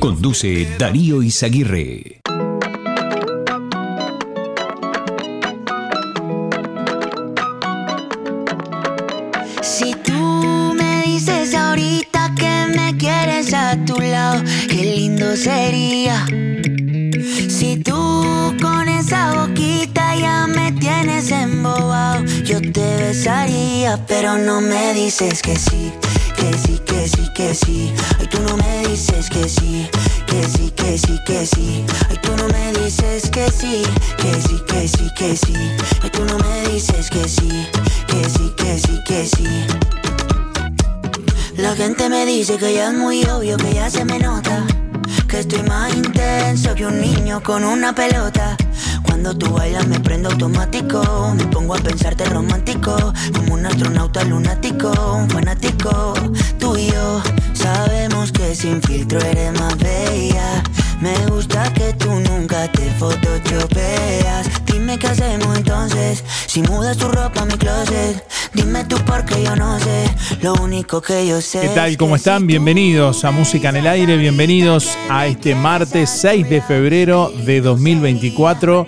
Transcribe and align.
Conduce 0.00 0.66
Darío 0.76 1.22
Izaguirre. 1.22 2.20
Si 9.62 9.94
tú 10.04 10.74
me 10.74 11.02
dices 11.06 11.54
ahorita 11.54 12.34
que 12.36 12.72
me 12.74 12.96
quieres 12.96 13.54
a 13.54 13.76
tu 13.84 14.00
lado, 14.00 14.42
qué 14.68 14.96
lindo 14.96 15.36
sería. 15.36 16.26
Si 17.48 17.76
tú 17.84 18.56
con 18.60 18.88
esa 18.88 19.46
boquita 19.46 20.16
ya 20.16 20.48
me 20.48 20.72
tienes 20.72 21.30
embobado, 21.30 22.24
yo 22.42 22.60
te 22.60 22.96
besaría, 22.96 23.96
pero 24.08 24.38
no 24.38 24.60
me 24.60 24.92
dices 24.92 25.40
que 25.40 25.54
sí, 25.54 25.92
que 26.40 26.58
sí, 26.58 26.78
que 26.86 27.08
sí, 27.08 27.28
que 27.34 27.54
sí. 27.54 27.92
Ay, 28.18 28.26
tú 28.28 28.40
no 28.40 28.56
me 28.56 28.88
dices 28.88 29.28
que 29.28 29.48
sí, 29.48 29.88
que 30.26 30.42
sí, 30.48 30.70
que 30.70 30.98
sí, 30.98 31.18
que 31.26 31.46
sí. 31.46 31.84
Ay, 32.08 32.18
tú 32.22 32.34
no 32.36 32.48
me 32.48 32.72
dices 32.72 33.28
que 33.30 33.50
sí, 33.50 33.82
que 34.16 34.40
sí, 34.40 34.62
que 34.66 34.88
sí, 34.88 35.10
que 35.16 35.36
sí. 35.36 35.54
Ay, 36.02 36.10
tú 36.10 36.24
no 36.24 36.38
me 36.38 36.68
dices 36.68 37.10
que 37.10 37.28
sí, 37.28 37.66
que 38.06 38.24
sí, 38.30 38.52
que 38.56 38.78
sí, 38.78 39.00
que 39.06 39.26
sí. 39.26 39.46
La 41.56 41.74
gente 41.76 42.08
me 42.08 42.24
dice 42.24 42.56
que 42.56 42.72
ya 42.72 42.88
es 42.88 42.94
muy 42.94 43.22
obvio, 43.24 43.56
que 43.58 43.74
ya 43.74 43.90
se 43.90 44.04
me 44.04 44.18
nota. 44.18 44.66
Que 45.30 45.38
estoy 45.38 45.62
más 45.62 45.94
intenso 45.94 46.74
que 46.74 46.84
un 46.84 47.00
niño 47.00 47.40
con 47.40 47.62
una 47.62 47.94
pelota. 47.94 48.56
Cuando 49.04 49.32
tú 49.32 49.52
bailas 49.52 49.86
me 49.86 50.00
prendo 50.00 50.28
automático. 50.28 51.34
Me 51.36 51.44
pongo 51.46 51.76
a 51.76 51.78
pensarte 51.78 52.24
romántico. 52.24 52.96
Como 53.36 53.54
un 53.54 53.64
astronauta 53.64 54.24
lunático, 54.24 54.90
un 55.14 55.30
fanático. 55.30 56.14
Tú 56.58 56.76
y 56.76 56.90
yo 56.90 57.22
sabemos 57.60 58.32
que 58.32 58.54
sin 58.54 58.80
filtro 58.82 59.20
eres 59.20 59.58
más 59.60 59.76
bella. 59.78 60.62
Me 61.00 61.14
gusta 61.26 61.72
que 61.72 61.92
tú 61.94 62.10
nunca 62.10 62.70
te 62.72 62.90
photoshopeas. 62.98 64.48
Dime 64.66 64.98
qué 64.98 65.06
hacemos 65.06 65.56
entonces. 65.56 66.24
Si 66.46 66.62
mudas 66.62 66.96
tu 66.96 67.08
ropa 67.08 67.42
a 67.42 67.44
mi 67.44 67.54
closet. 67.54 68.24
Dime 68.52 68.84
tú 68.84 68.96
porque 69.06 69.42
yo 69.42 69.54
no 69.56 69.78
sé. 69.78 70.10
Lo 70.42 70.54
único 70.54 71.00
que 71.00 71.26
yo 71.26 71.40
sé. 71.40 71.60
¿Qué 71.60 71.68
tal? 71.68 71.96
¿Cómo 71.96 72.16
están? 72.16 72.46
Bienvenidos 72.46 73.24
a 73.24 73.30
Música 73.30 73.68
en 73.68 73.76
el 73.76 73.86
Aire, 73.86 74.16
bienvenidos 74.16 74.96
a 75.08 75.26
este 75.26 75.54
martes 75.54 76.10
6 76.10 76.48
de 76.50 76.60
febrero 76.60 77.30
de 77.44 77.60
2024. 77.60 78.86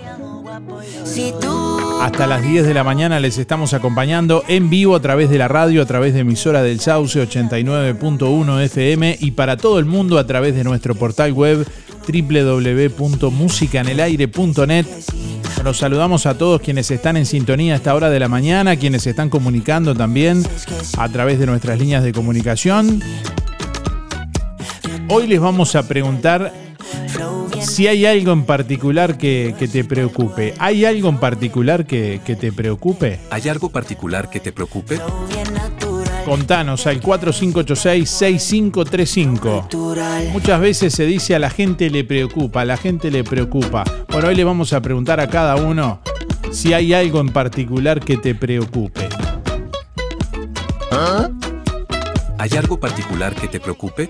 Si 1.05 1.33
tú 1.41 1.62
Hasta 2.03 2.27
las 2.27 2.43
10 2.43 2.67
de 2.67 2.75
la 2.75 2.83
mañana 2.83 3.21
les 3.21 3.39
estamos 3.39 3.75
acompañando 3.75 4.43
en 4.49 4.69
vivo 4.69 4.97
a 4.97 5.01
través 5.01 5.31
de 5.31 5.39
la 5.39 5.47
radio, 5.47 5.83
a 5.83 5.87
través 5.87 6.15
de 6.15 6.21
emisora 6.21 6.61
del 6.61 6.81
Sauce 6.81 7.23
89.1 7.23 8.61
FM 8.61 9.19
y 9.21 9.31
para 9.31 9.57
todo 9.57 9.79
el 9.79 9.85
mundo 9.85 10.19
a 10.19 10.27
través 10.27 10.57
de 10.57 10.65
nuestro 10.65 10.97
portal 10.97 11.33
web 11.33 11.65
www.musicanelaire.net. 12.05 14.87
Nos 15.63 15.79
saludamos 15.79 16.27
a 16.27 16.37
todos 16.37 16.61
quienes 16.61 16.91
están 16.91 17.17
en 17.17 17.25
sintonía 17.25 17.75
a 17.75 17.77
esta 17.77 17.95
hora 17.95 18.11
de 18.11 18.19
la 18.19 18.27
mañana, 18.27 18.75
quienes 18.75 19.07
están 19.07 19.31
comunicando 19.31 19.95
también 19.95 20.45
a 20.99 21.09
través 21.09 21.39
de 21.39 21.47
nuestras 21.47 21.79
líneas 21.79 22.03
de 22.03 22.13
comunicación. 22.13 23.01
Hoy 25.09 25.29
les 25.29 25.39
vamos 25.39 25.77
a 25.77 25.87
preguntar 25.87 26.53
si 27.63 27.87
hay 27.87 28.05
algo 28.07 28.33
en 28.33 28.45
particular 28.45 29.19
que, 29.19 29.55
que 29.59 29.69
te 29.69 29.85
preocupe. 29.85 30.55
¿Hay 30.59 30.85
algo 30.85 31.09
en 31.09 31.19
particular 31.19 31.87
que, 31.87 32.21
que 32.25 32.35
te 32.37 32.53
preocupe? 32.53 33.21
¿Hay 33.31 33.49
algo 33.49 33.71
particular 33.71 34.31
que 34.31 34.41
te 34.41 34.53
preocupe? 34.53 35.01
Contanos 36.25 36.87
al 36.87 37.01
4586-6535. 37.01 39.63
natural. 39.63 40.29
Muchas 40.33 40.61
veces 40.61 40.95
se 40.95 41.05
dice 41.05 41.35
a 41.35 41.39
la 41.39 41.51
gente 41.51 41.91
le 41.91 42.05
preocupa, 42.05 42.63
a 42.63 42.65
la 42.65 42.77
gente 42.77 43.11
le 43.11 43.25
preocupa. 43.25 43.83
Bueno, 44.09 44.29
hoy 44.29 44.37
le 44.37 44.45
vamos 44.45 44.73
a 44.73 44.81
preguntar 44.81 45.19
a 45.21 45.29
cada 45.29 45.57
uno 45.57 46.01
si 46.53 46.73
hay 46.75 46.95
algo 46.95 47.21
en 47.21 47.31
particular 47.31 48.01
que 48.01 48.17
te 48.17 48.35
preocupe. 48.35 49.09
¿Hay 52.39 52.51
algo 52.57 52.79
particular 52.79 53.35
que 53.35 53.49
te 53.49 53.59
preocupe? 53.61 54.09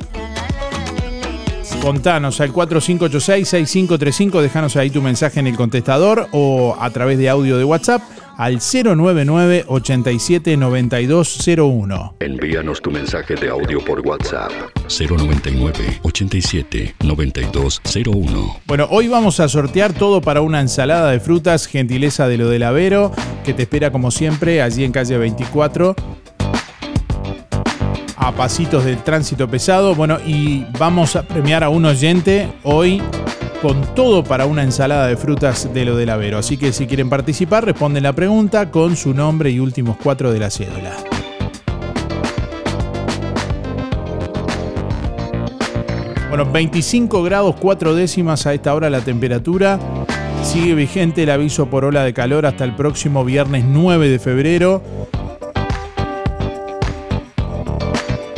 Contanos 1.82 2.40
al 2.40 2.52
4586-6535, 2.52 4.40
déjanos 4.40 4.76
ahí 4.76 4.88
tu 4.88 5.02
mensaje 5.02 5.40
en 5.40 5.48
el 5.48 5.56
contestador 5.56 6.28
o 6.30 6.76
a 6.78 6.88
través 6.90 7.18
de 7.18 7.28
audio 7.28 7.58
de 7.58 7.64
WhatsApp 7.64 8.00
al 8.36 8.60
099 8.60 9.64
87 9.66 10.56
9201. 10.56 12.16
Envíanos 12.20 12.80
tu 12.80 12.92
mensaje 12.92 13.34
de 13.34 13.48
audio 13.48 13.84
por 13.84 13.98
WhatsApp. 14.06 14.52
099 14.86 15.98
87 16.02 16.94
9201. 17.00 18.60
Bueno, 18.64 18.86
hoy 18.88 19.08
vamos 19.08 19.40
a 19.40 19.48
sortear 19.48 19.92
todo 19.92 20.20
para 20.20 20.40
una 20.40 20.60
ensalada 20.60 21.10
de 21.10 21.18
frutas, 21.18 21.66
gentileza 21.66 22.28
de 22.28 22.38
lo 22.38 22.48
del 22.48 22.62
Avero, 22.62 23.10
que 23.44 23.54
te 23.54 23.62
espera 23.62 23.90
como 23.90 24.12
siempre 24.12 24.62
allí 24.62 24.84
en 24.84 24.92
calle 24.92 25.18
24. 25.18 25.96
A 28.24 28.30
pasitos 28.30 28.84
del 28.84 29.02
tránsito 29.02 29.48
pesado. 29.48 29.96
Bueno, 29.96 30.18
y 30.24 30.64
vamos 30.78 31.16
a 31.16 31.24
premiar 31.24 31.64
a 31.64 31.70
un 31.70 31.84
oyente 31.84 32.48
hoy 32.62 33.02
con 33.60 33.82
todo 33.96 34.22
para 34.22 34.46
una 34.46 34.62
ensalada 34.62 35.08
de 35.08 35.16
frutas 35.16 35.74
de 35.74 35.84
lo 35.84 35.96
del 35.96 36.08
Avero. 36.08 36.38
Así 36.38 36.56
que 36.56 36.72
si 36.72 36.86
quieren 36.86 37.10
participar, 37.10 37.64
responden 37.64 38.04
la 38.04 38.12
pregunta 38.12 38.70
con 38.70 38.94
su 38.94 39.12
nombre 39.12 39.50
y 39.50 39.58
últimos 39.58 39.96
cuatro 40.00 40.30
de 40.30 40.38
la 40.38 40.50
cédula. 40.50 40.92
Bueno, 46.28 46.46
25 46.50 47.24
grados 47.24 47.56
4 47.58 47.96
décimas 47.96 48.46
a 48.46 48.54
esta 48.54 48.72
hora 48.72 48.88
la 48.88 49.00
temperatura. 49.00 49.80
Sigue 50.44 50.76
vigente 50.76 51.24
el 51.24 51.30
aviso 51.30 51.66
por 51.66 51.84
ola 51.84 52.04
de 52.04 52.14
calor 52.14 52.46
hasta 52.46 52.62
el 52.62 52.76
próximo 52.76 53.24
viernes 53.24 53.64
9 53.64 54.08
de 54.08 54.18
febrero. 54.20 54.80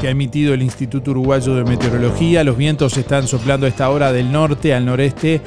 Que 0.05 0.09
ha 0.09 0.11
emitido 0.11 0.53
el 0.53 0.61
Instituto 0.61 1.12
Uruguayo 1.12 1.55
de 1.55 1.65
Meteorología. 1.65 2.45
Los 2.45 2.59
vientos 2.59 2.99
están 2.99 3.27
soplando 3.27 3.65
a 3.65 3.71
esta 3.71 3.89
hora 3.89 4.12
del 4.12 4.31
norte 4.31 4.75
al 4.75 4.85
noreste 4.85 5.41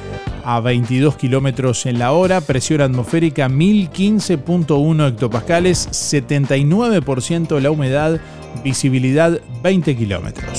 a 0.44 0.58
22 0.58 1.14
kilómetros 1.14 1.86
en 1.86 2.00
la 2.00 2.10
hora. 2.10 2.40
Presión 2.40 2.80
atmosférica 2.80 3.48
1015.1 3.48 5.10
hectopascales. 5.10 5.88
79% 6.12 7.60
la 7.60 7.70
humedad. 7.70 8.18
Visibilidad 8.64 9.38
20 9.62 9.96
kilómetros. 9.96 10.58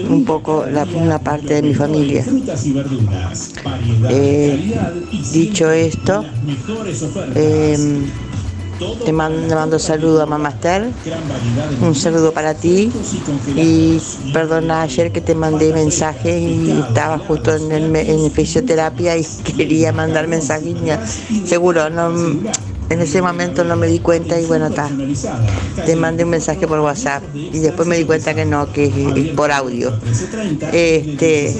un 0.09 0.25
poco 0.25 0.65
la, 0.65 0.85
una 0.85 1.19
parte 1.19 1.53
de 1.53 1.61
mi 1.61 1.75
familia. 1.75 2.25
Eh, 4.09 4.73
dicho 5.31 5.69
esto, 5.69 6.25
eh, 7.35 7.77
te 9.05 9.11
mando, 9.11 9.55
mando 9.55 9.79
saludo 9.79 10.21
a 10.21 10.25
Mamá 10.25 10.49
Esther, 10.49 10.89
un 11.81 11.95
saludo 11.95 12.31
para 12.31 12.53
ti. 12.53 12.91
Y 13.55 14.01
perdona 14.31 14.81
ayer 14.81 15.11
que 15.11 15.21
te 15.21 15.35
mandé 15.35 15.73
mensaje 15.73 16.39
y 16.39 16.71
estaba 16.87 17.17
justo 17.19 17.55
en, 17.55 17.95
en 17.95 18.31
fisioterapia 18.31 19.17
y 19.17 19.25
quería 19.57 19.91
mandar 19.91 20.27
mensaje 20.27 20.73
seguro 21.45 21.89
no 21.89 22.11
en 22.89 23.01
ese 23.01 23.21
momento 23.21 23.63
no 23.63 23.75
me 23.75 23.87
di 23.87 23.99
cuenta 23.99 24.39
y 24.39 24.45
bueno, 24.45 24.67
está. 24.67 24.89
Te 25.85 25.95
mandé 25.95 26.23
un 26.23 26.29
mensaje 26.29 26.67
por 26.67 26.79
WhatsApp 26.79 27.23
y 27.33 27.59
después 27.59 27.87
me 27.87 27.97
di 27.97 28.05
cuenta 28.05 28.33
que 28.33 28.45
no, 28.45 28.71
que 28.71 28.85
es 28.85 29.29
por 29.35 29.51
audio. 29.51 29.93
Este, 30.71 31.55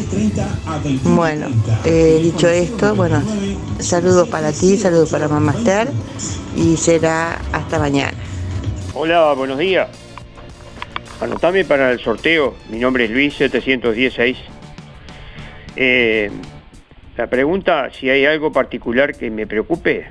bueno, 1.04 1.48
eh, 1.86 2.20
dicho 2.22 2.48
esto, 2.48 2.96
bueno, 2.96 3.22
saludos 3.80 4.30
para 4.30 4.52
ti, 4.52 4.78
saludos 4.78 5.10
para 5.10 5.28
Mamá 5.28 5.54
Esther 5.54 5.90
y 6.56 6.78
será 6.78 7.40
hasta 7.52 7.80
mañana. 7.80 8.18
Hola, 8.94 9.34
buenos 9.34 9.58
días. 9.58 9.90
Anotame 11.20 11.64
para 11.66 11.92
el 11.92 12.00
sorteo. 12.00 12.56
Mi 12.70 12.80
nombre 12.80 13.06
es 13.06 13.12
Luis 13.12 13.34
716. 13.36 14.38
Eh, 15.76 16.30
la 17.18 17.28
pregunta, 17.28 17.90
si 17.92 18.10
hay 18.10 18.26
algo 18.26 18.52
particular 18.52 19.16
que 19.16 19.32
me 19.32 19.48
preocupe, 19.48 20.08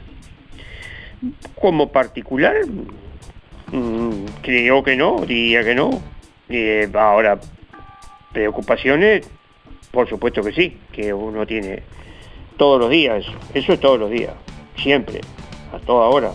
como 1.60 1.90
particular, 1.90 2.56
mm, 3.70 4.24
creo 4.42 4.82
que 4.82 4.96
no, 4.96 5.24
diría 5.26 5.64
que 5.64 5.74
no. 5.74 5.90
Eh, 6.48 6.88
ahora, 6.94 7.38
preocupaciones, 8.32 9.28
por 9.90 10.08
supuesto 10.08 10.42
que 10.42 10.52
sí, 10.52 10.76
que 10.92 11.12
uno 11.12 11.46
tiene 11.46 11.82
todos 12.56 12.80
los 12.80 12.90
días, 12.90 13.24
eso 13.54 13.72
es 13.72 13.80
todos 13.80 13.98
los 13.98 14.10
días, 14.10 14.34
siempre, 14.76 15.20
a 15.72 15.78
toda 15.78 16.08
hora. 16.08 16.30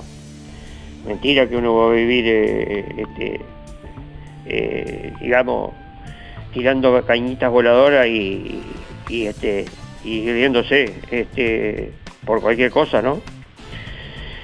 Mentira 1.06 1.48
que 1.48 1.56
uno 1.56 1.76
va 1.76 1.92
a 1.92 1.94
vivir, 1.94 2.26
eh, 2.28 2.86
este, 2.98 3.42
eh, 4.46 5.14
digamos, 5.22 5.72
tirando 6.54 7.06
cañitas 7.06 7.52
voladoras 7.52 8.08
y, 8.08 8.62
y 9.10 9.26
este 9.26 9.66
y 10.04 10.32
riéndose 10.32 10.94
este, 11.12 11.92
por 12.26 12.42
cualquier 12.42 12.72
cosa, 12.72 13.02
¿no? 13.02 13.22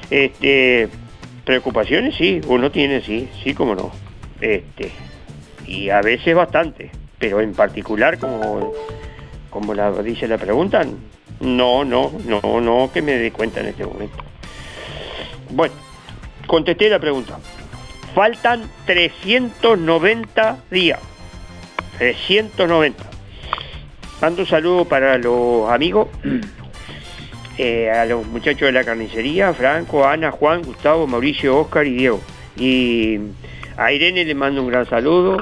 Este, 0.09 0.89
preocupaciones 1.45 2.15
sí, 2.15 2.41
uno 2.47 2.71
tiene, 2.71 3.01
sí, 3.01 3.29
sí 3.43 3.53
como 3.53 3.75
no. 3.75 3.91
Este, 4.41 4.91
y 5.67 5.89
a 5.89 6.01
veces 6.01 6.35
bastante, 6.35 6.91
pero 7.19 7.41
en 7.41 7.53
particular, 7.53 8.17
como, 8.19 8.73
como 9.49 9.73
la 9.73 9.91
dice 10.01 10.27
la 10.27 10.37
pregunta, 10.37 10.83
no, 11.39 11.83
no, 11.83 12.11
no, 12.25 12.61
no 12.61 12.89
que 12.93 13.01
me 13.01 13.13
dé 13.13 13.31
cuenta 13.31 13.61
en 13.61 13.67
este 13.67 13.85
momento. 13.85 14.17
Bueno, 15.49 15.73
contesté 16.47 16.89
la 16.89 16.99
pregunta. 16.99 17.39
Faltan 18.15 18.69
390 18.85 20.57
días. 20.69 20.99
390. 21.97 23.03
Mando 24.21 24.41
un 24.41 24.47
saludo 24.47 24.85
para 24.85 25.17
los 25.17 25.69
amigos 25.69 26.07
eh, 27.57 27.91
a 27.91 28.05
los 28.05 28.25
muchachos 28.25 28.67
de 28.67 28.71
la 28.71 28.83
carnicería, 28.83 29.53
Franco, 29.53 30.07
Ana, 30.07 30.31
Juan, 30.31 30.61
Gustavo, 30.63 31.05
Mauricio, 31.07 31.59
Oscar 31.59 31.85
y 31.85 31.93
Diego. 31.93 32.21
Y 32.57 33.19
a 33.77 33.91
Irene 33.91 34.25
le 34.25 34.35
mando 34.35 34.61
un 34.61 34.69
gran 34.69 34.87
saludo, 34.87 35.37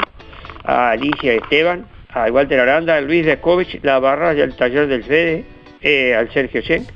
a 0.63 0.91
Alicia 0.91 1.33
Esteban, 1.33 1.85
a 2.09 2.25
Walter 2.25 2.59
Aranda, 2.59 2.97
a 2.97 3.01
Luis 3.01 3.25
Descovich, 3.25 3.79
la 3.83 3.99
barra 3.99 4.33
del 4.33 4.55
taller 4.55 4.87
del 4.87 5.03
Fede, 5.03 5.45
eh, 5.81 6.13
al 6.13 6.31
Sergio 6.33 6.61
Schenk 6.61 6.89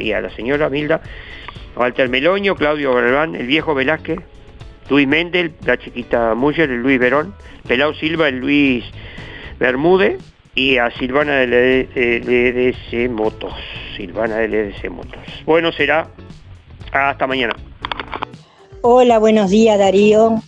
y 0.00 0.12
a 0.12 0.20
la 0.20 0.30
señora 0.30 0.68
Milda, 0.68 1.00
Walter 1.76 2.08
Meloño, 2.08 2.56
Claudio 2.56 2.92
Galván, 2.94 3.36
el 3.36 3.46
viejo 3.46 3.74
Velázquez, 3.74 4.18
Luis 4.90 5.06
Mendel, 5.06 5.54
la 5.64 5.78
chiquita 5.78 6.34
Muller, 6.34 6.70
el 6.70 6.82
Luis 6.82 6.98
Verón, 6.98 7.34
Pelao 7.66 7.94
Silva, 7.94 8.28
el 8.28 8.38
Luis 8.38 8.84
Bermúdez 9.58 10.18
y 10.54 10.78
a 10.78 10.90
Silvana 10.98 11.40
de 11.40 11.88
LDC 12.22 13.10
Motos. 13.10 13.52
Silvana 13.96 14.36
de 14.36 14.48
LDC 14.48 14.90
Motos. 14.90 15.20
Bueno, 15.44 15.72
será 15.72 16.08
hasta 16.92 17.26
mañana. 17.26 17.54
Hola, 18.82 19.18
buenos 19.18 19.50
días 19.50 19.78
Darío. 19.78 20.42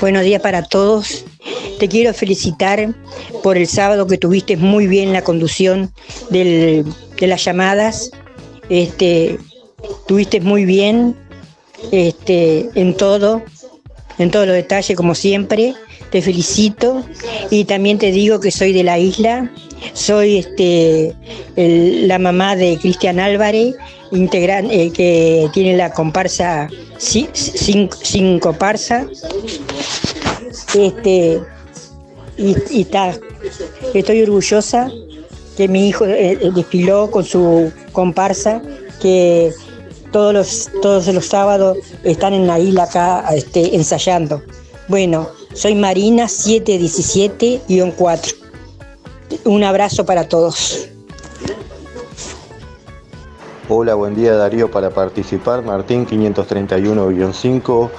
Buenos 0.00 0.24
días 0.24 0.42
para 0.42 0.62
todos. 0.62 1.24
Te 1.78 1.88
quiero 1.88 2.12
felicitar 2.12 2.94
por 3.42 3.56
el 3.56 3.66
sábado 3.66 4.06
que 4.06 4.18
tuviste 4.18 4.56
muy 4.56 4.86
bien 4.86 5.12
la 5.12 5.22
conducción 5.22 5.90
de 6.28 6.84
las 7.20 7.44
llamadas. 7.44 8.10
Este, 8.68 9.38
tuviste 10.06 10.40
muy 10.40 10.64
bien 10.64 11.16
este, 11.92 12.68
en 12.74 12.96
todo, 12.96 13.42
en 14.18 14.30
todos 14.30 14.46
los 14.46 14.54
detalles 14.54 14.96
como 14.96 15.14
siempre 15.14 15.74
te 16.10 16.22
felicito 16.22 17.04
y 17.50 17.64
también 17.64 17.98
te 17.98 18.10
digo 18.10 18.40
que 18.40 18.50
soy 18.50 18.72
de 18.72 18.84
la 18.84 18.98
isla, 18.98 19.50
soy 19.92 20.38
este, 20.38 21.14
la 21.56 22.18
mamá 22.18 22.56
de 22.56 22.78
Cristian 22.80 23.20
Álvarez, 23.20 23.74
eh, 24.12 24.90
que 24.92 25.48
tiene 25.52 25.76
la 25.76 25.92
comparsa 25.92 26.68
sin, 26.98 28.38
comparsa. 28.40 29.06
Este, 30.74 31.40
y, 32.36 32.86
estoy 33.94 34.22
orgullosa 34.22 34.90
que 35.56 35.68
mi 35.68 35.88
hijo 35.88 36.06
eh, 36.06 36.38
desfiló 36.54 37.10
con 37.10 37.24
su 37.24 37.72
comparsa, 37.92 38.62
que 39.00 39.52
todos 40.10 40.34
los, 40.34 40.70
todos 40.82 41.06
los 41.06 41.26
sábados 41.26 41.78
están 42.02 42.32
en 42.34 42.46
la 42.46 42.58
isla 42.58 42.84
acá 42.84 43.24
este, 43.32 43.76
ensayando. 43.76 44.42
Bueno, 44.88 45.28
soy 45.52 45.74
Marina 45.74 46.24
717-4. 46.24 48.34
Un 49.44 49.64
abrazo 49.64 50.04
para 50.04 50.28
todos. 50.28 50.88
Hola, 53.68 53.94
buen 53.94 54.14
día 54.16 54.34
Darío 54.34 54.70
para 54.70 54.90
participar, 54.90 55.62
Martín 55.62 56.06
531-5. 56.06 57.90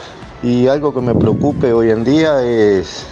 Y 0.43 0.67
algo 0.67 0.93
que 0.93 1.01
me 1.01 1.15
preocupe 1.15 1.71
hoy 1.71 1.91
en 1.91 2.03
día 2.03 2.43
es 2.43 3.05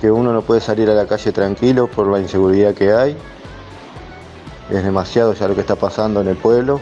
que 0.00 0.10
uno 0.10 0.32
no 0.32 0.42
puede 0.42 0.60
salir 0.60 0.88
a 0.90 0.94
la 0.94 1.06
calle 1.06 1.32
tranquilo 1.32 1.88
por 1.88 2.06
la 2.08 2.20
inseguridad 2.20 2.74
que 2.74 2.92
hay. 2.92 3.16
es 4.70 4.84
demasiado 4.84 5.34
ya 5.34 5.48
lo 5.48 5.54
que 5.54 5.62
está 5.62 5.76
pasando 5.76 6.20
en 6.20 6.28
el 6.28 6.36
pueblo. 6.36 6.80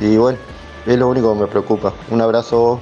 Y 0.00 0.16
bueno, 0.16 0.38
es 0.86 0.98
lo 0.98 1.08
único 1.08 1.32
que 1.32 1.40
me 1.40 1.46
preocupa. 1.46 1.92
Un 2.10 2.20
abrazo. 2.20 2.80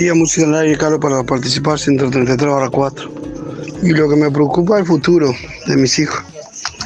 Día 0.00 0.14
Música 0.14 0.46
en 0.46 0.54
el 0.54 0.60
aire, 0.60 0.78
Carlos, 0.78 0.98
para 0.98 1.22
participar 1.22 1.78
133 1.78 2.50
barra 2.50 2.70
4. 2.70 3.12
Y 3.82 3.90
lo 3.90 4.08
que 4.08 4.16
me 4.16 4.30
preocupa 4.30 4.76
es 4.76 4.80
el 4.80 4.86
futuro 4.86 5.30
de 5.66 5.76
mis 5.76 5.98
hijos. 5.98 6.22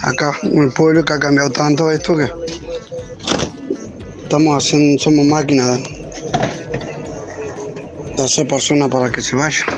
Acá, 0.02 0.36
en 0.42 0.64
el 0.64 0.72
pueblo 0.72 1.04
que 1.04 1.12
ha 1.12 1.20
cambiado 1.20 1.48
tanto 1.50 1.92
esto 1.92 2.16
que 2.16 2.28
estamos 4.20 4.56
haciendo, 4.56 5.00
somos 5.00 5.26
máquinas 5.26 5.78
de 8.16 8.24
hacer 8.24 8.48
personas 8.48 8.88
para 8.88 9.08
que 9.12 9.22
se 9.22 9.36
vayan. 9.36 9.68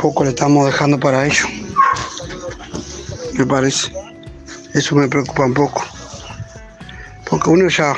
Poco 0.00 0.24
le 0.24 0.30
estamos 0.30 0.64
dejando 0.64 0.98
para 0.98 1.26
ellos. 1.26 1.46
Me 3.34 3.44
parece. 3.44 3.92
Eso 4.72 4.96
me 4.96 5.06
preocupa 5.06 5.44
un 5.44 5.52
poco. 5.52 5.84
Porque 7.28 7.50
uno 7.50 7.68
ya 7.68 7.94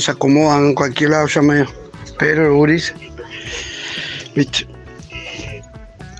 se 0.00 0.10
acomodan 0.10 0.64
en 0.64 0.74
cualquier 0.74 1.10
lado, 1.10 1.28
ya 1.28 1.40
medio. 1.40 1.85
Pero 2.18 2.46
el 2.46 2.52
guris, 2.52 2.94
viste, 4.34 4.66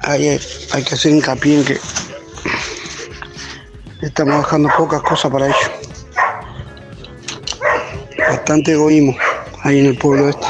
hay, 0.03 0.39
hay 0.73 0.83
que 0.85 0.95
hacer 0.95 1.13
hincapié 1.13 1.59
en 1.59 1.65
que 1.65 1.79
estamos 4.03 4.37
dejando 4.39 4.69
pocas 4.77 5.03
cosas 5.03 5.33
para 5.33 5.47
ellos. 5.47 5.71
Bastante 8.19 8.73
egoísmo 8.73 9.17
ahí 9.63 9.81
en 9.81 9.87
el 9.87 9.99
pueblo 9.99 10.29
este. 10.29 10.47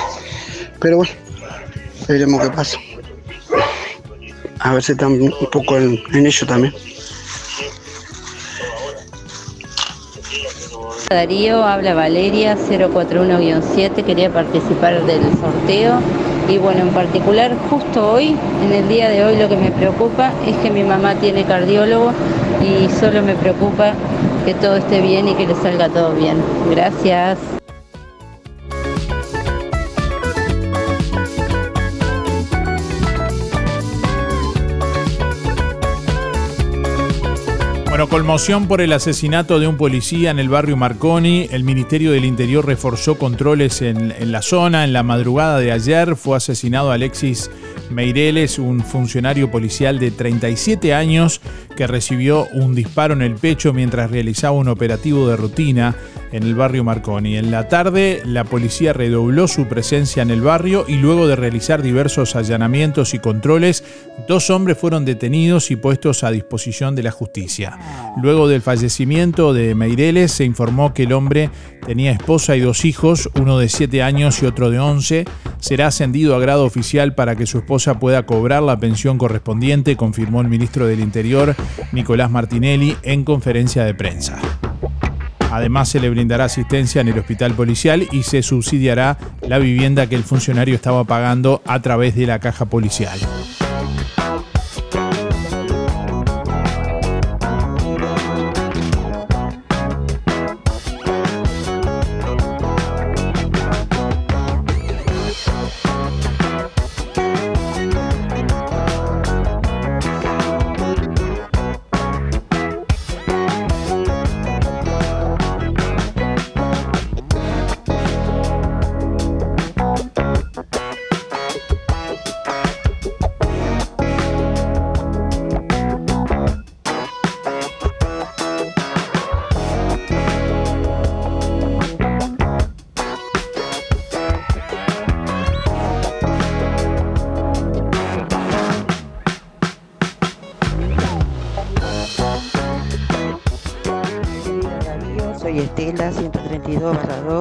Pero 0.80 0.98
bueno, 0.98 1.12
veremos 2.08 2.42
qué 2.42 2.50
pasa. 2.50 2.78
A 4.60 4.74
ver 4.74 4.82
si 4.82 4.92
están 4.92 5.12
un 5.12 5.50
poco 5.52 5.76
en, 5.76 6.02
en 6.12 6.26
ello 6.26 6.46
también. 6.46 6.74
Darío, 11.08 11.62
habla 11.62 11.94
Valeria 11.94 12.56
041-7, 12.56 14.04
quería 14.04 14.28
participar 14.28 15.04
del 15.04 15.22
sorteo 15.40 16.00
y 16.48 16.58
bueno, 16.58 16.80
en 16.80 16.88
particular 16.88 17.52
justo 17.70 18.10
hoy, 18.10 18.36
en 18.64 18.72
el 18.72 18.88
día 18.88 19.08
de 19.08 19.24
hoy 19.24 19.36
lo 19.36 19.48
que 19.48 19.56
me 19.56 19.70
preocupa 19.70 20.32
es 20.44 20.56
que 20.56 20.70
mi 20.70 20.82
mamá 20.82 21.14
tiene 21.14 21.44
cardiólogo 21.44 22.10
y 22.60 22.88
solo 22.98 23.22
me 23.22 23.34
preocupa 23.34 23.92
que 24.44 24.54
todo 24.54 24.76
esté 24.76 25.00
bien 25.00 25.28
y 25.28 25.34
que 25.34 25.46
le 25.46 25.54
salga 25.54 25.88
todo 25.88 26.12
bien. 26.12 26.38
Gracias. 26.70 27.55
Conmoción 38.16 38.66
por 38.66 38.80
el 38.80 38.94
asesinato 38.94 39.60
de 39.60 39.66
un 39.66 39.76
policía 39.76 40.30
en 40.30 40.38
el 40.38 40.48
barrio 40.48 40.74
Marconi. 40.74 41.48
El 41.50 41.64
Ministerio 41.64 42.12
del 42.12 42.24
Interior 42.24 42.64
reforzó 42.64 43.18
controles 43.18 43.82
en, 43.82 44.10
en, 44.10 44.32
la 44.32 44.40
zona. 44.40 44.84
En 44.84 44.94
la 44.94 45.02
madrugada 45.02 45.58
de 45.58 45.70
ayer 45.70 46.16
fue 46.16 46.38
asesinado 46.38 46.92
Alexis 46.92 47.50
Meireles, 47.90 48.58
un 48.58 48.80
funcionario 48.80 49.50
policial 49.50 49.98
de 49.98 50.10
37 50.10 50.94
años 50.94 51.40
que 51.76 51.86
recibió 51.86 52.46
un 52.52 52.74
disparo 52.74 53.14
en 53.14 53.22
el 53.22 53.34
pecho 53.34 53.72
mientras 53.72 54.10
realizaba 54.10 54.56
un 54.56 54.68
operativo 54.68 55.28
de 55.28 55.36
rutina 55.36 55.94
en 56.32 56.42
el 56.42 56.54
barrio 56.54 56.84
Marconi. 56.84 57.36
En 57.36 57.50
la 57.50 57.68
tarde, 57.68 58.22
la 58.24 58.44
policía 58.44 58.92
redobló 58.92 59.48
su 59.48 59.66
presencia 59.66 60.22
en 60.22 60.30
el 60.30 60.40
barrio 60.40 60.84
y 60.88 60.96
luego 60.96 61.26
de 61.26 61.36
realizar 61.36 61.82
diversos 61.82 62.36
allanamientos 62.36 63.14
y 63.14 63.18
controles, 63.18 63.84
dos 64.26 64.50
hombres 64.50 64.78
fueron 64.78 65.04
detenidos 65.04 65.70
y 65.70 65.76
puestos 65.76 66.24
a 66.24 66.30
disposición 66.30 66.94
de 66.94 67.04
la 67.04 67.10
justicia. 67.10 67.78
Luego 68.20 68.48
del 68.48 68.62
fallecimiento 68.62 69.52
de 69.52 69.74
Meireles, 69.74 70.32
se 70.32 70.44
informó 70.44 70.92
que 70.92 71.04
el 71.04 71.12
hombre 71.12 71.50
tenía 71.86 72.10
esposa 72.10 72.56
y 72.56 72.60
dos 72.60 72.84
hijos, 72.84 73.30
uno 73.40 73.58
de 73.58 73.68
7 73.68 74.02
años 74.02 74.42
y 74.42 74.46
otro 74.46 74.70
de 74.70 74.78
11. 74.78 75.24
Será 75.60 75.88
ascendido 75.88 76.34
a 76.34 76.40
grado 76.40 76.64
oficial 76.64 77.14
para 77.14 77.36
que 77.36 77.46
su 77.46 77.58
esposa 77.66 77.98
pueda 77.98 78.22
cobrar 78.22 78.62
la 78.62 78.78
pensión 78.78 79.18
correspondiente, 79.18 79.96
confirmó 79.96 80.40
el 80.40 80.46
ministro 80.46 80.86
del 80.86 81.00
Interior, 81.00 81.56
Nicolás 81.90 82.30
Martinelli, 82.30 82.96
en 83.02 83.24
conferencia 83.24 83.84
de 83.84 83.92
prensa. 83.92 84.38
Además, 85.50 85.88
se 85.88 85.98
le 85.98 86.08
brindará 86.08 86.44
asistencia 86.44 87.00
en 87.00 87.08
el 87.08 87.18
hospital 87.18 87.54
policial 87.54 88.06
y 88.12 88.22
se 88.22 88.44
subsidiará 88.44 89.18
la 89.48 89.58
vivienda 89.58 90.06
que 90.06 90.14
el 90.14 90.22
funcionario 90.22 90.76
estaba 90.76 91.02
pagando 91.02 91.60
a 91.66 91.82
través 91.82 92.14
de 92.14 92.28
la 92.28 92.38
caja 92.38 92.66
policial. 92.66 93.18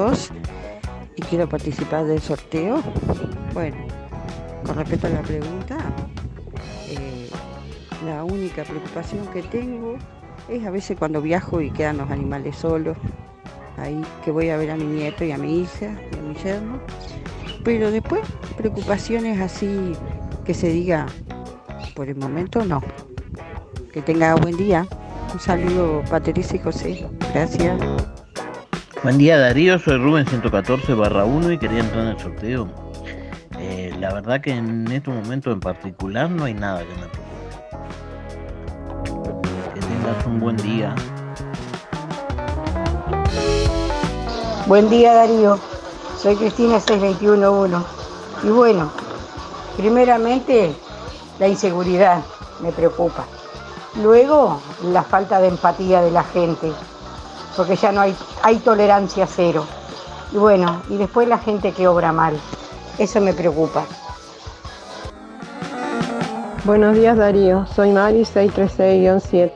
2 0.06 0.32
y 1.16 1.22
quiero 1.24 1.50
participar 1.50 2.06
del 2.06 2.22
sorteo. 2.22 2.82
Bueno, 3.54 3.78
con 4.66 4.76
respecto 4.76 5.08
a 5.08 5.10
la 5.10 5.22
pregunta, 5.22 5.78
eh, 6.90 7.30
la 8.06 8.24
única 8.24 8.64
preocupación 8.64 9.26
que 9.28 9.42
tengo 9.42 9.96
es 10.48 10.64
a 10.64 10.70
veces 10.70 10.98
cuando 10.98 11.22
viajo 11.22 11.60
y 11.60 11.72
quedan 11.72 11.98
los 11.98 12.12
animales 12.12 12.56
solos, 12.56 12.98
ahí 13.78 14.00
que 14.24 14.30
voy 14.30 14.50
a 14.50 14.58
ver 14.58 14.72
a 14.72 14.76
mi 14.76 14.84
nieto 14.84 15.24
y 15.24 15.32
a 15.32 15.38
mi 15.38 15.62
hija 15.62 16.00
y 16.12 16.20
a 16.20 16.22
mi 16.22 16.36
yerno. 16.36 16.80
Pero 17.64 17.90
después, 17.90 18.22
preocupaciones 18.58 19.40
así 19.42 19.94
que 20.46 20.54
se 20.54 20.70
diga, 20.70 21.08
por 21.96 22.10
el 22.10 22.16
momento 22.16 22.64
no. 22.64 22.84
Que 23.92 24.04
tenga 24.04 24.36
buen 24.36 24.56
día. 24.58 24.86
Un 25.34 25.40
saludo 25.40 26.04
Teresa 26.24 26.58
y 26.58 26.60
José. 26.60 27.08
Gracias. 27.34 28.15
Buen 29.06 29.20
día 29.20 29.38
Darío, 29.38 29.78
soy 29.78 29.98
Rubén 29.98 30.26
114 30.26 30.96
barra 30.96 31.26
1 31.26 31.52
y 31.52 31.60
quería 31.60 31.82
entrar 31.82 32.06
en 32.06 32.08
el 32.08 32.20
sorteo. 32.20 32.68
Eh, 33.60 33.94
la 34.00 34.12
verdad 34.12 34.42
que 34.42 34.50
en 34.50 34.92
estos 34.92 35.14
momentos 35.14 35.54
en 35.54 35.60
particular 35.60 36.28
no 36.28 36.46
hay 36.46 36.56
nada 36.56 36.80
que 36.80 36.90
me 36.96 37.08
preocupe. 39.04 39.48
Que 39.76 39.80
tengas 39.80 40.26
un 40.26 40.40
buen 40.40 40.58
día. 40.58 40.96
Buen 44.66 44.90
día 44.90 45.14
Darío, 45.14 45.60
soy 46.18 46.36
Cristina 46.38 46.80
6211. 46.80 47.86
Y 48.44 48.48
bueno, 48.48 48.92
primeramente 49.78 50.76
la 51.38 51.48
inseguridad 51.48 52.24
me 52.60 52.72
preocupa. 52.72 53.28
Luego 54.02 54.64
la 54.82 55.04
falta 55.04 55.40
de 55.40 55.50
empatía 55.50 56.02
de 56.02 56.10
la 56.10 56.24
gente, 56.24 56.72
porque 57.56 57.76
ya 57.76 57.92
no 57.92 58.02
hay, 58.02 58.16
hay 58.44 58.58
tolerancia 58.58 59.28
cero. 59.28 59.66
Y 60.34 60.38
bueno, 60.38 60.82
y 60.90 60.98
después 60.98 61.28
la 61.28 61.38
gente 61.38 61.72
que 61.72 61.88
obra 61.88 62.12
mal. 62.12 62.36
Eso 62.98 63.22
me 63.22 63.34
preocupa. 63.34 63.86
Buenos 66.64 66.96
días 66.96 67.16
Darío, 67.18 67.66
soy 67.68 67.92
Mari 67.92 68.22
636-7. 68.24 69.52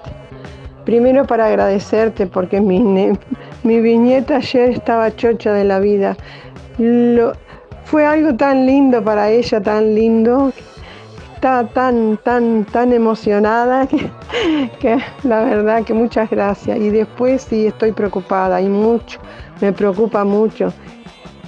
Primero 0.86 1.26
para 1.26 1.48
agradecerte 1.48 2.28
porque 2.28 2.62
mi, 2.62 2.80
mi 3.64 3.80
viñeta 3.80 4.38
ayer 4.38 4.70
estaba 4.72 5.16
chocha 5.16 5.52
de 5.54 5.64
la 5.64 5.80
vida. 5.80 6.16
Lo- 6.78 7.34
fue 7.86 8.06
algo 8.06 8.36
tan 8.36 8.68
lindo 8.68 9.04
para 9.04 9.30
ella, 9.30 9.60
tan 9.62 9.96
lindo. 9.96 10.52
Estaba 11.40 11.64
tan, 11.70 12.18
tan, 12.18 12.66
tan 12.66 12.92
emocionada 12.92 13.88
que, 13.88 14.12
que 14.78 14.98
la 15.24 15.42
verdad 15.46 15.86
que 15.86 15.94
muchas 15.94 16.30
gracias. 16.30 16.78
Y 16.78 16.90
después 16.90 17.44
sí 17.44 17.68
estoy 17.68 17.94
preocupada 17.94 18.60
y 18.60 18.68
mucho, 18.68 19.22
me 19.62 19.72
preocupa 19.72 20.26
mucho. 20.26 20.74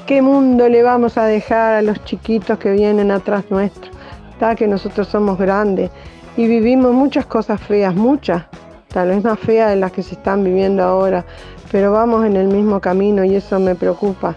¿Qué 0.06 0.22
mundo 0.22 0.70
le 0.70 0.82
vamos 0.82 1.18
a 1.18 1.26
dejar 1.26 1.74
a 1.74 1.82
los 1.82 2.02
chiquitos 2.06 2.58
que 2.58 2.72
vienen 2.72 3.12
atrás 3.12 3.44
nuestro? 3.50 3.92
Está 4.32 4.56
que 4.56 4.66
nosotros 4.66 5.10
somos 5.10 5.38
grandes 5.38 5.92
y 6.38 6.48
vivimos 6.48 6.94
muchas 6.94 7.26
cosas 7.26 7.60
feas, 7.60 7.94
muchas. 7.94 8.46
tal 8.94 9.10
vez 9.10 9.22
más 9.26 9.40
feas 9.40 9.72
de 9.72 9.76
las 9.76 9.92
que 9.92 10.04
se 10.04 10.16
están 10.16 10.46
viviendo 10.46 10.84
ahora, 10.84 11.26
pero 11.70 11.92
vamos 11.92 12.26
en 12.26 12.38
el 12.38 12.48
mismo 12.48 12.80
camino 12.80 13.26
y 13.26 13.36
eso 13.36 13.60
me 13.60 13.76
preocupa. 13.76 14.36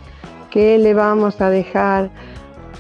¿Qué 0.51 0.79
le 0.79 0.95
vamos 0.95 1.41
a 1.41 1.49
dejar 1.49 2.11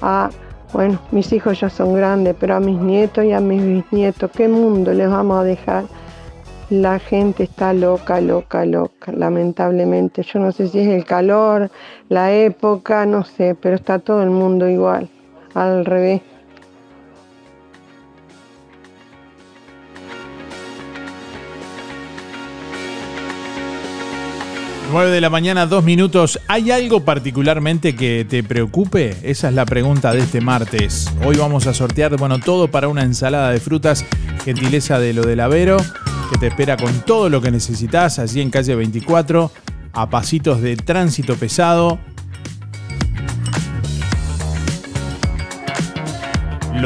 a, 0.02 0.28
bueno, 0.74 0.98
mis 1.12 1.32
hijos 1.32 1.60
ya 1.60 1.70
son 1.70 1.94
grandes, 1.94 2.34
pero 2.38 2.56
a 2.56 2.60
mis 2.60 2.76
nietos 2.76 3.24
y 3.24 3.30
a 3.30 3.38
mis 3.38 3.62
bisnietos, 3.64 4.28
qué 4.32 4.48
mundo 4.48 4.92
les 4.92 5.08
vamos 5.08 5.38
a 5.38 5.44
dejar? 5.44 5.84
La 6.68 6.98
gente 6.98 7.44
está 7.44 7.72
loca, 7.72 8.20
loca, 8.20 8.64
loca, 8.66 9.12
lamentablemente. 9.12 10.24
Yo 10.24 10.40
no 10.40 10.50
sé 10.50 10.66
si 10.66 10.80
es 10.80 10.88
el 10.88 11.04
calor, 11.04 11.70
la 12.08 12.32
época, 12.32 13.06
no 13.06 13.22
sé, 13.22 13.54
pero 13.54 13.76
está 13.76 14.00
todo 14.00 14.24
el 14.24 14.30
mundo 14.30 14.68
igual, 14.68 15.08
al 15.54 15.84
revés. 15.84 16.22
9 24.94 25.10
de 25.10 25.20
la 25.20 25.28
mañana, 25.28 25.66
dos 25.66 25.82
minutos. 25.82 26.38
¿Hay 26.46 26.70
algo 26.70 27.00
particularmente 27.00 27.96
que 27.96 28.24
te 28.30 28.44
preocupe? 28.44 29.16
Esa 29.24 29.48
es 29.48 29.54
la 29.54 29.66
pregunta 29.66 30.12
de 30.12 30.20
este 30.20 30.40
martes. 30.40 31.10
Hoy 31.24 31.34
vamos 31.34 31.66
a 31.66 31.74
sortear, 31.74 32.16
bueno, 32.16 32.38
todo 32.38 32.68
para 32.68 32.86
una 32.86 33.02
ensalada 33.02 33.50
de 33.50 33.58
frutas, 33.58 34.04
gentileza 34.44 35.00
de 35.00 35.12
lo 35.12 35.22
del 35.22 35.40
Avero, 35.40 35.78
que 36.30 36.38
te 36.38 36.46
espera 36.46 36.76
con 36.76 37.00
todo 37.00 37.28
lo 37.28 37.42
que 37.42 37.50
necesitas, 37.50 38.20
allí 38.20 38.40
en 38.40 38.50
calle 38.50 38.76
24, 38.76 39.50
a 39.94 40.10
pasitos 40.10 40.60
de 40.60 40.76
tránsito 40.76 41.34
pesado. 41.34 41.98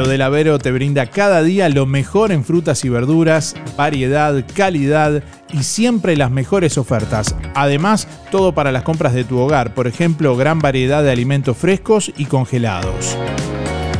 Del 0.07 0.21
Avero 0.21 0.59
te 0.59 0.71
brinda 0.71 1.07
cada 1.07 1.41
día 1.41 1.67
lo 1.69 1.85
mejor 1.85 2.31
en 2.31 2.43
frutas 2.43 2.85
y 2.85 2.89
verduras, 2.89 3.55
variedad, 3.75 4.43
calidad 4.55 5.23
y 5.51 5.63
siempre 5.63 6.15
las 6.15 6.31
mejores 6.31 6.77
ofertas. 6.77 7.35
Además, 7.55 8.07
todo 8.31 8.53
para 8.53 8.71
las 8.71 8.83
compras 8.83 9.13
de 9.13 9.23
tu 9.23 9.37
hogar, 9.39 9.73
por 9.73 9.87
ejemplo, 9.87 10.37
gran 10.37 10.59
variedad 10.59 11.03
de 11.03 11.11
alimentos 11.11 11.57
frescos 11.57 12.11
y 12.17 12.25
congelados. 12.25 13.17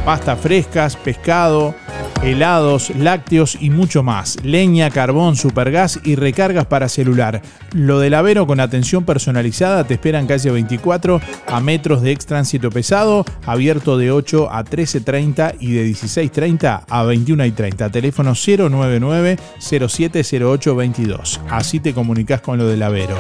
Pastas 0.06 0.40
frescas, 0.40 0.96
pescado, 0.96 1.76
helados, 2.24 2.92
lácteos 2.96 3.58
y 3.60 3.70
mucho 3.70 4.04
más. 4.04 4.38
Leña, 4.44 4.90
carbón, 4.90 5.36
supergas 5.36 6.00
y 6.04 6.16
recargas 6.16 6.66
para 6.66 6.90
celular. 6.90 7.42
Lo 7.74 8.00
del 8.00 8.14
Avero 8.14 8.48
con 8.48 8.60
atención 8.60 9.06
personalizada 9.06 9.86
te 9.86 9.96
espera 9.96 10.20
en 10.20 10.28
calle 10.28 10.52
24 10.52 11.22
a 11.48 11.60
metros 11.60 12.02
de 12.02 12.12
ex 12.12 12.26
tránsito 12.26 12.70
pesado, 12.70 13.26
abierto 13.46 13.98
de 13.98 14.12
8 14.12 14.50
a 14.52 14.64
13.30 14.64 15.56
y 15.60 15.74
de 15.74 15.90
16.30 15.90 16.84
a 16.88 17.04
21.30. 17.04 17.92
Teléfono 17.92 18.34
099 18.34 19.38
070822. 19.60 21.42
Así 21.50 21.80
te 21.80 21.94
comunicas 21.94 22.42
con 22.42 22.58
lo 22.58 22.68
del 22.68 22.84
Avero. 22.84 23.16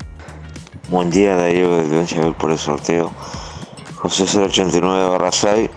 Buen 0.90 1.10
día, 1.10 1.36
Darío, 1.36 1.78
de 1.78 2.34
por 2.38 2.50
el 2.50 2.58
sorteo. 2.58 3.10
José 3.96 4.24
089 4.24 5.18
6, 5.30 5.70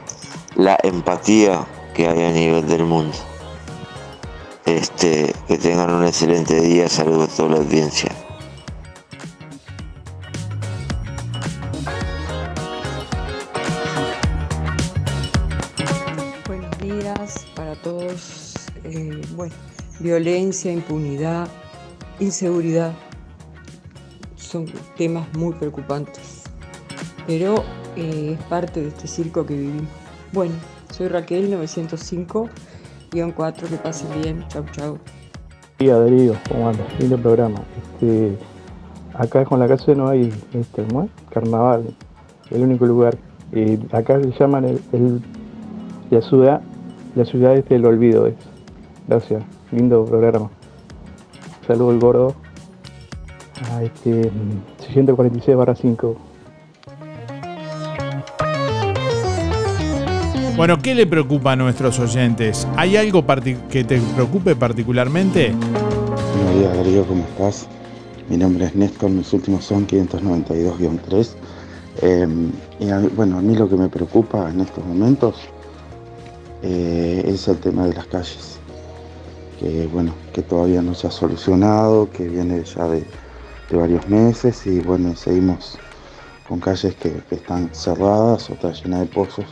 la 0.56 0.78
empatía 0.84 1.66
que 1.94 2.08
hay 2.08 2.24
a 2.24 2.32
nivel 2.32 2.68
del 2.68 2.84
mundo. 2.84 3.16
Este, 4.66 5.34
que 5.46 5.58
tengan 5.58 5.92
un 5.92 6.06
excelente 6.06 6.62
día, 6.62 6.88
saludos 6.88 7.34
a 7.34 7.36
toda 7.36 7.50
la 7.50 7.58
audiencia. 7.58 8.10
Buenos 16.48 16.78
días 16.80 17.46
para 17.56 17.76
todos. 17.76 18.54
Eh, 18.86 19.22
bueno, 19.36 19.54
violencia, 20.00 20.72
impunidad, 20.72 21.50
inseguridad 22.22 22.94
son 24.38 24.72
temas 24.96 25.28
muy 25.34 25.54
preocupantes, 25.56 26.44
pero 27.28 27.66
eh, 27.98 28.38
es 28.40 28.46
parte 28.46 28.82
de 28.82 28.88
este 28.88 29.10
circo 29.10 29.46
que 29.46 29.56
vivimos. 29.56 29.92
Bueno, 30.32 30.56
soy 30.90 31.10
Raquel 31.10 31.52
905 31.52 32.50
4, 33.14 33.68
que 33.70 33.76
pasen 33.76 34.10
bien. 34.22 34.44
Chau, 34.48 34.66
chau. 34.72 34.98
Día 35.78 36.00
Darío, 36.00 36.34
¿cómo 36.50 36.70
andas? 36.70 36.88
Lindo 37.00 37.18
programa. 37.18 37.60
Este, 37.78 38.38
acá 39.14 39.46
con 39.46 39.60
la 39.60 39.68
casa 39.68 39.94
no 39.94 40.08
hay 40.08 40.34
este, 40.54 40.84
carnaval, 41.30 41.94
el 42.50 42.62
único 42.64 42.88
lugar. 42.88 43.16
acá 43.92 44.20
se 44.20 44.32
llaman 44.32 44.66
el, 44.66 45.22
la 46.10 46.22
ciudad, 46.22 46.62
la 47.16 47.26
ciudad 47.26 47.56
es 47.56 47.70
del 47.70 47.86
olvido. 47.86 48.26
Es. 48.26 48.36
Gracias, 49.08 49.44
lindo 49.72 50.06
programa. 50.06 50.50
Saludos 51.68 51.94
el 51.94 52.00
gordo. 52.00 52.36
A 53.72 53.84
este, 53.84 54.32
646 54.80 55.56
barra 55.56 55.76
5. 55.76 56.33
Bueno, 60.56 60.78
¿qué 60.78 60.94
le 60.94 61.08
preocupa 61.08 61.54
a 61.54 61.56
nuestros 61.56 61.98
oyentes? 61.98 62.68
¿Hay 62.78 62.96
algo 62.96 63.26
que 63.72 63.84
te 63.84 64.00
preocupe 64.00 64.56
particularmente? 64.56 65.52
Buenos 66.36 66.60
días, 66.60 66.78
Darío, 66.78 67.08
¿cómo 67.08 67.24
estás? 67.24 67.68
Mi 68.30 68.38
nombre 68.38 68.66
es 68.66 68.76
Néstor, 68.76 69.10
mis 69.10 69.34
últimos 69.34 69.66
son 69.66 69.88
592-3. 69.88 71.30
Em, 72.04 72.52
y 72.80 72.86
bueno, 73.16 73.40
a 73.40 73.42
mí 73.42 73.56
lo 73.56 73.68
que 73.68 73.76
me 73.76 73.90
preocupa 73.90 74.48
en 74.52 74.62
estos 74.62 74.86
momentos 74.86 75.38
eh, 76.62 77.24
es 77.26 77.48
el 77.48 77.58
tema 77.58 77.88
de 77.88 77.96
las 77.96 78.06
calles. 78.06 78.60
Que 79.60 79.88
bueno, 79.88 80.14
que 80.34 80.44
todavía 80.44 80.84
no 80.84 80.94
se 80.94 81.08
ha 81.08 81.12
solucionado, 81.12 82.12
que 82.12 82.30
viene 82.30 82.64
ya 82.64 82.88
de, 82.88 83.04
varios 83.72 84.08
meses 84.08 84.68
y 84.68 84.82
bueno, 84.82 85.16
seguimos 85.16 85.80
con 86.48 86.60
calles 86.60 86.94
que, 86.94 87.12
que 87.28 87.36
están 87.36 87.72
cerradas, 87.74 88.52
otras 88.52 88.84
llenas 88.84 89.00
de 89.00 89.06
pozos 89.08 89.46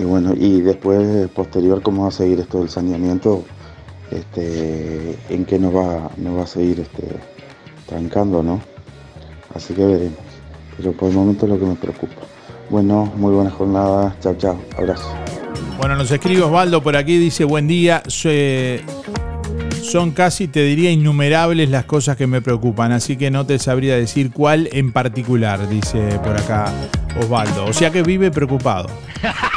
y 0.00 0.04
bueno, 0.04 0.32
y 0.34 0.62
después, 0.62 1.28
posterior, 1.28 1.82
cómo 1.82 2.04
va 2.04 2.08
a 2.08 2.12
seguir 2.12 2.40
esto 2.40 2.60
del 2.60 2.70
saneamiento, 2.70 3.44
este, 4.10 5.18
en 5.28 5.44
qué 5.44 5.58
nos 5.58 5.76
va, 5.76 6.10
nos 6.16 6.38
va 6.38 6.44
a 6.44 6.46
seguir 6.46 6.80
este, 6.80 7.06
trancando, 7.86 8.42
¿no? 8.42 8.62
Así 9.54 9.74
que 9.74 9.84
veremos. 9.84 10.18
Pero 10.78 10.92
por 10.92 11.10
el 11.10 11.16
momento 11.16 11.44
es 11.44 11.52
lo 11.52 11.58
que 11.58 11.66
me 11.66 11.74
preocupa. 11.74 12.14
Bueno, 12.70 13.12
muy 13.16 13.34
buena 13.34 13.50
jornada. 13.50 14.16
Chao, 14.22 14.34
chao. 14.38 14.58
Abrazo. 14.78 15.14
Bueno, 15.76 15.96
nos 15.96 16.10
escribe 16.10 16.42
Osvaldo 16.42 16.82
por 16.82 16.96
aquí, 16.96 17.18
dice 17.18 17.44
buen 17.44 17.68
día. 17.68 18.02
Son 19.82 20.12
casi, 20.12 20.48
te 20.48 20.62
diría, 20.62 20.90
innumerables 20.90 21.68
las 21.68 21.84
cosas 21.84 22.16
que 22.16 22.26
me 22.26 22.40
preocupan, 22.40 22.92
así 22.92 23.16
que 23.16 23.30
no 23.30 23.44
te 23.44 23.58
sabría 23.58 23.96
decir 23.96 24.30
cuál 24.30 24.70
en 24.72 24.92
particular, 24.92 25.68
dice 25.68 26.18
por 26.24 26.36
acá 26.38 26.72
Osvaldo. 27.20 27.66
O 27.66 27.72
sea 27.74 27.90
que 27.90 28.02
vive 28.02 28.30
preocupado. 28.30 28.88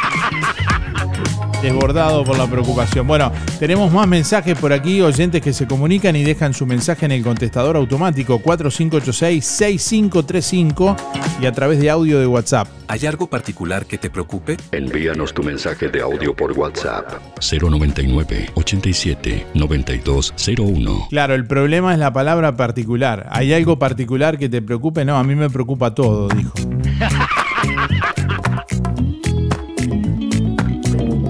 Desbordado 1.63 2.23
por 2.25 2.37
la 2.37 2.45
preocupación. 2.45 3.07
Bueno, 3.07 3.31
tenemos 3.57 3.89
más 3.89 4.05
mensajes 4.05 4.59
por 4.59 4.73
aquí, 4.73 5.01
oyentes 5.01 5.41
que 5.41 5.53
se 5.53 5.65
comunican 5.65 6.13
y 6.17 6.25
dejan 6.25 6.53
su 6.53 6.65
mensaje 6.65 7.05
en 7.05 7.13
el 7.13 7.23
contestador 7.23 7.77
automático 7.77 8.43
4586-6535 8.43 10.97
y 11.41 11.45
a 11.45 11.53
través 11.53 11.79
de 11.79 11.89
audio 11.89 12.19
de 12.19 12.27
WhatsApp. 12.27 12.67
¿Hay 12.89 13.05
algo 13.05 13.27
particular 13.27 13.85
que 13.85 13.97
te 13.97 14.09
preocupe? 14.09 14.57
Envíanos 14.73 15.33
tu 15.33 15.41
mensaje 15.41 15.87
de 15.87 16.01
audio 16.01 16.35
por 16.35 16.51
WhatsApp 16.51 17.13
099 17.39 18.49
87 18.55 19.47
9201. 19.53 21.07
Claro, 21.11 21.33
el 21.33 21.47
problema 21.47 21.93
es 21.93 21.99
la 21.99 22.11
palabra 22.11 22.57
particular. 22.57 23.29
¿Hay 23.31 23.53
algo 23.53 23.79
particular 23.79 24.37
que 24.37 24.49
te 24.49 24.61
preocupe? 24.61 25.05
No, 25.05 25.15
a 25.15 25.23
mí 25.23 25.33
me 25.33 25.49
preocupa 25.49 25.95
todo, 25.95 26.27
dijo. 26.27 26.55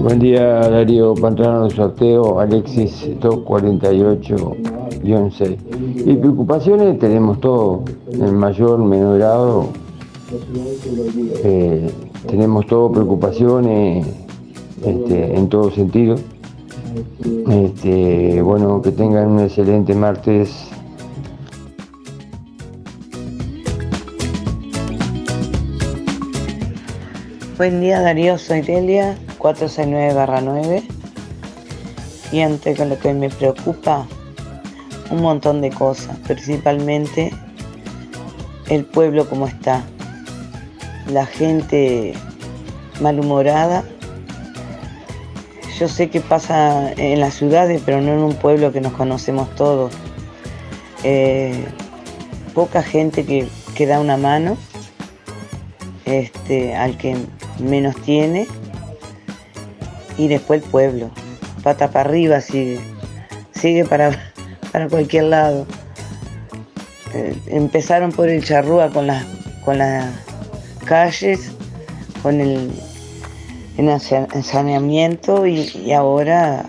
Buen 0.04 0.18
día 0.18 0.68
Darío 0.68 1.14
Pantano 1.14 1.70
sorteo 1.70 2.38
Alexis 2.38 3.08
248-6. 3.20 5.56
Y 6.04 6.16
preocupaciones 6.16 6.98
tenemos 6.98 7.40
todo, 7.40 7.84
en 8.12 8.34
mayor, 8.34 8.80
menor 8.80 9.16
grado. 9.16 9.68
Eh, 11.42 11.90
tenemos 12.26 12.66
todo 12.66 12.92
preocupaciones 12.92 14.06
este, 14.84 15.38
en 15.38 15.48
todo 15.48 15.70
sentido. 15.70 16.16
Este, 17.48 18.42
bueno, 18.42 18.82
que 18.82 18.92
tengan 18.92 19.30
un 19.30 19.40
excelente 19.40 19.94
martes 19.94 20.68
Buen 27.56 27.80
día 27.80 28.00
Darío, 28.00 28.36
soy 28.36 28.62
Delia, 28.62 29.16
469-9. 29.38 30.82
Y 32.32 32.40
ante 32.40 32.74
lo 32.84 32.98
que 32.98 33.14
me 33.14 33.30
preocupa, 33.30 34.08
un 35.12 35.22
montón 35.22 35.60
de 35.60 35.70
cosas, 35.70 36.18
principalmente 36.26 37.32
el 38.68 38.84
pueblo 38.84 39.28
como 39.28 39.46
está, 39.46 39.84
la 41.06 41.26
gente 41.26 42.14
malhumorada. 43.00 43.84
Yo 45.78 45.86
sé 45.86 46.10
que 46.10 46.20
pasa 46.20 46.92
en 46.94 47.20
las 47.20 47.34
ciudades, 47.34 47.80
pero 47.86 48.00
no 48.00 48.14
en 48.14 48.18
un 48.18 48.34
pueblo 48.34 48.72
que 48.72 48.80
nos 48.80 48.94
conocemos 48.94 49.54
todos. 49.54 49.92
Eh, 51.04 51.64
poca 52.52 52.82
gente 52.82 53.24
que, 53.24 53.46
que, 53.76 53.86
da 53.86 54.00
una 54.00 54.16
mano 54.16 54.56
este, 56.04 56.74
al 56.74 56.96
que 56.96 57.16
menos 57.58 57.96
tiene 58.02 58.46
y 60.18 60.28
después 60.28 60.62
el 60.62 60.70
pueblo. 60.70 61.10
Pata 61.62 61.90
para 61.90 62.08
arriba 62.08 62.40
sigue, 62.40 62.80
sigue 63.52 63.84
para, 63.84 64.32
para 64.72 64.88
cualquier 64.88 65.24
lado. 65.24 65.66
Eh, 67.14 67.36
empezaron 67.46 68.12
por 68.12 68.28
el 68.28 68.44
charrúa 68.44 68.90
con 68.90 69.06
las 69.06 69.24
con 69.64 69.78
las 69.78 70.12
calles, 70.84 71.52
con 72.22 72.40
el, 72.40 72.70
el 73.78 74.44
saneamiento 74.44 75.46
y, 75.46 75.70
y 75.84 75.92
ahora 75.92 76.66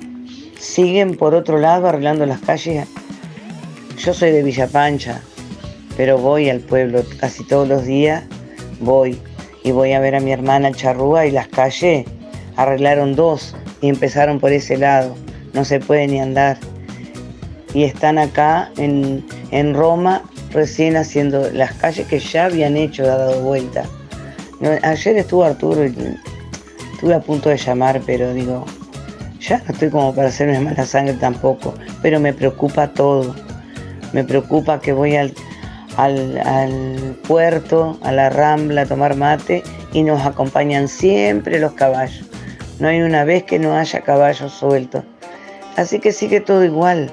siguen 0.59 1.17
por 1.17 1.35
otro 1.35 1.57
lado 1.57 1.87
arreglando 1.87 2.25
las 2.25 2.39
calles. 2.39 2.87
Yo 3.97 4.13
soy 4.13 4.31
de 4.31 4.43
Villa 4.43 4.67
Pancha, 4.67 5.21
pero 5.97 6.17
voy 6.17 6.49
al 6.49 6.59
pueblo 6.59 7.03
casi 7.19 7.43
todos 7.43 7.67
los 7.67 7.85
días, 7.85 8.23
voy 8.79 9.19
y 9.65 9.71
voy 9.71 9.93
a 9.93 9.99
ver 9.99 10.13
a 10.13 10.19
mi 10.19 10.31
hermana 10.31 10.71
charrúa 10.71 11.25
y 11.25 11.31
las 11.31 11.47
calles 11.47 12.05
arreglaron 12.55 13.15
dos 13.15 13.55
y 13.81 13.89
empezaron 13.89 14.39
por 14.39 14.51
ese 14.53 14.77
lado, 14.77 15.15
no 15.53 15.65
se 15.65 15.79
puede 15.79 16.07
ni 16.07 16.19
andar. 16.19 16.57
Y 17.73 17.83
están 17.83 18.19
acá 18.19 18.69
en, 18.77 19.25
en 19.49 19.73
Roma 19.73 20.21
recién 20.51 20.95
haciendo 20.95 21.49
las 21.51 21.73
calles 21.73 22.05
que 22.07 22.19
ya 22.19 22.45
habían 22.45 22.77
hecho, 22.77 23.07
dado 23.07 23.41
vuelta. 23.41 23.85
Ayer 24.83 25.17
estuvo 25.17 25.43
Arturo 25.43 25.83
y 25.83 25.95
estuve 26.93 27.15
a 27.15 27.19
punto 27.19 27.49
de 27.49 27.57
llamar, 27.57 27.99
pero 28.05 28.35
digo, 28.35 28.65
ya 29.39 29.57
no 29.57 29.73
estoy 29.73 29.89
como 29.89 30.13
para 30.13 30.27
hacerme 30.27 30.59
mala 30.59 30.85
sangre 30.85 31.15
tampoco, 31.15 31.73
pero 32.03 32.19
me 32.19 32.33
preocupa 32.33 32.93
todo. 32.93 33.35
Me 34.13 34.23
preocupa 34.23 34.79
que 34.79 34.93
voy 34.93 35.15
al, 35.15 35.33
al, 35.97 36.37
al 36.39 37.17
puerto, 37.27 37.97
a 38.01 38.11
la 38.11 38.29
rambla 38.29 38.81
a 38.81 38.85
tomar 38.85 39.15
mate 39.15 39.63
y 39.93 40.03
nos 40.03 40.25
acompañan 40.25 40.87
siempre 40.87 41.59
los 41.59 41.73
caballos. 41.73 42.25
No 42.79 42.89
hay 42.89 43.01
una 43.01 43.23
vez 43.23 43.43
que 43.43 43.59
no 43.59 43.75
haya 43.75 44.01
caballos 44.01 44.51
sueltos. 44.51 45.03
Así 45.77 45.99
que 45.99 46.11
sigue 46.11 46.41
todo 46.41 46.63
igual. 46.63 47.11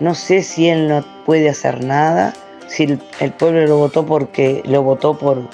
No 0.00 0.14
sé 0.14 0.42
si 0.42 0.68
él 0.68 0.88
no 0.88 1.04
puede 1.26 1.48
hacer 1.48 1.84
nada, 1.84 2.32
si 2.68 2.84
el, 2.84 3.32
pueblo 3.32 3.66
lo 3.66 3.76
votó 3.78 4.06
porque 4.06 4.62
lo 4.64 4.82
votó 4.82 5.18
por 5.18 5.48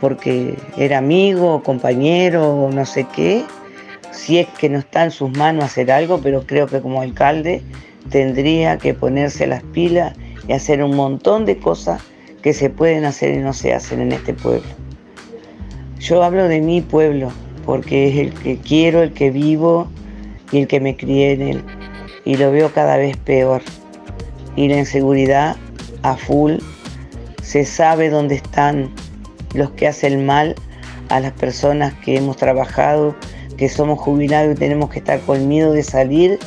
porque 0.00 0.56
era 0.76 0.98
amigo, 0.98 1.62
compañero 1.62 2.50
o 2.50 2.72
no 2.72 2.84
sé 2.84 3.06
qué, 3.14 3.44
si 4.10 4.38
es 4.40 4.48
que 4.48 4.68
no 4.68 4.80
está 4.80 5.04
en 5.04 5.12
sus 5.12 5.30
manos 5.30 5.64
hacer 5.64 5.92
algo, 5.92 6.20
pero 6.20 6.44
creo 6.44 6.66
que 6.66 6.80
como 6.80 7.00
alcalde 7.00 7.62
tendría 8.10 8.78
que 8.78 8.94
ponerse 8.94 9.46
las 9.46 9.62
pilas 9.62 10.14
y 10.48 10.52
hacer 10.52 10.82
un 10.82 10.96
montón 10.96 11.44
de 11.44 11.58
cosas 11.58 12.02
que 12.42 12.52
se 12.52 12.70
pueden 12.70 13.04
hacer 13.04 13.34
y 13.34 13.38
no 13.38 13.52
se 13.52 13.72
hacen 13.72 14.00
en 14.00 14.12
este 14.12 14.34
pueblo. 14.34 14.68
Yo 15.98 16.22
hablo 16.24 16.48
de 16.48 16.60
mi 16.60 16.80
pueblo, 16.80 17.30
porque 17.64 18.08
es 18.08 18.16
el 18.18 18.34
que 18.34 18.58
quiero, 18.58 19.02
el 19.02 19.12
que 19.12 19.30
vivo 19.30 19.86
y 20.50 20.58
el 20.62 20.66
que 20.66 20.80
me 20.80 20.96
crié 20.96 21.32
en 21.32 21.42
él. 21.42 21.64
Y 22.24 22.36
lo 22.36 22.50
veo 22.50 22.72
cada 22.72 22.96
vez 22.96 23.16
peor. 23.16 23.62
Y 24.56 24.68
la 24.68 24.78
inseguridad 24.78 25.56
a 26.02 26.16
full. 26.16 26.54
Se 27.42 27.64
sabe 27.64 28.10
dónde 28.10 28.34
están 28.34 28.90
los 29.54 29.70
que 29.70 29.86
hacen 29.86 30.26
mal 30.26 30.54
a 31.08 31.20
las 31.20 31.32
personas 31.32 31.94
que 31.94 32.16
hemos 32.16 32.36
trabajado, 32.36 33.14
que 33.56 33.68
somos 33.68 33.98
jubilados 33.98 34.56
y 34.56 34.58
tenemos 34.58 34.90
que 34.90 34.98
estar 34.98 35.20
con 35.20 35.46
miedo 35.46 35.72
de 35.72 35.82
salir 35.82 36.38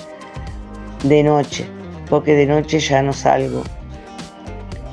de 1.03 1.23
noche, 1.23 1.65
porque 2.09 2.33
de 2.33 2.47
noche 2.47 2.79
ya 2.79 3.01
no 3.01 3.13
salgo. 3.13 3.63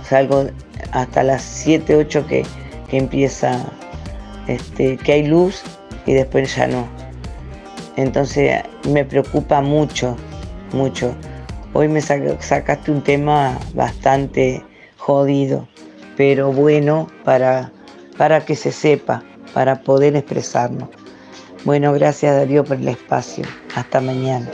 Salgo 0.08 0.46
hasta 0.92 1.22
las 1.22 1.42
7, 1.42 1.96
8 1.96 2.26
que, 2.26 2.44
que 2.88 2.98
empieza, 2.98 3.64
este, 4.46 4.96
que 4.96 5.12
hay 5.12 5.26
luz 5.26 5.62
y 6.06 6.14
después 6.14 6.54
ya 6.54 6.66
no. 6.66 6.86
Entonces 7.96 8.62
me 8.88 9.04
preocupa 9.04 9.60
mucho, 9.60 10.16
mucho. 10.72 11.14
Hoy 11.74 11.88
me 11.88 12.00
sacaste 12.00 12.90
un 12.90 13.02
tema 13.02 13.58
bastante 13.74 14.62
jodido, 14.98 15.66
pero 16.16 16.52
bueno 16.52 17.08
para, 17.24 17.72
para 18.18 18.44
que 18.44 18.56
se 18.56 18.72
sepa, 18.72 19.22
para 19.54 19.82
poder 19.82 20.16
expresarnos. 20.16 20.88
Bueno, 21.64 21.92
gracias 21.92 22.34
Darío 22.34 22.64
por 22.64 22.76
el 22.76 22.88
espacio. 22.88 23.44
Hasta 23.74 24.00
mañana. 24.00 24.48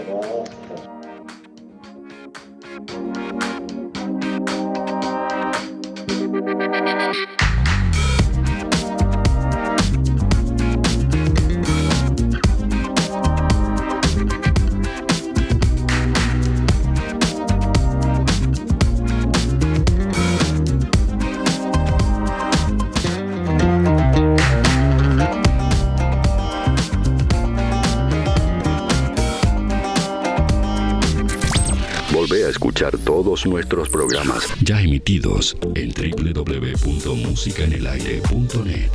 Todos 33.39 33.47
nuestros 33.47 33.89
programas 33.89 34.49
ya 34.63 34.81
emitidos 34.81 35.57
en 35.75 35.91
www.musicaenelaire.net. 35.91 38.91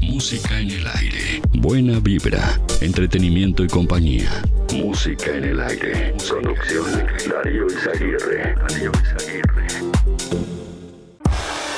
Música 0.00 0.60
en 0.60 0.70
el 0.70 0.86
aire. 0.86 1.42
Buena 1.54 1.98
vibra, 2.00 2.60
entretenimiento 2.80 3.64
y 3.64 3.68
compañía. 3.68 4.30
Música 4.74 5.34
en 5.34 5.44
el 5.44 5.60
aire. 5.60 6.14
Producción 6.28 6.86
Darío 7.28 7.66
Izaguirre. 7.66 8.54
Darío 8.54 8.92
Izaguirre. 9.02 9.66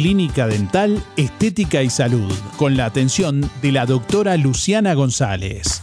Clínica 0.00 0.46
Dental, 0.46 1.02
Estética 1.16 1.82
y 1.82 1.90
Salud, 1.90 2.32
con 2.56 2.76
la 2.76 2.84
atención 2.84 3.50
de 3.60 3.72
la 3.72 3.84
doctora 3.84 4.36
Luciana 4.36 4.94
González. 4.94 5.82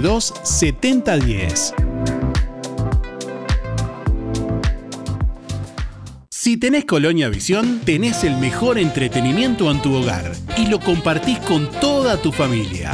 22 0.00 0.32
7010. 0.42 1.74
Si 6.30 6.56
tenés 6.56 6.86
Colonia 6.86 7.28
Visión, 7.28 7.80
tenés 7.84 8.24
el 8.24 8.36
mejor 8.38 8.78
entretenimiento 8.78 9.70
en 9.70 9.82
tu 9.82 9.94
hogar 9.94 10.32
y 10.56 10.66
lo 10.68 10.80
compartís 10.80 11.38
con 11.40 11.70
toda 11.80 12.16
tu 12.16 12.32
familia. 12.32 12.92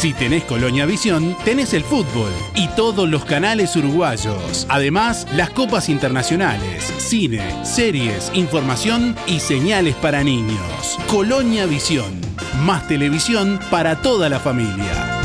Si 0.00 0.12
tenés 0.12 0.44
Colonia 0.44 0.86
Visión, 0.86 1.36
tenés 1.44 1.74
el 1.74 1.82
fútbol 1.82 2.30
y 2.54 2.68
todos 2.68 3.08
los 3.08 3.24
canales 3.24 3.74
uruguayos. 3.74 4.66
Además, 4.68 5.26
las 5.34 5.50
copas 5.50 5.88
internacionales, 5.88 6.84
cine, 6.98 7.64
series, 7.64 8.30
información 8.34 9.16
y 9.26 9.40
señales 9.40 9.96
para 9.96 10.22
niños. 10.22 10.96
Colonia 11.08 11.66
Visión. 11.66 12.25
Más 12.60 12.86
televisión 12.88 13.60
para 13.70 13.96
toda 13.96 14.30
la 14.30 14.40
familia. 14.40 15.20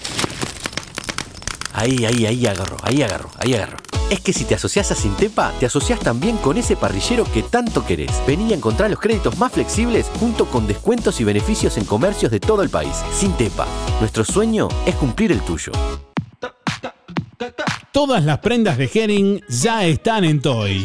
Ahí, 1.72 2.04
ahí, 2.04 2.26
ahí 2.26 2.46
agarro, 2.46 2.76
ahí 2.82 3.02
agarro, 3.02 3.30
ahí 3.38 3.54
agarro. 3.54 3.78
Es 4.10 4.20
que 4.20 4.32
si 4.32 4.44
te 4.44 4.54
asocias 4.54 4.90
a 4.90 4.94
Sintepa, 4.94 5.52
te 5.58 5.66
asocias 5.66 5.98
también 5.98 6.36
con 6.36 6.56
ese 6.56 6.76
parrillero 6.76 7.24
que 7.24 7.42
tanto 7.42 7.84
querés. 7.84 8.12
Vení 8.26 8.52
a 8.52 8.56
encontrar 8.56 8.90
los 8.90 9.00
créditos 9.00 9.38
más 9.38 9.52
flexibles 9.52 10.10
junto 10.20 10.46
con 10.46 10.66
descuentos 10.66 11.20
y 11.20 11.24
beneficios 11.24 11.76
en 11.78 11.84
comercios 11.84 12.30
de 12.30 12.40
todo 12.40 12.62
el 12.62 12.70
país. 12.70 12.96
Sintepa, 13.12 13.66
nuestro 14.00 14.24
sueño 14.24 14.68
es 14.86 14.94
cumplir 14.96 15.32
el 15.32 15.40
tuyo. 15.40 15.72
Todas 17.92 18.24
las 18.24 18.38
prendas 18.38 18.76
de 18.76 18.90
Herring 18.92 19.40
ya 19.48 19.84
están 19.84 20.24
en 20.24 20.40
Toy. 20.40 20.84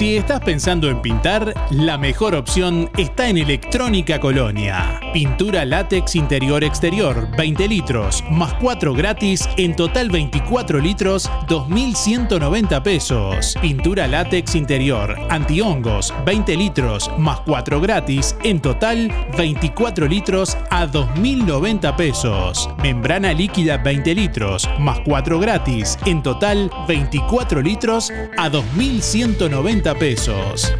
Si 0.00 0.16
estás 0.16 0.40
pensando 0.40 0.88
en 0.88 1.02
pintar, 1.02 1.52
la 1.68 1.98
mejor 1.98 2.34
opción 2.34 2.88
está 2.96 3.28
en 3.28 3.36
Electrónica 3.36 4.18
Colonia. 4.18 4.98
Pintura 5.12 5.64
látex 5.64 6.14
interior-exterior, 6.14 7.28
20 7.36 7.66
litros, 7.66 8.22
más 8.30 8.54
4 8.54 8.94
gratis, 8.94 9.48
en 9.56 9.74
total 9.74 10.08
24 10.08 10.78
litros, 10.78 11.28
2.190 11.48 12.80
pesos. 12.82 13.56
Pintura 13.60 14.06
látex 14.06 14.54
interior, 14.54 15.16
antihongos, 15.28 16.14
20 16.24 16.56
litros, 16.56 17.10
más 17.18 17.40
4 17.40 17.80
gratis, 17.80 18.36
en 18.44 18.60
total 18.60 19.12
24 19.36 20.06
litros 20.06 20.56
a 20.70 20.86
2.090 20.86 21.96
pesos. 21.96 22.70
Membrana 22.80 23.32
líquida 23.32 23.78
20 23.78 24.14
litros, 24.14 24.68
más 24.78 25.00
4 25.04 25.40
gratis, 25.40 25.98
en 26.06 26.22
total 26.22 26.70
24 26.86 27.62
litros 27.62 28.12
a 28.36 28.48
2.190 28.48 29.98
pesos. 29.98 30.72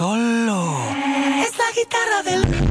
Solo. 0.00 0.78
Es 1.44 1.52
la 1.58 1.70
guitarra 1.76 2.22
del. 2.24 2.69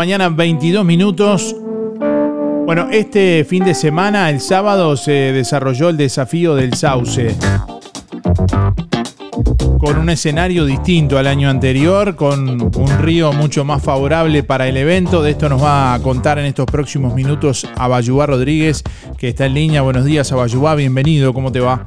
Mañana, 0.00 0.30
22 0.30 0.82
minutos. 0.82 1.54
Bueno, 2.64 2.88
este 2.90 3.44
fin 3.44 3.64
de 3.64 3.74
semana, 3.74 4.30
el 4.30 4.40
sábado, 4.40 4.96
se 4.96 5.12
desarrolló 5.12 5.90
el 5.90 5.98
desafío 5.98 6.54
del 6.54 6.72
sauce. 6.72 7.36
Con 9.78 9.98
un 9.98 10.08
escenario 10.08 10.64
distinto 10.64 11.18
al 11.18 11.26
año 11.26 11.50
anterior, 11.50 12.16
con 12.16 12.62
un 12.62 12.98
río 13.02 13.34
mucho 13.34 13.66
más 13.66 13.82
favorable 13.82 14.42
para 14.42 14.66
el 14.68 14.78
evento. 14.78 15.22
De 15.22 15.32
esto 15.32 15.50
nos 15.50 15.62
va 15.62 15.92
a 15.92 15.98
contar 16.00 16.38
en 16.38 16.46
estos 16.46 16.64
próximos 16.64 17.14
minutos 17.14 17.68
Abayubá 17.76 18.24
Rodríguez, 18.24 18.82
que 19.18 19.28
está 19.28 19.44
en 19.44 19.52
línea. 19.52 19.82
Buenos 19.82 20.06
días, 20.06 20.32
Abayubá, 20.32 20.76
bienvenido, 20.76 21.34
¿cómo 21.34 21.52
te 21.52 21.60
va? 21.60 21.84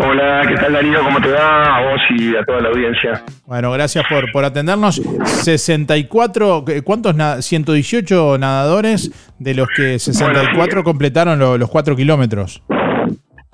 Hola, 0.00 0.42
¿qué 0.46 0.54
tal 0.54 0.72
Darío? 0.72 1.02
¿Cómo 1.02 1.20
te 1.20 1.28
va? 1.32 1.76
A 1.76 1.90
vos 1.90 2.00
y 2.10 2.36
a 2.36 2.44
toda 2.44 2.60
la 2.60 2.68
audiencia. 2.68 3.20
Bueno, 3.46 3.72
gracias 3.72 4.04
por, 4.08 4.30
por 4.30 4.44
atendernos. 4.44 5.02
64, 5.24 6.64
¿cuántos? 6.84 7.16
118 7.44 8.38
nadadores, 8.38 9.34
de 9.40 9.54
los 9.54 9.66
que 9.68 9.98
64 9.98 10.84
completaron 10.84 11.38
los 11.38 11.68
4 11.68 11.96
kilómetros. 11.96 12.62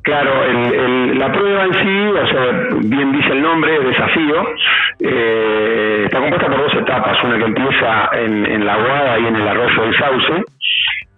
Claro, 0.03 0.45
la 1.15 1.33
prueba 1.33 1.65
en 1.65 1.73
sí, 1.73 2.19
o 2.19 2.27
sea, 2.27 2.79
bien 2.81 3.13
dice 3.13 3.29
el 3.33 3.41
nombre, 3.41 3.81
desafío, 3.81 4.47
eh, 5.01 6.03
está 6.05 6.21
compuesta 6.21 6.47
por 6.47 6.59
dos 6.59 6.75
etapas, 6.75 7.25
una 7.25 7.39
que 7.39 7.45
empieza 7.45 8.11
en, 8.13 8.45
en 8.45 8.67
la 8.67 8.77
Guada 8.77 9.19
y 9.19 9.27
en 9.27 9.37
el 9.37 9.49
arroyo 9.49 9.83
del 9.83 9.97
Sauce, 9.97 10.45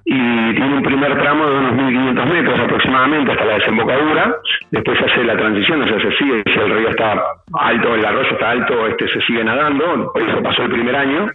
y 0.08 0.54
tiene 0.54 0.76
un 0.76 0.82
primer 0.84 1.18
tramo 1.18 1.46
de 1.46 1.56
unos 1.56 1.72
1.500 1.72 2.32
metros 2.32 2.60
aproximadamente 2.60 3.32
hasta 3.32 3.44
la 3.44 3.54
desembocadura, 3.54 4.36
después 4.70 4.98
hace 5.02 5.24
la 5.24 5.36
transición, 5.36 5.82
o 5.82 5.88
sea, 5.88 6.00
se 6.00 6.16
sigue, 6.16 6.42
si 6.46 6.60
el 6.60 6.70
río 6.70 6.90
está 6.90 7.20
alto, 7.54 7.94
el 7.96 8.04
arroyo 8.04 8.30
está 8.30 8.50
alto, 8.50 8.86
este 8.86 9.08
se 9.08 9.20
sigue 9.22 9.42
nadando, 9.42 10.12
por 10.12 10.22
eso 10.22 10.40
pasó 10.44 10.62
el 10.62 10.70
primer 10.70 10.94
año, 10.94 11.26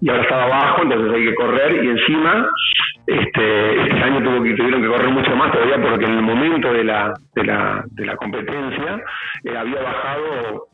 y 0.00 0.08
ahora 0.08 0.22
estaba 0.22 0.44
abajo, 0.44 0.82
entonces 0.84 1.12
hay 1.12 1.24
que 1.24 1.34
correr, 1.34 1.84
y 1.84 1.88
encima, 1.88 2.48
este, 3.04 3.82
este 3.82 4.00
año 4.00 4.22
tuvo 4.22 4.44
que, 4.44 4.54
tuvieron 4.54 4.80
que 4.80 4.88
correr 4.88 5.08
mucho 5.08 5.34
más 5.34 5.50
todavía 5.50 5.82
porque 5.82 6.04
en 6.04 6.12
el 6.12 6.22
momento 6.22 6.72
de 6.72 6.84
la, 6.84 7.12
de 7.34 7.44
la, 7.44 7.82
de 7.90 8.06
la 8.06 8.16
competencia 8.16 9.02
eh, 9.42 9.56
había 9.56 9.82
bajado 9.82 10.68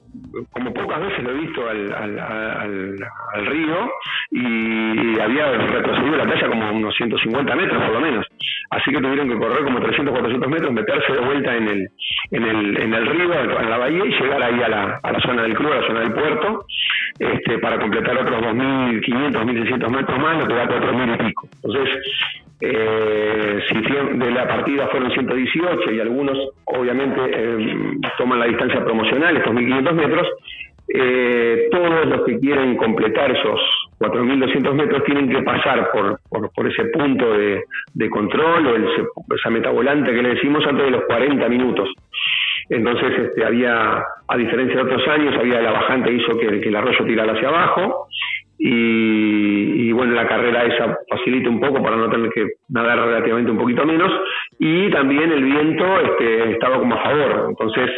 como 0.50 0.72
pocas 0.72 1.00
veces 1.00 1.24
lo 1.24 1.30
he 1.30 1.34
visto 1.34 1.68
al, 1.68 1.92
al, 1.92 3.46
río 3.46 3.90
y 4.30 5.20
había 5.20 5.52
retrocedido 5.52 6.16
la 6.16 6.24
playa 6.24 6.48
como 6.48 6.72
unos 6.72 6.94
150 6.96 7.56
metros 7.56 7.82
por 7.82 7.94
lo 7.94 8.00
menos. 8.00 8.26
Así 8.70 8.90
que 8.90 8.98
tuvieron 8.98 9.28
que 9.28 9.38
correr 9.38 9.64
como 9.64 9.80
300, 9.80 10.12
400 10.12 10.50
metros, 10.50 10.72
meterse 10.72 11.12
de 11.12 11.20
vuelta 11.20 11.56
en 11.56 11.68
el, 11.68 11.88
en 12.32 12.42
el, 12.44 12.82
en 12.82 12.94
el 12.94 13.06
río, 13.06 13.32
en 13.32 13.70
la 13.70 13.78
bahía 13.78 14.04
y 14.04 14.10
llegar 14.10 14.42
ahí 14.42 14.62
a 14.62 14.68
la, 14.68 15.00
a 15.02 15.12
la 15.12 15.20
zona 15.20 15.42
del 15.42 15.54
club, 15.54 15.72
a 15.72 15.80
la 15.80 15.86
zona 15.86 16.00
del 16.00 16.12
puerto, 16.12 16.66
este, 17.18 17.58
para 17.58 17.78
completar 17.78 18.16
otros 18.18 18.42
2.500, 18.42 19.32
2.600 19.32 19.90
metros 19.90 20.18
más, 20.18 20.38
lo 20.38 20.46
que 20.46 20.54
da 20.54 20.64
otros 20.64 20.96
mil 20.96 21.14
y 21.14 21.16
pico. 21.26 21.48
Entonces, 21.62 21.98
eh, 22.60 23.60
si 23.68 23.74
de 24.18 24.30
la 24.30 24.48
partida 24.48 24.88
fueron 24.88 25.10
118 25.10 25.92
y 25.92 26.00
algunos 26.00 26.38
obviamente 26.64 27.20
eh, 27.30 27.76
toman 28.16 28.38
la 28.38 28.46
distancia 28.46 28.82
promocional, 28.82 29.36
estos 29.36 29.52
1500 29.52 29.94
metros, 29.94 30.05
eh, 30.88 31.68
todos 31.70 32.06
los 32.06 32.24
que 32.24 32.38
quieren 32.38 32.76
completar 32.76 33.32
esos 33.32 33.60
4.200 33.98 34.72
metros 34.74 35.04
tienen 35.04 35.28
que 35.28 35.42
pasar 35.42 35.90
por, 35.90 36.68
ese 36.68 36.84
punto 36.86 37.32
de, 37.32 38.10
control 38.10 38.66
o 38.66 39.34
esa 39.34 39.50
metabolante 39.50 40.12
que 40.12 40.22
le 40.22 40.34
decimos 40.34 40.64
antes 40.66 40.84
de 40.84 40.90
los 40.92 41.04
40 41.04 41.48
minutos. 41.48 41.88
Entonces 42.68 43.18
este, 43.18 43.44
había, 43.44 44.04
a 44.28 44.36
diferencia 44.36 44.76
de 44.76 44.82
otros 44.82 45.08
años, 45.08 45.34
había 45.38 45.60
la 45.60 45.72
bajante 45.72 46.12
hizo 46.12 46.36
que, 46.38 46.60
que 46.60 46.68
el 46.68 46.76
arroyo 46.76 47.04
tirara 47.04 47.32
hacia 47.32 47.48
abajo 47.48 48.08
y, 48.58 49.92
bueno, 49.92 50.14
la 50.14 50.26
carrera 50.26 50.64
esa 50.64 50.96
facilita 51.08 51.48
un 51.50 51.60
poco 51.60 51.82
para 51.82 51.96
no 51.96 52.08
tener 52.08 52.30
que 52.30 52.46
nadar 52.68 52.98
relativamente 52.98 53.50
un 53.50 53.58
poquito 53.58 53.84
menos 53.84 54.10
y 54.58 54.90
también 54.90 55.30
el 55.30 55.44
viento 55.44 56.00
este, 56.00 56.52
estaba 56.52 56.78
como 56.78 56.94
a 56.94 57.02
favor, 57.02 57.46
entonces 57.50 57.90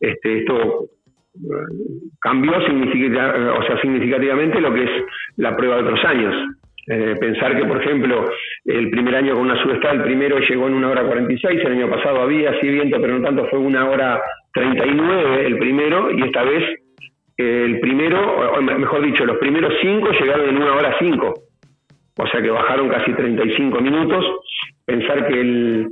este, 0.00 0.40
esto 0.40 0.88
eh, 1.34 2.10
cambió 2.20 2.54
significativamente 2.66 4.60
lo 4.60 4.72
que 4.72 4.84
es 4.84 4.90
la 5.36 5.56
prueba 5.56 5.76
de 5.76 5.82
otros 5.82 6.04
años. 6.04 6.34
Eh, 6.86 7.14
pensar 7.18 7.56
que, 7.56 7.64
por 7.64 7.80
ejemplo, 7.82 8.24
el 8.64 8.90
primer 8.90 9.14
año 9.14 9.34
con 9.34 9.42
una 9.42 9.62
subestada, 9.62 9.94
el 9.94 10.02
primero 10.02 10.38
llegó 10.38 10.68
en 10.68 10.74
una 10.74 10.90
hora 10.90 11.06
46, 11.06 11.60
el 11.64 11.72
año 11.72 11.88
pasado 11.88 12.20
había 12.20 12.58
sí 12.60 12.68
viento, 12.68 13.00
pero 13.00 13.18
no 13.18 13.24
tanto, 13.24 13.46
fue 13.48 13.58
una 13.58 13.88
hora 13.88 14.20
39 14.52 15.46
el 15.46 15.58
primero, 15.58 16.10
y 16.10 16.22
esta 16.22 16.44
vez 16.44 16.62
el 17.36 17.80
primero, 17.80 18.60
mejor 18.62 19.02
dicho, 19.04 19.24
los 19.24 19.38
primeros 19.38 19.72
cinco 19.80 20.10
llegaron 20.12 20.48
en 20.48 20.56
una 20.56 20.74
hora 20.74 20.94
cinco. 21.00 21.34
O 22.16 22.26
sea 22.28 22.40
que 22.40 22.50
bajaron 22.50 22.88
casi 22.88 23.12
35 23.12 23.80
minutos. 23.80 24.24
Pensar 24.84 25.26
que 25.26 25.40
el, 25.40 25.88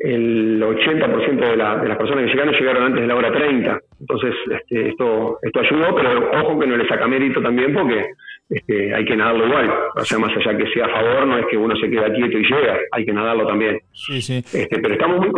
el 0.00 0.62
80% 0.62 1.50
de, 1.50 1.56
la, 1.56 1.76
de 1.76 1.88
las 1.88 1.98
personas 1.98 2.24
que 2.24 2.30
llegaron 2.30 2.54
llegaron 2.54 2.82
antes 2.84 3.02
de 3.02 3.06
la 3.06 3.16
hora 3.16 3.32
30. 3.32 3.80
Entonces, 4.00 4.34
este, 4.50 4.88
esto, 4.88 5.38
esto 5.42 5.60
ayudó, 5.60 5.94
pero 5.94 6.30
ojo 6.40 6.58
que 6.58 6.66
no 6.66 6.76
le 6.76 6.88
saca 6.88 7.06
mérito 7.06 7.42
también 7.42 7.74
porque 7.74 8.06
este, 8.48 8.94
hay 8.94 9.04
que 9.04 9.16
nadarlo 9.16 9.46
igual. 9.46 9.70
O 9.96 10.04
sea, 10.04 10.18
más 10.18 10.34
allá 10.36 10.56
que 10.56 10.72
sea 10.72 10.86
a 10.86 10.88
favor, 10.88 11.26
no 11.26 11.38
es 11.38 11.46
que 11.50 11.56
uno 11.56 11.76
se 11.76 11.90
quede 11.90 12.12
quieto 12.14 12.38
y 12.38 12.42
llega, 12.42 12.78
hay 12.92 13.04
que 13.04 13.12
nadarlo 13.12 13.46
también. 13.46 13.78
Sí, 13.92 14.22
sí. 14.22 14.38
Este, 14.38 14.80
pero 14.80 14.94
estamos 14.94 15.18
muy, 15.18 15.32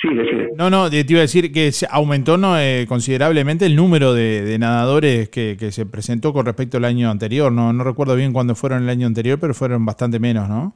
Sí, 0.00 0.08
No, 0.56 0.70
no, 0.70 0.88
te 0.88 1.04
iba 1.06 1.18
a 1.18 1.22
decir 1.22 1.52
que 1.52 1.70
aumentó 1.90 2.38
¿no? 2.38 2.58
Eh, 2.58 2.86
considerablemente 2.88 3.66
el 3.66 3.76
número 3.76 4.14
de, 4.14 4.56
nadadores 4.58 5.28
que, 5.28 5.56
se 5.72 5.84
presentó 5.84 6.32
con 6.32 6.46
respecto 6.46 6.78
al 6.78 6.84
año 6.84 7.10
anterior. 7.10 7.52
No, 7.52 7.72
no 7.72 7.84
recuerdo 7.84 8.16
bien 8.16 8.32
cuándo 8.32 8.54
fueron 8.54 8.84
el 8.84 8.88
año 8.88 9.06
anterior, 9.06 9.38
pero 9.38 9.52
fueron 9.52 9.84
bastante 9.84 10.18
menos, 10.18 10.48
¿no? 10.48 10.72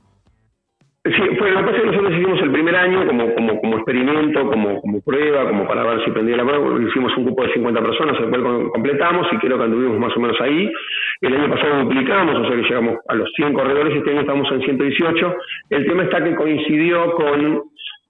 Sí, 1.05 1.13
fue 1.39 1.51
lo 1.53 1.61
que 1.61 1.65
pasa 1.67 1.77
es 1.77 1.83
que 1.83 1.87
nosotros 1.87 2.13
hicimos 2.13 2.41
el 2.43 2.53
primer 2.53 2.77
como, 3.07 3.35
como, 3.35 3.61
como 3.61 3.77
experimento, 3.77 4.47
como, 4.49 4.81
como 4.81 5.01
prueba, 5.03 5.49
como 5.49 5.67
para 5.67 5.85
ver 5.85 6.05
si 6.05 6.11
prendía 6.11 6.37
la 6.37 6.45
prueba. 6.45 6.81
Hicimos 6.81 7.17
un 7.17 7.27
grupo 7.27 7.43
de 7.43 7.53
50 7.53 7.81
personas, 7.83 8.21
el 8.21 8.29
cual 8.31 8.71
completamos 8.73 9.27
y 9.33 9.37
creo 9.39 9.59
que 9.59 9.65
anduvimos 9.65 9.99
más 9.99 10.17
o 10.17 10.21
menos 10.21 10.41
ahí. 10.41 10.71
El 11.21 11.35
año 11.35 11.51
pasado 11.51 11.85
duplicamos, 11.85 12.37
o 12.37 12.47
sea 12.47 12.57
que 12.57 12.63
llegamos 12.63 12.99
a 13.09 13.15
los 13.15 13.31
100 13.37 13.53
corredores 13.55 13.97
este 13.97 14.11
año 14.11 14.21
estamos 14.21 14.51
en 14.53 14.63
118. 14.63 15.37
El 15.71 15.87
tema 15.87 16.03
está 16.05 16.23
que 16.23 16.35
coincidió 16.35 17.13
con 17.13 17.63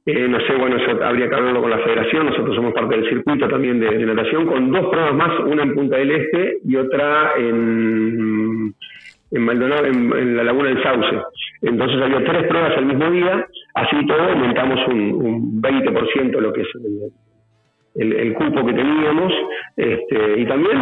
eh, 0.07 0.29
no 0.29 0.39
sé, 0.41 0.55
bueno, 0.57 0.77
eso 0.77 1.03
habría 1.03 1.31
que 1.31 1.35
hablarlo 1.35 1.63
con 1.63 1.71
la 1.71 1.79
federación, 1.79 2.27
nosotros 2.27 2.55
somos 2.55 2.75
parte 2.75 2.95
del 2.95 3.09
circuito 3.09 3.49
también 3.49 3.81
de, 3.81 4.05
natación, 4.05 4.45
con 4.45 4.71
dos 4.71 4.91
pruebas 4.91 5.15
más, 5.15 5.41
una 5.47 5.63
en 5.63 5.75
Punta 5.75 5.97
del 5.97 6.11
Este 6.11 6.59
y 6.63 6.77
otra 6.77 7.33
en, 7.39 8.75
en 9.35 9.43
Maldonado, 9.43 9.85
en, 9.87 10.37
la 10.37 10.45
Laguna 10.45 10.69
del 10.69 10.83
Sauce. 10.83 11.17
Entonces 11.63 12.01
había 12.01 12.25
tres 12.25 12.47
pruebas 12.47 12.77
al 12.77 12.87
mismo 12.87 13.11
día, 13.11 13.47
así 13.75 14.07
todo 14.07 14.23
aumentamos 14.23 14.87
un, 14.89 15.01
un 15.13 15.63
20% 15.63 16.41
lo 16.41 16.53
que 16.53 16.63
es 16.63 16.69
el, 17.97 18.35
cupo 18.35 18.67
que 18.67 18.73
teníamos, 18.73 19.33
este, 19.77 20.41
y 20.41 20.47
también 20.47 20.79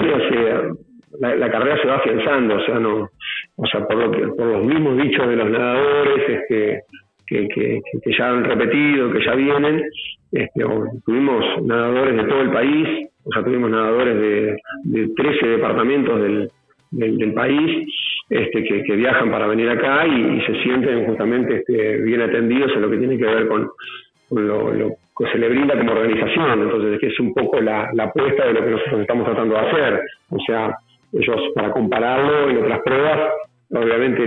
la, 1.20 1.36
la, 1.36 1.50
carrera 1.50 1.80
se 1.82 1.88
va 1.88 1.96
afianzando, 1.96 2.56
o 2.56 2.60
sea, 2.64 2.78
no, 2.78 3.08
o 3.56 3.66
sea, 3.66 3.86
por, 3.86 3.96
lo 3.96 4.10
que, 4.10 4.26
por 4.28 4.46
los 4.46 4.64
mismos 4.64 4.96
dichos 4.96 5.28
de 5.28 5.36
los 5.36 5.50
nadadores, 5.50 6.28
este, 6.28 6.82
que, 7.26 7.80
ya 8.18 8.30
han 8.30 8.44
repetido, 8.44 9.12
que 9.12 9.24
ya 9.24 9.34
vienen. 9.34 9.82
Este, 10.30 10.64
tuvimos 11.04 11.44
nadadores 11.62 12.16
de 12.16 12.24
todo 12.24 12.40
el 12.40 12.50
país, 12.50 13.08
o 13.24 13.32
sea, 13.32 13.44
tuvimos 13.44 13.70
nadadores 13.70 14.16
de, 14.16 14.56
de 14.84 15.08
13 15.14 15.46
departamentos 15.46 16.20
del, 16.22 16.50
del, 16.90 17.34
país 17.34 17.86
este, 18.32 18.64
que, 18.64 18.96
viajan 18.96 19.30
para 19.30 19.46
venir 19.46 19.68
acá 19.68 20.06
y, 20.06 20.40
se 20.42 20.62
sienten 20.62 21.06
justamente 21.06 21.56
este, 21.56 21.98
bien 21.98 22.22
atendidos 22.22 22.72
en 22.74 22.82
lo 22.82 22.90
que 22.90 22.96
tiene 22.96 23.18
que 23.18 23.26
ver 23.26 23.46
con, 23.46 23.70
lo, 24.30 24.96
que 25.18 25.26
se 25.30 25.38
le 25.38 25.48
brinda 25.48 25.76
como 25.76 25.92
organización. 25.92 26.62
Entonces, 26.62 26.98
que 26.98 27.08
es 27.08 27.20
un 27.20 27.34
poco 27.34 27.60
la, 27.60 27.90
la 27.92 28.04
apuesta 28.04 28.46
de 28.46 28.54
lo 28.54 28.64
que 28.64 28.70
nosotros 28.70 29.00
estamos 29.02 29.26
tratando 29.26 29.54
de 29.54 29.60
hacer. 29.60 30.00
O 30.30 30.38
sea, 30.46 30.74
ellos, 31.12 31.40
para 31.54 31.70
compararlo 31.72 32.48
en 32.48 32.56
otras 32.58 32.80
pruebas, 32.82 33.32
obviamente 33.70 34.22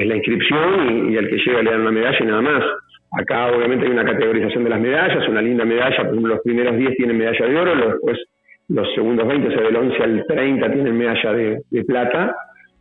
es 0.00 0.06
la 0.06 0.16
inscripción 0.16 1.10
y, 1.12 1.16
al 1.16 1.28
que 1.28 1.36
llega 1.36 1.62
le 1.62 1.70
dan 1.70 1.80
una 1.82 1.92
medalla 1.92 2.18
y 2.18 2.24
nada 2.24 2.42
más. 2.42 2.64
Acá 3.12 3.48
obviamente 3.48 3.84
hay 3.84 3.92
una 3.92 4.04
categorización 4.04 4.64
de 4.64 4.70
las 4.70 4.80
medallas, 4.80 5.28
una 5.28 5.42
linda 5.42 5.64
medalla, 5.64 5.96
por 5.96 6.06
ejemplo 6.06 6.34
los 6.34 6.42
primeros 6.42 6.76
10 6.76 6.96
tienen 6.96 7.18
medalla 7.18 7.46
de 7.46 7.56
oro, 7.58 7.88
después 7.88 8.18
los 8.68 8.94
segundos 8.94 9.28
20, 9.28 9.48
o 9.48 9.50
sea 9.50 9.62
del 9.62 9.76
11 9.76 10.02
al 10.02 10.24
30 10.26 10.72
tienen 10.72 10.96
medalla 10.96 11.32
de, 11.32 11.84
plata 11.86 12.34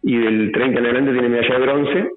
y 0.04 0.18
del 0.18 0.52
30 0.52 0.80
en 0.80 0.86
adelante 0.86 1.12
tienen 1.12 1.32
medalla 1.32 1.60
de 1.60 1.66
bronce. 1.66 2.10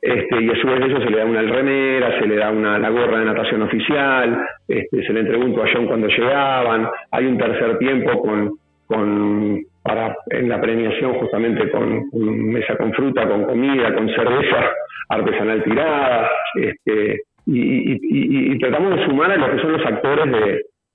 Este, 0.00 0.42
y 0.42 0.48
a 0.48 0.60
su 0.60 0.66
vez 0.68 0.78
de 0.78 0.86
eso 0.86 1.02
se 1.02 1.10
le 1.10 1.18
da 1.18 1.24
una 1.24 1.42
remera, 1.42 2.18
se 2.20 2.26
le 2.26 2.36
da 2.36 2.50
una 2.50 2.78
la 2.78 2.88
gorra 2.88 3.18
de 3.18 3.24
natación 3.24 3.62
oficial, 3.62 4.46
este, 4.68 5.04
se 5.04 5.12
le 5.12 5.20
entregó 5.20 5.44
un 5.44 5.56
toallón 5.56 5.86
cuando 5.86 6.06
llegaban, 6.06 6.88
hay 7.10 7.26
un 7.26 7.36
tercer 7.36 7.78
tiempo 7.78 8.22
con, 8.22 8.58
con 8.86 9.60
para 9.82 10.16
en 10.30 10.48
la 10.48 10.60
premiación 10.60 11.14
justamente 11.14 11.68
con, 11.70 12.08
mesa 12.12 12.76
con 12.76 12.92
fruta, 12.92 13.26
con 13.28 13.44
comida, 13.44 13.92
con 13.94 14.08
cerveza 14.10 14.70
artesanal 15.08 15.64
tirada, 15.64 16.30
este, 16.54 17.22
y, 17.46 18.58
tratamos 18.58 18.96
de 18.96 19.06
sumar 19.06 19.32
a 19.32 19.36
los 19.36 19.50
que 19.50 19.62
son 19.62 19.72
los 19.72 19.86
actores 19.86 20.30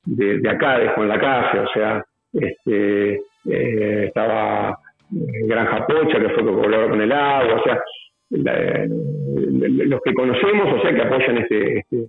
de, 0.06 0.40
de, 0.40 0.50
acá, 0.50 0.78
de 0.78 0.90
Juan 0.90 1.08
Lacase, 1.08 1.60
o 1.60 1.68
sea, 1.74 2.06
este, 2.34 3.22
eh, 3.50 4.06
estaba 4.08 4.78
Granja 5.48 5.86
Pocha, 5.86 6.20
que 6.20 6.30
fue 6.30 6.46
que 6.46 6.52
colaboró 6.52 6.90
con 6.90 7.02
el 7.02 7.12
agua, 7.12 7.56
o 7.56 7.64
sea, 7.64 7.80
los 8.30 10.02
que 10.02 10.14
conocemos, 10.14 10.74
o 10.74 10.82
sea, 10.82 10.94
que 10.94 11.02
apoyan 11.02 11.38
este, 11.38 11.80
este, 11.80 12.08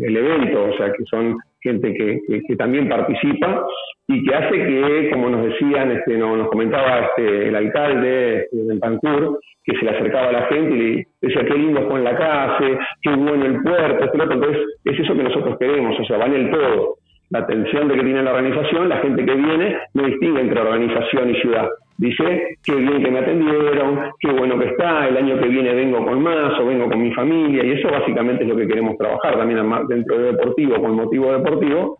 el 0.00 0.16
evento, 0.16 0.64
o 0.64 0.76
sea, 0.76 0.92
que 0.92 1.04
son 1.04 1.36
gente 1.62 1.92
que, 1.94 2.56
también 2.56 2.88
participa 2.88 3.66
y 4.08 4.24
que 4.24 4.34
hace 4.34 4.50
que, 4.50 5.10
como 5.12 5.30
nos 5.30 5.44
decían, 5.44 5.92
este, 5.92 6.16
nos, 6.16 6.48
comentaba 6.48 7.00
este, 7.00 7.48
el 7.48 7.56
alcalde 7.56 8.38
este, 8.44 8.56
del 8.56 8.78
Pancur, 8.78 9.38
que 9.64 9.76
se 9.76 9.84
le 9.84 9.90
acercaba 9.90 10.28
a 10.28 10.32
la 10.32 10.42
gente 10.46 10.74
y 10.74 10.78
le 10.78 11.06
decía 11.20 11.44
qué 11.44 11.54
lindo 11.54 11.86
fue 11.88 11.98
en 11.98 12.04
la 12.04 12.16
casa, 12.16 12.64
qué 13.02 13.10
bueno 13.10 13.44
el 13.44 13.62
puerto, 13.62 14.04
este 14.04 14.22
entonces 14.22 14.62
es 14.84 14.98
eso 14.98 15.14
que 15.14 15.22
nosotros 15.22 15.56
queremos, 15.58 15.98
o 15.98 16.04
sea, 16.04 16.18
vale 16.18 16.36
el 16.36 16.50
todo. 16.50 16.96
La 17.30 17.40
atención 17.40 17.86
de 17.86 17.94
que 17.94 18.02
tiene 18.02 18.22
la 18.24 18.32
organización, 18.32 18.88
la 18.88 18.98
gente 18.98 19.24
que 19.24 19.34
viene 19.34 19.78
no 19.94 20.02
distingue 20.04 20.40
entre 20.40 20.60
organización 20.60 21.30
y 21.30 21.40
ciudad. 21.40 21.68
Dice, 22.00 22.56
qué 22.64 22.76
bien 22.76 23.02
que 23.04 23.10
me 23.10 23.18
atendieron, 23.18 24.00
qué 24.20 24.32
bueno 24.32 24.58
que 24.58 24.68
está, 24.68 25.06
el 25.06 25.18
año 25.18 25.38
que 25.38 25.48
viene 25.48 25.74
vengo 25.74 26.02
con 26.02 26.22
más 26.22 26.58
o 26.58 26.64
vengo 26.64 26.88
con 26.88 27.02
mi 27.02 27.12
familia, 27.12 27.62
y 27.62 27.72
eso 27.72 27.90
básicamente 27.90 28.42
es 28.42 28.48
lo 28.48 28.56
que 28.56 28.66
queremos 28.66 28.96
trabajar 28.96 29.36
también 29.36 29.60
dentro 29.86 30.16
de 30.16 30.32
deportivo, 30.32 30.80
con 30.80 30.96
motivo 30.96 31.30
deportivo, 31.30 31.98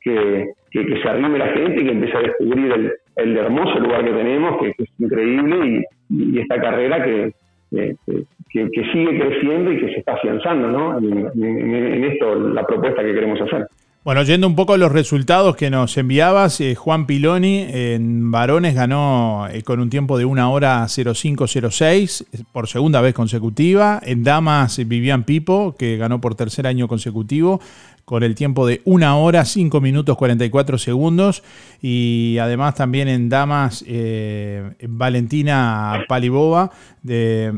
que, 0.00 0.52
que, 0.70 1.02
se 1.02 1.08
arrime 1.08 1.36
la 1.36 1.48
gente 1.48 1.82
y 1.82 1.84
que 1.84 1.90
empiece 1.90 2.16
a 2.16 2.20
descubrir 2.20 2.70
el, 2.70 2.92
el 3.16 3.36
hermoso 3.36 3.80
lugar 3.80 4.04
que 4.04 4.12
tenemos, 4.12 4.56
que, 4.62 4.68
es 4.68 4.88
increíble, 5.00 5.84
y, 6.08 6.38
esta 6.38 6.60
carrera 6.60 7.02
que, 7.02 7.32
que, 7.72 8.84
sigue 8.92 9.18
creciendo 9.18 9.72
y 9.72 9.80
que 9.80 9.94
se 9.94 9.98
está 9.98 10.12
afianzando 10.12 10.68
¿no? 10.68 10.98
en, 10.98 12.04
esto, 12.04 12.36
la 12.36 12.64
propuesta 12.64 13.02
que 13.02 13.14
queremos 13.14 13.40
hacer. 13.40 13.66
Bueno, 14.02 14.22
yendo 14.22 14.46
un 14.46 14.56
poco 14.56 14.72
a 14.72 14.78
los 14.78 14.90
resultados 14.90 15.56
que 15.56 15.68
nos 15.68 15.94
enviabas, 15.98 16.58
eh, 16.62 16.74
Juan 16.74 17.06
Piloni 17.06 17.66
en 17.68 18.30
varones 18.30 18.74
ganó 18.74 19.46
eh, 19.52 19.62
con 19.62 19.78
un 19.78 19.90
tiempo 19.90 20.16
de 20.16 20.24
una 20.24 20.48
hora 20.48 20.86
0506 20.88 22.24
por 22.50 22.66
segunda 22.66 23.02
vez 23.02 23.12
consecutiva. 23.12 24.00
En 24.02 24.24
damas, 24.24 24.78
Vivian 24.86 25.24
Pipo, 25.24 25.76
que 25.78 25.98
ganó 25.98 26.18
por 26.18 26.34
tercer 26.34 26.66
año 26.66 26.88
consecutivo 26.88 27.60
con 28.10 28.24
el 28.24 28.34
tiempo 28.34 28.66
de 28.66 28.82
una 28.86 29.16
hora, 29.16 29.44
5 29.44 29.80
minutos 29.80 30.16
44 30.16 30.78
segundos. 30.78 31.44
Y 31.80 32.38
además 32.42 32.74
también 32.74 33.06
en 33.06 33.28
damas, 33.28 33.84
eh, 33.86 34.72
Valentina 34.88 36.06
Palibova 36.08 36.72
de, 37.04 37.54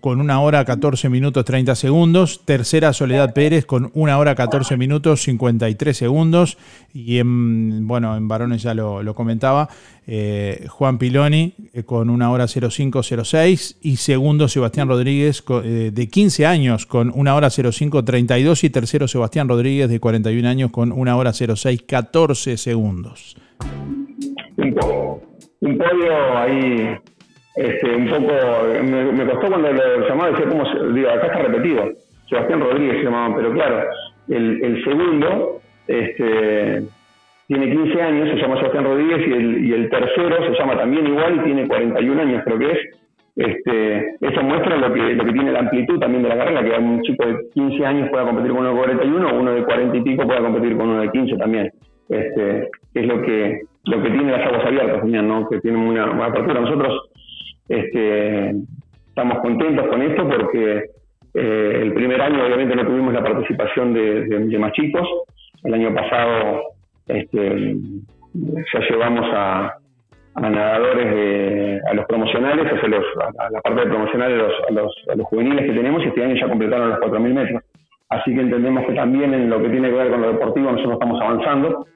con 0.00 0.22
una 0.22 0.40
hora 0.40 0.64
14 0.64 1.10
minutos 1.10 1.44
30 1.44 1.74
segundos. 1.74 2.40
Tercera 2.46 2.94
Soledad 2.94 3.34
Pérez 3.34 3.66
con 3.66 3.90
una 3.92 4.16
hora 4.16 4.34
14 4.34 4.78
minutos 4.78 5.20
53 5.20 5.94
segundos. 5.94 6.56
Y 6.94 7.18
en, 7.18 7.86
bueno, 7.86 8.16
en 8.16 8.26
varones 8.26 8.62
ya 8.62 8.72
lo, 8.72 9.02
lo 9.02 9.14
comentaba. 9.14 9.68
Eh, 10.12 10.66
Juan 10.68 10.98
Piloni 10.98 11.54
eh, 11.72 11.84
con 11.84 12.10
una 12.10 12.32
hora 12.32 12.46
0506 12.48 13.78
y 13.80 13.94
segundo 13.94 14.48
Sebastián 14.48 14.88
Rodríguez 14.88 15.44
eh, 15.62 15.92
de 15.94 16.08
15 16.08 16.46
años 16.46 16.84
con 16.84 17.12
una 17.14 17.36
hora 17.36 17.48
0532 17.48 18.64
y 18.64 18.70
tercero 18.70 19.06
Sebastián 19.06 19.48
Rodríguez 19.48 19.88
de 19.88 20.00
41 20.00 20.48
años 20.48 20.72
con 20.72 20.90
una 20.90 21.16
hora 21.16 21.32
0614 21.32 22.56
segundos. 22.56 23.36
Un, 24.56 24.74
podio 25.78 26.38
ahí, 26.38 26.98
este, 27.54 27.94
un 27.94 28.08
poco, 28.08 28.32
me, 28.82 29.26
costó 29.26 29.46
cuando 29.46 29.72
lo 29.72 30.08
llamaba, 30.08 30.30
decía 30.32 30.48
como, 30.48 30.92
digo, 30.92 31.08
acá 31.08 31.26
está 31.26 31.42
repetido, 31.42 31.84
Sebastián 32.28 32.58
Rodríguez 32.58 32.96
se 32.96 33.04
llamaba, 33.04 33.36
pero 33.36 33.52
claro, 33.52 33.84
el, 34.26 34.60
el 34.64 34.82
segundo, 34.82 35.60
este 35.86 36.82
tiene 37.50 37.68
15 37.68 38.00
años, 38.00 38.28
se 38.28 38.36
llama 38.36 38.58
Sebastián 38.58 38.84
Rodríguez, 38.84 39.26
y 39.26 39.72
el, 39.72 39.90
tercero 39.90 40.36
se 40.46 40.56
llama 40.56 40.76
también 40.76 41.04
igual 41.04 41.42
tiene 41.42 41.66
41 41.66 42.22
años, 42.22 42.42
creo 42.44 42.58
que 42.60 42.70
es. 42.70 42.78
Este, 43.34 44.14
eso 44.20 44.42
muestra 44.42 44.76
lo 44.76 44.94
que, 44.94 45.14
lo 45.14 45.24
que 45.24 45.32
tiene 45.32 45.50
la 45.50 45.58
amplitud 45.58 45.98
también 45.98 46.22
de 46.22 46.28
la 46.28 46.36
carrera, 46.36 46.62
que 46.62 46.78
un 46.78 47.02
chico 47.02 47.26
de 47.26 47.50
15 47.52 47.86
años 47.86 48.08
pueda 48.10 48.24
competir 48.24 48.52
con 48.52 48.60
uno 48.60 48.70
de 48.70 48.76
41, 48.76 49.34
uno 49.36 49.52
de 49.52 49.64
40 49.64 49.96
y 49.96 50.00
pico 50.02 50.26
pueda 50.28 50.40
competir 50.40 50.76
con 50.76 50.90
uno 50.90 51.00
de 51.00 51.10
15 51.10 51.36
también. 51.38 51.72
Este, 52.08 52.68
es 52.94 53.06
lo 53.08 53.20
que, 53.20 53.62
lo 53.86 54.00
que 54.00 54.10
tiene 54.10 54.30
las 54.30 54.46
aguas 54.46 54.66
abiertas 54.66 55.04
¿no? 55.04 55.48
que 55.48 55.58
tienen 55.58 55.80
una, 55.80 56.04
apertura. 56.04 56.60
Nosotros 56.60 57.10
este, 57.68 58.50
estamos 59.08 59.38
contentos 59.40 59.88
con 59.88 60.02
esto 60.02 60.28
porque 60.28 60.84
eh, 61.34 61.78
el 61.82 61.94
primer 61.94 62.22
año 62.22 62.44
obviamente 62.46 62.76
no 62.76 62.86
tuvimos 62.86 63.12
la 63.12 63.24
participación 63.24 63.92
de, 63.92 64.20
de 64.38 64.58
más 64.60 64.72
chicos. 64.72 65.08
El 65.64 65.74
año 65.74 65.92
pasado 65.92 66.78
este, 67.18 67.76
ya 68.34 68.80
llevamos 68.88 69.26
a, 69.32 69.74
nadadores, 70.40 71.10
de, 71.10 71.80
a 71.90 71.94
los 71.94 72.06
promocionales, 72.06 72.66
a, 72.72 73.50
la 73.50 73.60
parte 73.60 73.80
de 73.80 73.86
promocionales, 73.86 74.42
a 74.68 74.72
los, 74.72 74.92
a 75.08 75.14
los, 75.16 75.26
juveniles 75.26 75.66
que 75.66 75.72
tenemos 75.72 76.02
y 76.02 76.08
este 76.08 76.24
año 76.24 76.34
ya 76.34 76.48
completaron 76.48 76.90
los 76.90 76.98
4.000 77.00 77.34
metros. 77.34 77.62
Así 78.08 78.34
que 78.34 78.40
entendemos 78.40 78.86
que 78.86 78.94
también 78.94 79.34
en 79.34 79.50
lo 79.50 79.62
que 79.62 79.68
tiene 79.68 79.88
que 79.88 79.96
ver 79.96 80.10
con 80.10 80.22
lo 80.22 80.32
deportivo 80.32 80.72
nosotros 80.72 80.94
estamos 80.94 81.20
avanzando 81.20 81.86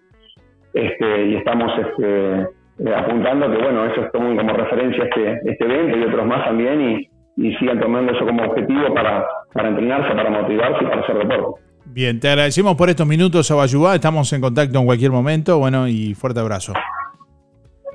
este, 0.72 1.26
y 1.26 1.36
estamos 1.36 1.72
este, 1.78 2.40
eh, 2.78 2.94
apuntando 2.94 3.50
que 3.50 3.58
bueno, 3.58 3.84
eso 3.86 4.02
es 4.02 4.12
como, 4.12 4.36
como 4.36 4.52
referencia 4.52 5.04
este, 5.04 5.40
este 5.44 5.64
evento 5.64 5.98
y 5.98 6.04
otros 6.04 6.26
más 6.26 6.44
también 6.44 6.80
y, 6.80 7.08
y 7.36 7.54
sigan 7.56 7.80
tomando 7.80 8.12
eso 8.12 8.26
como 8.26 8.44
objetivo 8.44 8.94
para, 8.94 9.26
para 9.52 9.68
entrenarse, 9.68 10.14
para 10.14 10.30
motivarse 10.30 10.84
y 10.84 10.86
para 10.86 11.00
hacer 11.00 11.18
deporte. 11.18 11.60
Bien, 11.86 12.18
te 12.18 12.28
agradecemos 12.28 12.76
por 12.76 12.88
estos 12.88 13.06
minutos, 13.06 13.50
Abayubá. 13.50 13.94
Estamos 13.94 14.32
en 14.32 14.40
contacto 14.40 14.78
en 14.78 14.86
cualquier 14.86 15.10
momento. 15.10 15.58
Bueno, 15.58 15.86
y 15.86 16.14
fuerte 16.14 16.40
abrazo. 16.40 16.72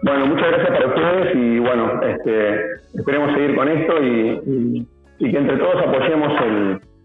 Bueno, 0.04 0.28
muchas 0.28 0.48
gracias 0.48 0.70
para 0.70 0.88
ustedes 0.88 1.36
y 1.36 1.60
bueno, 1.60 2.02
este, 2.04 2.62
esperemos 2.94 3.34
seguir 3.34 3.56
con 3.56 3.68
esto 3.68 4.04
y, 4.04 4.88
que 5.20 5.38
entre 5.38 5.58
todos 5.58 5.76
apoyemos 5.86 6.32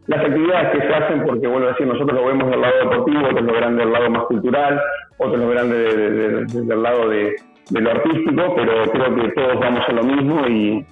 las 0.07 0.20
actividades 0.20 0.70
que 0.72 0.87
se 0.87 0.95
hacen, 0.95 1.24
porque 1.24 1.47
bueno, 1.49 1.66
decir, 1.66 1.87
nosotros 1.87 2.20
lo 2.20 2.26
vemos 2.26 2.51
del 2.51 2.61
lado 2.61 2.78
deportivo, 2.78 3.24
otros 3.24 3.43
lo 3.43 3.53
verán 3.53 3.76
del 3.76 3.93
lado 3.93 4.11
más 4.11 4.24
cultural, 4.26 4.80
otros 5.18 5.41
lo 5.41 5.49
verán 5.49 5.70
del 5.70 6.82
lado 6.82 7.09
de, 7.09 7.35
lo 7.70 7.91
artístico, 7.91 8.55
pero 8.55 8.93
creo 8.93 9.14
que 9.16 9.32
todos 9.32 9.59
vamos 9.59 9.82
a 9.89 9.93
lo 9.93 10.05
mismo 10.05 10.47
y, 10.47 10.87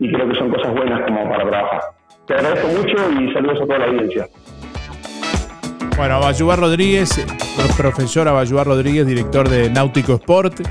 y 0.00 0.12
creo 0.12 0.28
que 0.28 0.38
son 0.38 0.50
cosas 0.50 0.72
buenas 0.72 1.02
como 1.02 1.28
para 1.28 1.46
trabajar. 1.46 1.80
Te 2.26 2.34
agradezco 2.34 2.68
mucho 2.68 2.96
y 3.20 3.32
saludos 3.32 3.60
a 3.60 3.66
toda 3.66 3.78
la 3.80 3.86
audiencia. 3.86 4.26
Bueno, 6.00 6.14
Abayubar 6.14 6.58
Rodríguez, 6.58 7.10
profesor 7.76 8.26
Abayubar 8.26 8.66
Rodríguez, 8.66 9.06
director 9.06 9.46
de 9.50 9.68
Náutico 9.68 10.14
Sport, 10.14 10.66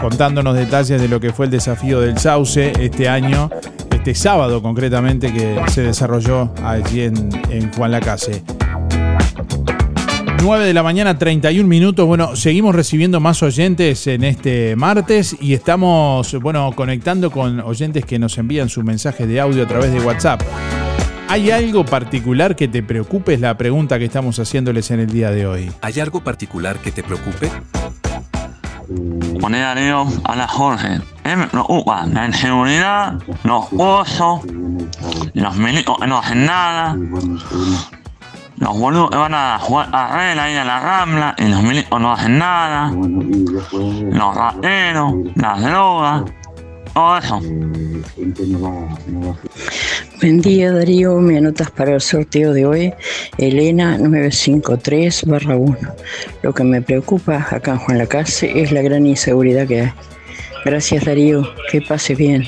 contándonos 0.00 0.56
detalles 0.56 1.00
de 1.00 1.06
lo 1.06 1.20
que 1.20 1.32
fue 1.32 1.46
el 1.46 1.52
desafío 1.52 2.00
del 2.00 2.18
Sauce 2.18 2.72
este 2.80 3.08
año, 3.08 3.50
este 3.92 4.16
sábado 4.16 4.60
concretamente, 4.60 5.32
que 5.32 5.62
se 5.68 5.82
desarrolló 5.82 6.52
allí 6.64 7.02
en, 7.02 7.30
en 7.50 7.72
Juan 7.72 7.92
Lacase. 7.92 8.42
9 10.42 10.66
de 10.66 10.74
la 10.74 10.82
mañana, 10.82 11.16
31 11.16 11.68
minutos. 11.68 12.04
Bueno, 12.08 12.34
seguimos 12.34 12.74
recibiendo 12.74 13.20
más 13.20 13.40
oyentes 13.44 14.08
en 14.08 14.24
este 14.24 14.74
martes 14.74 15.36
y 15.40 15.54
estamos, 15.54 16.34
bueno, 16.40 16.72
conectando 16.74 17.30
con 17.30 17.60
oyentes 17.60 18.04
que 18.04 18.18
nos 18.18 18.36
envían 18.38 18.68
su 18.68 18.82
mensaje 18.82 19.24
de 19.24 19.38
audio 19.38 19.62
a 19.62 19.68
través 19.68 19.92
de 19.92 20.00
WhatsApp. 20.00 20.42
¿Hay 21.30 21.50
algo 21.50 21.84
particular 21.84 22.56
que 22.56 22.68
te 22.68 22.82
preocupe? 22.82 23.34
Es 23.34 23.40
la 23.40 23.56
pregunta 23.58 23.98
que 23.98 24.06
estamos 24.06 24.38
haciéndoles 24.38 24.90
en 24.90 25.00
el 25.00 25.08
día 25.08 25.30
de 25.30 25.46
hoy. 25.46 25.70
¿Hay 25.82 26.00
algo 26.00 26.24
particular 26.24 26.78
que 26.78 26.90
te 26.90 27.02
preocupe? 27.02 27.50
Poner 29.38 29.64
a 29.64 30.02
Hola 30.26 30.48
Jorge. 30.48 31.00
Me 31.24 31.46
preocupa 31.46 32.06
la 32.06 32.26
inseguridad, 32.26 33.18
los 33.44 33.66
osos, 33.76 34.40
los 35.34 35.56
milicos 35.56 35.98
que 35.98 36.06
no 36.06 36.18
hacen 36.18 36.46
nada, 36.46 36.96
los 38.56 38.78
boludos 38.78 39.10
que 39.10 39.16
van 39.18 39.34
a 39.34 39.58
jugar 39.60 39.90
a 39.92 40.42
ahí 40.42 40.56
a 40.56 40.64
la 40.64 40.80
rambla 40.80 41.34
y 41.36 41.48
los 41.48 41.62
milicos 41.62 42.00
no 42.00 42.12
hacen 42.14 42.38
nada, 42.38 42.90
los 42.90 44.34
rateros, 44.34 45.12
las 45.34 45.62
drogas. 45.62 46.22
Buen 50.20 50.40
día 50.40 50.72
Darío, 50.72 51.18
me 51.20 51.38
anotas 51.38 51.70
para 51.70 51.94
el 51.94 52.00
sorteo 52.00 52.52
de 52.52 52.66
hoy, 52.66 52.92
Elena 53.38 53.96
953-1. 53.98 55.94
Lo 56.42 56.54
que 56.54 56.64
me 56.64 56.82
preocupa 56.82 57.46
acá 57.50 57.72
en 57.72 57.78
Juan 57.78 57.98
Lacase 57.98 58.60
es 58.60 58.72
la 58.72 58.82
gran 58.82 59.06
inseguridad 59.06 59.66
que 59.66 59.82
hay. 59.82 59.92
Gracias 60.64 61.04
Darío, 61.04 61.48
que 61.70 61.80
pase 61.80 62.14
bien. 62.14 62.44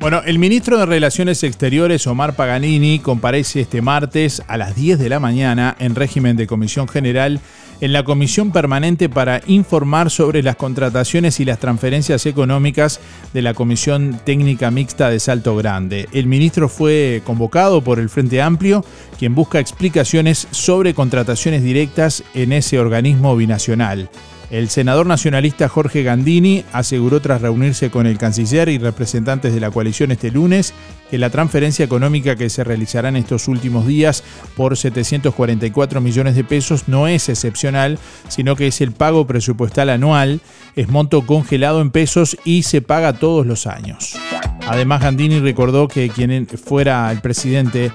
Bueno, 0.00 0.22
el 0.24 0.38
ministro 0.38 0.78
de 0.78 0.86
Relaciones 0.86 1.44
Exteriores, 1.44 2.06
Omar 2.06 2.34
Paganini, 2.34 3.00
comparece 3.00 3.60
este 3.60 3.82
martes 3.82 4.42
a 4.48 4.56
las 4.56 4.74
10 4.74 4.98
de 4.98 5.10
la 5.10 5.20
mañana 5.20 5.76
en 5.78 5.94
régimen 5.94 6.38
de 6.38 6.46
comisión 6.46 6.88
general 6.88 7.38
en 7.80 7.92
la 7.92 8.04
comisión 8.04 8.52
permanente 8.52 9.08
para 9.08 9.40
informar 9.46 10.10
sobre 10.10 10.42
las 10.42 10.56
contrataciones 10.56 11.40
y 11.40 11.44
las 11.44 11.58
transferencias 11.58 12.26
económicas 12.26 13.00
de 13.32 13.42
la 13.42 13.54
Comisión 13.54 14.20
Técnica 14.24 14.70
Mixta 14.70 15.10
de 15.10 15.20
Salto 15.20 15.56
Grande. 15.56 16.08
El 16.12 16.26
ministro 16.26 16.68
fue 16.68 17.22
convocado 17.24 17.82
por 17.82 17.98
el 17.98 18.08
Frente 18.08 18.42
Amplio, 18.42 18.84
quien 19.18 19.34
busca 19.34 19.60
explicaciones 19.60 20.48
sobre 20.50 20.94
contrataciones 20.94 21.62
directas 21.62 22.22
en 22.34 22.52
ese 22.52 22.78
organismo 22.78 23.36
binacional. 23.36 24.08
El 24.50 24.68
senador 24.68 25.06
nacionalista 25.06 25.68
Jorge 25.68 26.02
Gandini 26.02 26.64
aseguró 26.72 27.20
tras 27.20 27.40
reunirse 27.40 27.90
con 27.90 28.06
el 28.06 28.18
canciller 28.18 28.68
y 28.68 28.78
representantes 28.78 29.54
de 29.54 29.60
la 29.60 29.70
coalición 29.70 30.10
este 30.10 30.32
lunes 30.32 30.74
que 31.08 31.18
la 31.18 31.30
transferencia 31.30 31.84
económica 31.84 32.34
que 32.34 32.50
se 32.50 32.64
realizará 32.64 33.10
en 33.10 33.16
estos 33.16 33.46
últimos 33.46 33.86
días 33.86 34.24
por 34.56 34.76
744 34.76 36.00
millones 36.00 36.34
de 36.34 36.42
pesos 36.42 36.88
no 36.88 37.06
es 37.06 37.28
excepcional, 37.28 38.00
sino 38.28 38.56
que 38.56 38.66
es 38.66 38.80
el 38.80 38.90
pago 38.90 39.24
presupuestal 39.24 39.88
anual, 39.88 40.40
es 40.74 40.88
monto 40.88 41.24
congelado 41.26 41.80
en 41.80 41.92
pesos 41.92 42.36
y 42.44 42.64
se 42.64 42.82
paga 42.82 43.12
todos 43.12 43.46
los 43.46 43.68
años. 43.68 44.16
Además, 44.66 45.02
Gandini 45.02 45.40
recordó 45.40 45.88
que 45.88 46.08
quien 46.08 46.46
fuera 46.46 47.10
el 47.10 47.20
presidente 47.20 47.90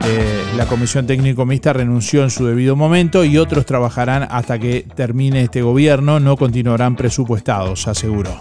de 0.00 0.56
la 0.56 0.66
Comisión 0.66 1.06
Técnico 1.06 1.46
Mixta 1.46 1.72
renunció 1.72 2.22
en 2.22 2.30
su 2.30 2.46
debido 2.46 2.76
momento 2.76 3.24
y 3.24 3.38
otros 3.38 3.66
trabajarán 3.66 4.26
hasta 4.30 4.58
que 4.58 4.86
termine 4.94 5.42
este 5.42 5.62
gobierno, 5.62 6.20
no 6.20 6.36
continuarán 6.36 6.96
presupuestados, 6.96 7.88
aseguró. 7.88 8.38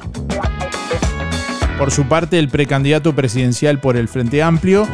Por 1.77 1.91
su 1.91 2.05
parte, 2.05 2.39
el 2.39 2.49
precandidato 2.49 3.13
presidencial 3.13 3.79
por 3.79 3.97
el 3.97 4.07
Frente 4.07 4.41
Amplio, 4.41 4.87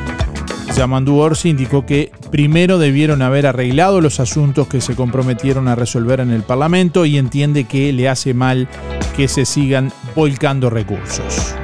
Yamandu 0.75 1.17
Orsi, 1.17 1.49
indicó 1.49 1.85
que 1.85 2.11
primero 2.29 2.77
debieron 2.77 3.21
haber 3.21 3.47
arreglado 3.47 4.01
los 4.01 4.19
asuntos 4.19 4.67
que 4.67 4.81
se 4.81 4.95
comprometieron 4.95 5.67
a 5.67 5.75
resolver 5.75 6.19
en 6.19 6.31
el 6.31 6.43
Parlamento 6.43 7.05
y 7.05 7.17
entiende 7.17 7.63
que 7.63 7.93
le 7.93 8.09
hace 8.09 8.33
mal 8.33 8.67
que 9.15 9.27
se 9.27 9.45
sigan 9.45 9.93
volcando 10.15 10.69
recursos. 10.69 11.55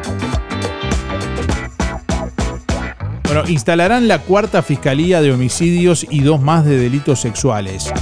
Bueno, 3.31 3.47
instalarán 3.47 4.07
la 4.07 4.23
cuarta 4.23 4.63
Fiscalía 4.63 5.21
de 5.21 5.31
Homicidios 5.31 6.03
y 6.09 6.21
dos 6.21 6.41
más 6.41 6.65
de 6.65 6.79
delitos 6.79 7.21
sexuales. 7.21 7.93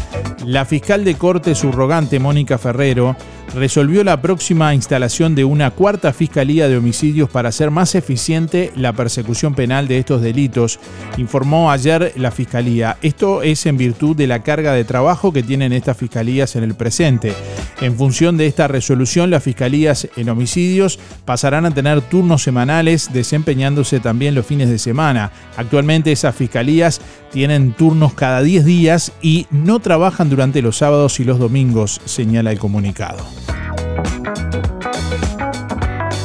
La 0.45 0.63
fiscal 0.63 1.03
de 1.03 1.15
corte 1.15 1.53
subrogante 1.53 2.17
Mónica 2.17 2.57
Ferrero 2.57 3.13
resolvió 3.53 4.03
la 4.03 4.21
próxima 4.21 4.73
instalación 4.73 5.35
de 5.35 5.45
una 5.45 5.71
cuarta 5.71 6.13
Fiscalía 6.13 6.67
de 6.67 6.77
Homicidios 6.77 7.29
para 7.29 7.49
hacer 7.49 7.71
más 7.71 7.95
eficiente 7.95 8.71
la 8.75 8.93
persecución 8.93 9.55
penal 9.55 9.87
de 9.87 9.99
estos 9.99 10.21
delitos, 10.21 10.79
informó 11.17 11.71
ayer 11.71 12.13
la 12.15 12.31
Fiscalía. 12.31 12.97
Esto 13.01 13.41
es 13.41 13.65
en 13.65 13.77
virtud 13.77 14.15
de 14.15 14.27
la 14.27 14.43
carga 14.43 14.73
de 14.73 14.83
trabajo 14.83 15.31
que 15.31 15.43
tienen 15.43 15.73
estas 15.73 15.97
Fiscalías 15.97 16.55
en 16.55 16.63
el 16.63 16.75
presente. 16.75 17.33
En 17.81 17.95
función 17.95 18.37
de 18.37 18.47
esta 18.47 18.67
resolución, 18.67 19.29
las 19.29 19.43
Fiscalías 19.43 20.07
en 20.15 20.29
Homicidios 20.29 20.99
pasarán 21.25 21.65
a 21.65 21.71
tener 21.71 22.01
turnos 22.01 22.43
semanales, 22.43 23.11
desempeñándose 23.13 23.99
también 23.99 24.35
los 24.35 24.45
fines 24.45 24.69
de 24.69 24.79
semana. 24.79 25.31
Actualmente 25.55 26.11
esas 26.11 26.35
Fiscalías 26.35 27.01
tienen 27.31 27.73
turnos 27.73 28.13
cada 28.13 28.41
10 28.41 28.65
días 28.65 29.11
y 29.21 29.47
no 29.51 29.79
trabajan 29.79 30.29
durante 30.29 30.61
los 30.61 30.77
sábados 30.77 31.19
y 31.19 31.23
los 31.23 31.39
domingos, 31.39 32.01
señala 32.05 32.51
el 32.51 32.59
comunicado. 32.59 33.36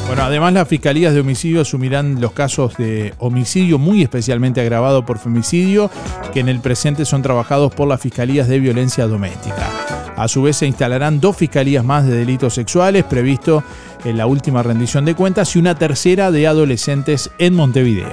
Bueno, 0.07 0.23
además 0.23 0.53
las 0.53 0.67
fiscalías 0.67 1.13
de 1.13 1.21
homicidio 1.21 1.61
asumirán 1.61 2.21
los 2.21 2.33
casos 2.33 2.77
de 2.77 3.15
homicidio 3.17 3.79
muy 3.79 4.03
especialmente 4.03 4.61
agravado 4.61 5.03
por 5.05 5.17
femicidio, 5.17 5.89
que 6.31 6.39
en 6.39 6.49
el 6.49 6.59
presente 6.59 7.03
son 7.03 7.23
trabajados 7.23 7.73
por 7.73 7.87
las 7.87 7.99
fiscalías 7.99 8.47
de 8.47 8.59
violencia 8.59 9.07
doméstica. 9.07 9.71
A 10.15 10.27
su 10.27 10.43
vez 10.43 10.57
se 10.57 10.67
instalarán 10.67 11.19
dos 11.19 11.35
fiscalías 11.35 11.83
más 11.83 12.05
de 12.05 12.15
delitos 12.15 12.53
sexuales, 12.53 13.03
previsto 13.05 13.63
en 14.05 14.17
la 14.17 14.27
última 14.27 14.61
rendición 14.61 15.03
de 15.05 15.15
cuentas, 15.15 15.55
y 15.55 15.59
una 15.59 15.73
tercera 15.73 16.29
de 16.29 16.45
adolescentes 16.45 17.31
en 17.39 17.55
Montevideo. 17.55 18.09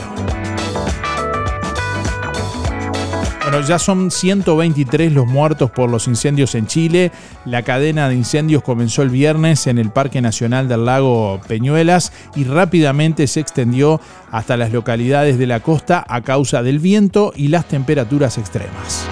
Bueno, 3.50 3.66
ya 3.66 3.80
son 3.80 4.12
123 4.12 5.12
los 5.12 5.26
muertos 5.26 5.72
por 5.72 5.90
los 5.90 6.06
incendios 6.06 6.54
en 6.54 6.68
Chile. 6.68 7.10
La 7.44 7.62
cadena 7.62 8.08
de 8.08 8.14
incendios 8.14 8.62
comenzó 8.62 9.02
el 9.02 9.10
viernes 9.10 9.66
en 9.66 9.78
el 9.78 9.90
Parque 9.90 10.20
Nacional 10.20 10.68
del 10.68 10.84
Lago 10.84 11.40
Peñuelas 11.48 12.12
y 12.36 12.44
rápidamente 12.44 13.26
se 13.26 13.40
extendió 13.40 14.00
hasta 14.30 14.56
las 14.56 14.72
localidades 14.72 15.36
de 15.36 15.48
la 15.48 15.58
costa 15.58 16.04
a 16.08 16.20
causa 16.20 16.62
del 16.62 16.78
viento 16.78 17.32
y 17.34 17.48
las 17.48 17.66
temperaturas 17.66 18.38
extremas. 18.38 19.04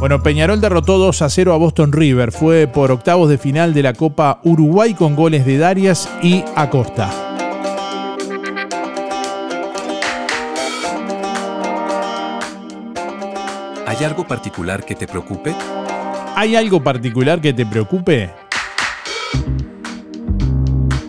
Bueno, 0.00 0.22
Peñarol 0.22 0.62
derrotó 0.62 0.96
2 0.96 1.20
a 1.20 1.28
0 1.28 1.52
a 1.52 1.58
Boston 1.58 1.92
River. 1.92 2.32
Fue 2.32 2.66
por 2.66 2.92
octavos 2.92 3.28
de 3.28 3.36
final 3.36 3.74
de 3.74 3.82
la 3.82 3.92
Copa 3.92 4.40
Uruguay 4.42 4.94
con 4.94 5.16
goles 5.16 5.44
de 5.44 5.58
Darias 5.58 6.08
y 6.22 6.42
Acosta. 6.56 7.31
¿Hay 13.92 14.06
algo 14.06 14.26
particular 14.26 14.86
que 14.86 14.94
te 14.94 15.06
preocupe? 15.06 15.54
¿Hay 16.34 16.56
algo 16.56 16.82
particular 16.82 17.42
que 17.42 17.52
te 17.52 17.66
preocupe? 17.66 18.30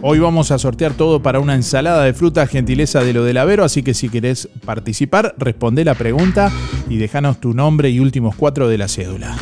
Hoy 0.01 0.19
vamos 0.19 0.51
a 0.51 0.59
sortear 0.59 0.91
todo 0.91 1.21
para 1.21 1.39
una 1.39 1.55
ensalada 1.55 2.03
de 2.03 2.13
frutas 2.13 2.49
gentileza 2.49 3.01
de 3.01 3.13
lo 3.13 3.23
del 3.23 3.37
Avero, 3.37 3.63
así 3.63 3.83
que 3.83 3.93
si 3.93 4.09
querés 4.09 4.49
participar, 4.65 5.33
responde 5.37 5.85
la 5.85 5.95
pregunta 5.95 6.51
y 6.89 6.97
déjanos 6.97 7.39
tu 7.39 7.53
nombre 7.53 7.89
y 7.89 8.01
últimos 8.01 8.35
cuatro 8.35 8.67
de 8.67 8.77
la 8.77 8.89
cédula. 8.89 9.33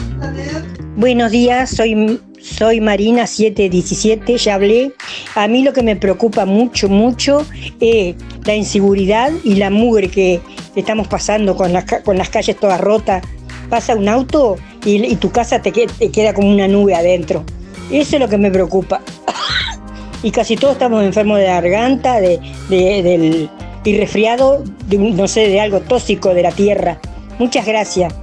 Buenos 0.95 1.31
días, 1.31 1.71
soy, 1.71 2.19
soy 2.39 2.79
Marina 2.79 3.25
717, 3.25 4.37
ya 4.37 4.53
hablé. 4.53 4.91
A 5.33 5.47
mí 5.47 5.63
lo 5.63 5.73
que 5.73 5.81
me 5.81 5.95
preocupa 5.95 6.45
mucho, 6.45 6.89
mucho 6.89 7.43
es 7.79 8.15
la 8.45 8.53
inseguridad 8.53 9.31
y 9.43 9.55
la 9.55 9.71
mugre 9.71 10.09
que 10.09 10.41
estamos 10.75 11.07
pasando 11.07 11.55
con 11.55 11.73
las, 11.73 11.85
con 12.03 12.17
las 12.17 12.29
calles 12.29 12.57
todas 12.57 12.79
rotas. 12.81 13.23
Pasa 13.69 13.95
un 13.95 14.09
auto 14.09 14.57
y, 14.85 15.15
tu 15.15 15.31
casa 15.31 15.61
te, 15.61 15.71
que- 15.71 15.87
te 15.87 16.11
queda 16.11 16.33
como 16.33 16.49
una 16.51 16.67
nube 16.67 16.93
adentro. 16.95 17.43
Eso 17.91 18.15
es 18.15 18.19
lo 18.21 18.27
que 18.27 18.37
me 18.37 18.51
preocupa. 18.51 19.01
y 20.23 20.31
casi 20.31 20.55
todos 20.55 20.73
estamos 20.73 21.03
enfermos 21.03 21.37
de 21.39 21.45
garganta, 21.45 22.19
de, 22.19 22.39
de- 22.69 23.01
del, 23.03 23.49
y 23.83 23.97
resfriado, 23.97 24.63
no 24.89 25.27
sé, 25.27 25.47
de 25.47 25.59
algo 25.61 25.79
tóxico 25.81 26.33
de 26.33 26.43
la 26.43 26.51
tierra. 26.51 26.99
Muchas 27.39 27.65
gracias. 27.65 28.13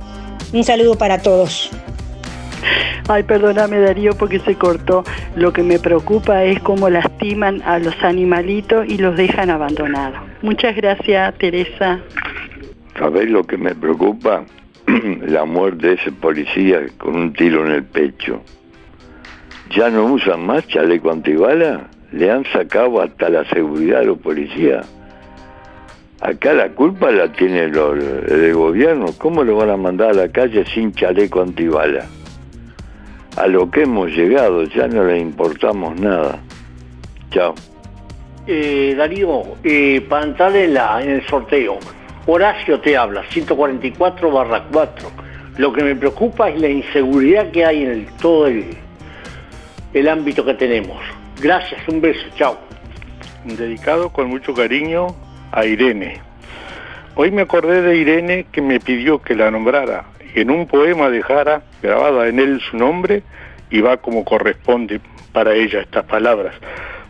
Un 0.52 0.64
saludo 0.64 0.96
para 0.96 1.18
todos. 1.20 1.70
Ay, 3.08 3.22
perdóname 3.22 3.80
Darío 3.80 4.12
porque 4.18 4.38
se 4.40 4.54
cortó. 4.54 5.02
Lo 5.34 5.52
que 5.52 5.62
me 5.62 5.78
preocupa 5.78 6.44
es 6.44 6.60
cómo 6.60 6.90
lastiman 6.90 7.62
a 7.62 7.78
los 7.78 7.94
animalitos 8.02 8.86
y 8.86 8.98
los 8.98 9.16
dejan 9.16 9.48
abandonados. 9.50 10.18
Muchas 10.42 10.76
gracias, 10.76 11.34
Teresa. 11.38 12.00
¿Sabés 12.98 13.30
lo 13.30 13.44
que 13.44 13.56
me 13.56 13.74
preocupa? 13.74 14.44
La 15.26 15.44
muerte 15.44 15.88
de 15.88 15.94
ese 15.94 16.10
policía 16.12 16.80
con 16.98 17.14
un 17.14 17.32
tiro 17.32 17.64
en 17.64 17.72
el 17.72 17.84
pecho. 17.84 18.42
¿Ya 19.70 19.88
no 19.88 20.06
usan 20.06 20.44
más 20.44 20.66
chaleco 20.66 21.10
antibala? 21.10 21.88
Le 22.10 22.30
han 22.30 22.44
sacado 22.46 23.00
hasta 23.00 23.28
la 23.28 23.44
seguridad 23.50 24.00
a 24.00 24.04
los 24.04 24.18
policías. 24.18 24.86
Acá 26.20 26.54
la 26.54 26.70
culpa 26.70 27.10
la 27.12 27.30
tiene 27.30 27.64
el 27.64 28.54
gobierno. 28.54 29.06
¿Cómo 29.18 29.44
lo 29.44 29.56
van 29.56 29.70
a 29.70 29.76
mandar 29.76 30.10
a 30.10 30.14
la 30.14 30.28
calle 30.32 30.64
sin 30.64 30.92
chaleco 30.92 31.42
antibala? 31.42 32.06
A 33.36 33.46
lo 33.46 33.70
que 33.70 33.82
hemos 33.82 34.10
llegado 34.10 34.64
ya 34.64 34.88
no 34.88 35.04
le 35.04 35.18
importamos 35.20 36.00
nada. 36.00 36.40
Chao. 37.30 37.54
Eh, 38.46 38.94
Darío, 38.96 39.42
eh, 39.62 40.04
para 40.08 41.02
en 41.02 41.10
el 41.10 41.26
sorteo, 41.26 41.78
Horacio 42.30 42.78
te 42.78 42.94
habla, 42.94 43.24
144 43.30 44.30
barra 44.30 44.64
4. 44.70 45.10
Lo 45.56 45.72
que 45.72 45.82
me 45.82 45.96
preocupa 45.96 46.50
es 46.50 46.60
la 46.60 46.68
inseguridad 46.68 47.50
que 47.50 47.64
hay 47.64 47.84
en 47.84 48.06
todo 48.20 48.46
el, 48.46 48.66
el 49.94 50.08
ámbito 50.10 50.44
que 50.44 50.52
tenemos. 50.52 50.98
Gracias, 51.40 51.80
un 51.88 52.02
beso, 52.02 52.20
chao. 52.36 52.58
dedicado 53.44 54.10
con 54.10 54.28
mucho 54.28 54.52
cariño 54.52 55.06
a 55.52 55.64
Irene. 55.64 56.20
Hoy 57.14 57.30
me 57.30 57.40
acordé 57.40 57.80
de 57.80 57.96
Irene 57.96 58.44
que 58.52 58.60
me 58.60 58.78
pidió 58.78 59.22
que 59.22 59.34
la 59.34 59.50
nombrara 59.50 60.04
y 60.34 60.40
en 60.40 60.50
un 60.50 60.66
poema 60.66 61.08
dejara 61.08 61.62
grabada 61.82 62.28
en 62.28 62.40
él 62.40 62.60
su 62.60 62.76
nombre 62.76 63.22
y 63.70 63.80
va 63.80 63.96
como 63.96 64.26
corresponde 64.26 65.00
para 65.32 65.54
ella 65.54 65.80
estas 65.80 66.04
palabras. 66.04 66.54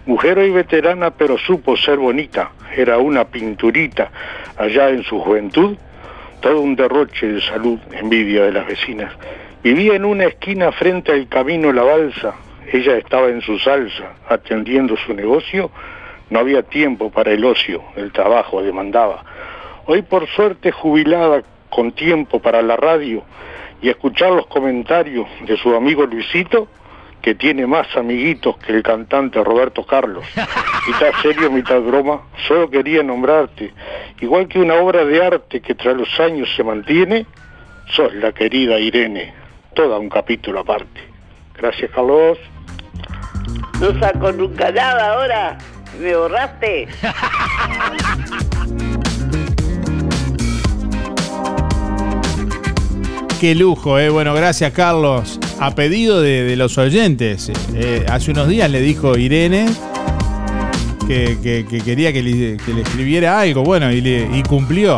Mujer 0.08 0.38
hoy 0.38 0.50
veterana 0.50 1.10
pero 1.10 1.36
supo 1.36 1.76
ser 1.76 1.98
bonita, 1.98 2.52
era 2.74 2.96
una 2.96 3.24
pinturita 3.26 4.10
allá 4.56 4.88
en 4.88 5.02
su 5.04 5.20
juventud, 5.20 5.76
todo 6.40 6.62
un 6.62 6.74
derroche 6.76 7.26
de 7.26 7.42
salud, 7.42 7.78
envidia 7.92 8.44
de 8.44 8.52
las 8.52 8.66
vecinas. 8.66 9.12
Vivía 9.62 9.96
en 9.96 10.06
una 10.06 10.24
esquina 10.24 10.72
frente 10.72 11.12
al 11.12 11.28
camino 11.28 11.74
La 11.74 11.82
Balsa, 11.82 12.32
ella 12.72 12.96
estaba 12.96 13.28
en 13.28 13.42
su 13.42 13.58
salsa, 13.58 14.14
atendiendo 14.30 14.96
su 14.96 15.12
negocio, 15.12 15.70
no 16.30 16.38
había 16.38 16.62
tiempo 16.62 17.10
para 17.10 17.32
el 17.32 17.44
ocio, 17.44 17.82
el 17.94 18.10
trabajo 18.10 18.62
demandaba. 18.62 19.22
Hoy 19.84 20.00
por 20.00 20.26
suerte 20.28 20.72
jubilada, 20.72 21.42
con 21.68 21.92
tiempo 21.92 22.40
para 22.40 22.62
la 22.62 22.76
radio 22.76 23.24
y 23.82 23.90
escuchar 23.90 24.30
los 24.30 24.46
comentarios 24.46 25.26
de 25.46 25.58
su 25.58 25.74
amigo 25.74 26.06
Luisito, 26.06 26.66
que 27.22 27.34
tiene 27.34 27.66
más 27.66 27.86
amiguitos 27.96 28.56
que 28.58 28.72
el 28.72 28.82
cantante 28.82 29.42
Roberto 29.42 29.84
Carlos. 29.84 30.24
Mitad 30.86 31.12
serio, 31.22 31.50
mitad 31.50 31.80
broma, 31.80 32.22
solo 32.46 32.70
quería 32.70 33.02
nombrarte. 33.02 33.72
Igual 34.20 34.48
que 34.48 34.58
una 34.58 34.74
obra 34.74 35.04
de 35.04 35.24
arte 35.24 35.60
que 35.60 35.74
tras 35.74 35.96
los 35.96 36.08
años 36.20 36.48
se 36.56 36.64
mantiene, 36.64 37.26
sos 37.94 38.14
la 38.14 38.32
querida 38.32 38.78
Irene, 38.78 39.34
todo 39.74 39.98
un 39.98 40.08
capítulo 40.08 40.60
aparte. 40.60 41.00
Gracias, 41.54 41.90
Carlos. 41.90 42.38
No 43.80 43.98
saco 43.98 44.32
nunca 44.32 44.70
nada 44.70 45.14
ahora. 45.14 45.58
¿Me 46.00 46.14
borraste? 46.14 46.88
Qué 53.40 53.54
lujo, 53.54 53.98
eh. 53.98 54.10
Bueno, 54.10 54.34
gracias, 54.34 54.72
Carlos. 54.72 55.38
A 55.60 55.74
pedido 55.74 56.20
de, 56.20 56.54
los 56.56 56.78
oyentes. 56.78 57.50
Eh, 57.74 58.06
hace 58.08 58.30
unos 58.30 58.48
días 58.48 58.70
le 58.70 58.80
dijo 58.80 59.18
Irene 59.18 59.66
que, 61.08 61.66
quería 61.84 62.12
que 62.12 62.22
le, 62.22 62.54
escribiera 62.54 63.40
algo. 63.40 63.64
Bueno, 63.64 63.92
y, 63.92 64.42
cumplió. 64.48 64.96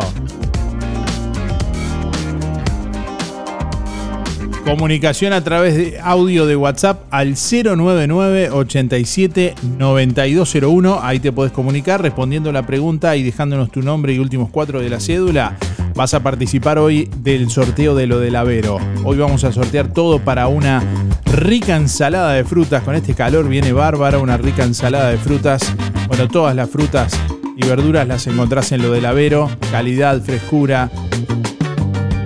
Comunicación 4.65 5.33
a 5.33 5.43
través 5.43 5.75
de 5.75 5.99
audio 5.99 6.45
de 6.45 6.55
WhatsApp 6.55 7.03
al 7.09 7.35
099 7.35 8.51
87 8.51 9.55
9201. 9.79 10.99
Ahí 11.01 11.19
te 11.19 11.31
podés 11.31 11.51
comunicar 11.51 12.01
respondiendo 12.01 12.51
la 12.51 12.65
pregunta 12.65 13.15
y 13.15 13.23
dejándonos 13.23 13.71
tu 13.71 13.81
nombre 13.81 14.13
y 14.13 14.19
últimos 14.19 14.49
cuatro 14.51 14.79
de 14.79 14.89
la 14.89 14.99
cédula. 14.99 15.57
Vas 15.95 16.13
a 16.13 16.21
participar 16.21 16.79
hoy 16.79 17.09
del 17.17 17.49
sorteo 17.49 17.95
de 17.95 18.07
lo 18.07 18.19
del 18.19 18.35
Avero. 18.35 18.79
Hoy 19.03 19.17
vamos 19.17 19.43
a 19.43 19.51
sortear 19.51 19.87
todo 19.89 20.19
para 20.19 20.47
una 20.47 20.81
rica 21.25 21.75
ensalada 21.75 22.33
de 22.33 22.43
frutas. 22.43 22.83
Con 22.83 22.95
este 22.95 23.13
calor 23.13 23.47
viene 23.47 23.73
bárbara, 23.73 24.17
una 24.17 24.37
rica 24.37 24.63
ensalada 24.63 25.09
de 25.09 25.17
frutas. 25.17 25.75
Bueno, 26.07 26.27
todas 26.27 26.55
las 26.55 26.69
frutas 26.69 27.13
y 27.57 27.67
verduras 27.67 28.07
las 28.07 28.25
encontrás 28.27 28.71
en 28.71 28.81
lo 28.81 28.91
del 28.91 29.05
Avero. 29.05 29.49
Calidad, 29.69 30.21
frescura, 30.21 30.89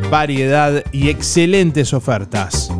variedad 0.09 0.83
y 0.91 1.09
excelentes 1.09 1.93
ofertas. 1.93 2.71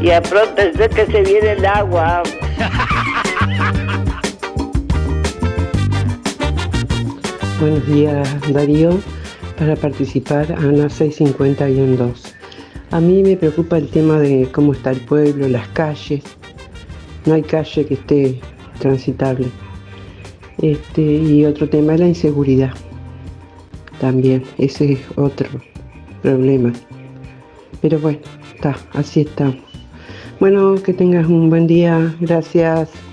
Y 0.00 0.10
a 0.10 0.20
pronto 0.20 0.60
es 0.60 0.88
que 0.94 1.06
se 1.06 1.22
viene 1.22 1.52
el 1.52 1.64
agua. 1.64 2.22
Buenos 7.60 7.86
días, 7.86 8.28
Darío. 8.52 8.98
Para 9.56 9.76
participar, 9.76 10.50
Ana 10.52 10.88
650-2. 10.88 12.34
A 12.90 13.00
mí 13.00 13.22
me 13.22 13.36
preocupa 13.36 13.78
el 13.78 13.88
tema 13.88 14.18
de 14.18 14.48
cómo 14.50 14.72
está 14.72 14.90
el 14.90 15.00
pueblo, 15.00 15.48
las 15.48 15.68
calles. 15.68 16.24
No 17.24 17.34
hay 17.34 17.42
calle 17.42 17.86
que 17.86 17.94
esté 17.94 18.40
transitable. 18.80 19.46
Este, 20.60 21.00
y 21.00 21.44
otro 21.44 21.68
tema 21.68 21.94
es 21.94 22.00
la 22.00 22.08
inseguridad. 22.08 22.72
También, 24.00 24.42
ese 24.58 24.94
es 24.94 25.00
otro 25.14 25.48
problema. 26.22 26.72
Pero 27.80 28.00
bueno, 28.00 28.18
está, 28.52 28.76
así 28.94 29.20
estamos. 29.20 29.56
Bueno, 30.40 30.74
que 30.74 30.92
tengas 30.92 31.26
un 31.28 31.50
buen 31.50 31.68
día. 31.68 32.16
Gracias. 32.20 33.03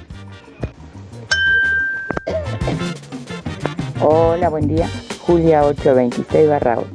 Hola, 4.03 4.49
buen 4.49 4.67
día. 4.67 4.89
Julia 5.25 5.63
826 5.65 6.49
barra 6.49 6.79
8. 6.79 6.87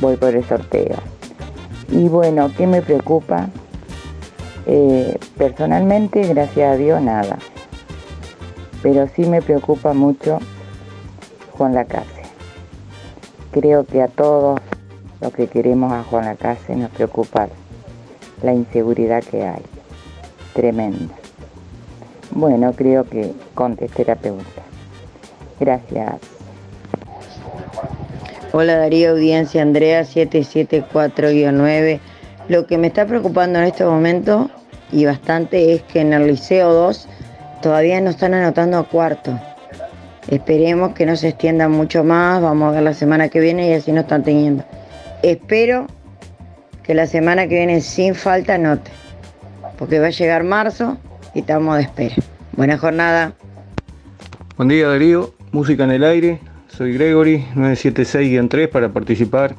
Voy 0.00 0.16
por 0.16 0.34
el 0.34 0.44
sorteo. 0.44 0.96
Y 1.90 2.08
bueno, 2.08 2.50
¿qué 2.56 2.66
me 2.66 2.82
preocupa? 2.82 3.48
Eh, 4.66 5.18
personalmente, 5.36 6.22
gracias 6.26 6.74
a 6.74 6.76
Dios, 6.76 7.00
nada 7.02 7.38
pero 8.82 9.08
sí 9.14 9.24
me 9.24 9.40
preocupa 9.40 9.94
mucho 9.94 10.40
Juan 11.52 11.74
Lacase. 11.74 12.22
Creo 13.52 13.84
que 13.84 14.02
a 14.02 14.08
todos 14.08 14.60
los 15.20 15.32
que 15.32 15.46
queremos 15.46 15.92
a 15.92 16.02
Juan 16.02 16.24
Lacase 16.24 16.74
nos 16.74 16.90
preocupa 16.90 17.48
la 18.42 18.52
inseguridad 18.52 19.22
que 19.22 19.44
hay, 19.44 19.62
tremenda. 20.52 21.14
Bueno, 22.32 22.72
creo 22.72 23.04
que 23.04 23.32
contesté 23.54 24.04
la 24.04 24.16
pregunta. 24.16 24.62
Gracias. 25.62 26.14
Hola 28.52 28.76
Darío, 28.76 29.12
audiencia 29.12 29.62
Andrea 29.62 30.02
774-9. 30.02 32.00
Lo 32.48 32.66
que 32.66 32.78
me 32.78 32.88
está 32.88 33.06
preocupando 33.06 33.60
en 33.60 33.66
este 33.66 33.84
momento 33.84 34.50
y 34.90 35.04
bastante 35.04 35.72
es 35.72 35.82
que 35.82 36.00
en 36.00 36.12
el 36.12 36.26
Liceo 36.26 36.72
2 36.72 37.08
Todavía 37.62 38.00
no 38.00 38.10
están 38.10 38.34
anotando 38.34 38.76
a 38.76 38.88
cuarto. 38.88 39.38
Esperemos 40.28 40.94
que 40.94 41.06
no 41.06 41.14
se 41.14 41.28
extienda 41.28 41.68
mucho 41.68 42.02
más. 42.02 42.42
Vamos 42.42 42.68
a 42.68 42.72
ver 42.72 42.82
la 42.82 42.92
semana 42.92 43.28
que 43.28 43.38
viene 43.38 43.70
y 43.70 43.74
así 43.74 43.92
no 43.92 44.00
están 44.00 44.24
teniendo. 44.24 44.64
Espero 45.22 45.86
que 46.82 46.92
la 46.92 47.06
semana 47.06 47.46
que 47.46 47.54
viene 47.54 47.80
sin 47.80 48.16
falta 48.16 48.56
anote. 48.56 48.90
Porque 49.78 50.00
va 50.00 50.08
a 50.08 50.10
llegar 50.10 50.42
marzo 50.42 50.98
y 51.34 51.40
estamos 51.40 51.76
de 51.76 51.82
espera. 51.84 52.16
Buena 52.56 52.76
jornada. 52.76 53.32
Buen 54.56 54.68
día 54.68 54.88
Darío, 54.88 55.32
música 55.52 55.84
en 55.84 55.92
el 55.92 56.04
aire. 56.04 56.40
Soy 56.68 56.94
Gregory, 56.94 57.44
976-3 57.54 58.68
para 58.68 58.88
participar. 58.88 59.54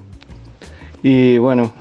Y 1.01 1.37
bueno, 1.37 1.73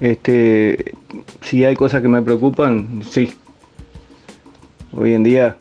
este, 0.00 0.94
si 1.42 1.64
hay 1.64 1.74
cosas 1.74 2.00
que 2.00 2.08
me 2.08 2.22
preocupan, 2.22 3.02
sí, 3.02 3.34
Hoy 4.92 5.12
en 5.12 5.22
día 5.22 5.56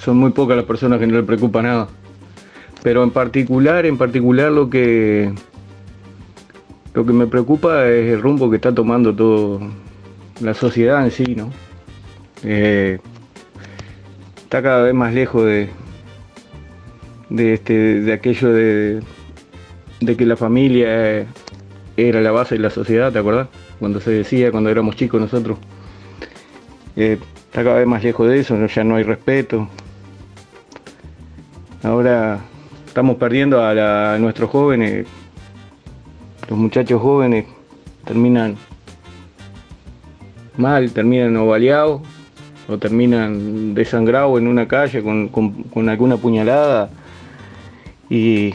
son 0.00 0.18
muy 0.18 0.30
pocas 0.30 0.56
las 0.56 0.66
personas 0.66 1.00
que 1.00 1.06
no 1.06 1.16
le 1.16 1.22
preocupa 1.22 1.62
nada. 1.62 1.88
Pero 2.82 3.02
en 3.02 3.10
particular, 3.10 3.86
en 3.86 3.96
particular 3.96 4.52
lo 4.52 4.68
que 4.68 5.32
lo 6.94 7.04
que 7.04 7.12
me 7.12 7.26
preocupa 7.26 7.86
es 7.88 8.12
el 8.12 8.22
rumbo 8.22 8.48
que 8.48 8.56
está 8.56 8.72
tomando 8.74 9.14
todo 9.14 9.60
la 10.40 10.54
sociedad 10.54 11.04
en 11.04 11.10
sí, 11.10 11.34
¿no? 11.34 11.50
Eh, 12.44 12.98
está 14.36 14.62
cada 14.62 14.84
vez 14.84 14.94
más 14.94 15.12
lejos 15.12 15.44
de 15.44 15.70
de 17.28 17.54
este 17.54 18.00
de 18.00 18.12
aquello 18.12 18.52
de, 18.52 19.02
de 20.00 20.16
que 20.16 20.26
la 20.26 20.36
familia 20.36 21.26
era 21.96 22.20
la 22.20 22.30
base 22.30 22.56
de 22.56 22.60
la 22.60 22.70
sociedad, 22.70 23.12
¿te 23.12 23.18
acuerdas? 23.18 23.48
Cuando 23.78 24.00
se 24.00 24.10
decía 24.10 24.50
cuando 24.50 24.70
éramos 24.70 24.96
chicos 24.96 25.20
nosotros. 25.20 25.58
Eh, 26.96 27.18
está 27.46 27.62
cada 27.62 27.76
vez 27.76 27.86
más 27.86 28.02
lejos 28.02 28.28
de 28.28 28.40
eso, 28.40 28.66
ya 28.66 28.84
no 28.84 28.96
hay 28.96 29.02
respeto. 29.02 29.68
Ahora 31.82 32.40
estamos 32.86 33.16
perdiendo 33.16 33.62
a, 33.62 34.16
nuestros 34.18 34.50
jóvenes, 34.50 35.06
los 36.48 36.58
muchachos 36.58 37.00
jóvenes 37.00 37.44
terminan 38.04 38.56
mal, 40.56 40.90
terminan 40.92 41.36
ovaleados 41.36 42.00
o 42.68 42.78
terminan 42.78 43.74
desangrados 43.74 44.40
en 44.40 44.48
una 44.48 44.66
calle 44.66 45.02
con, 45.02 45.88
alguna 45.88 46.16
puñalada 46.16 46.88
y, 48.08 48.54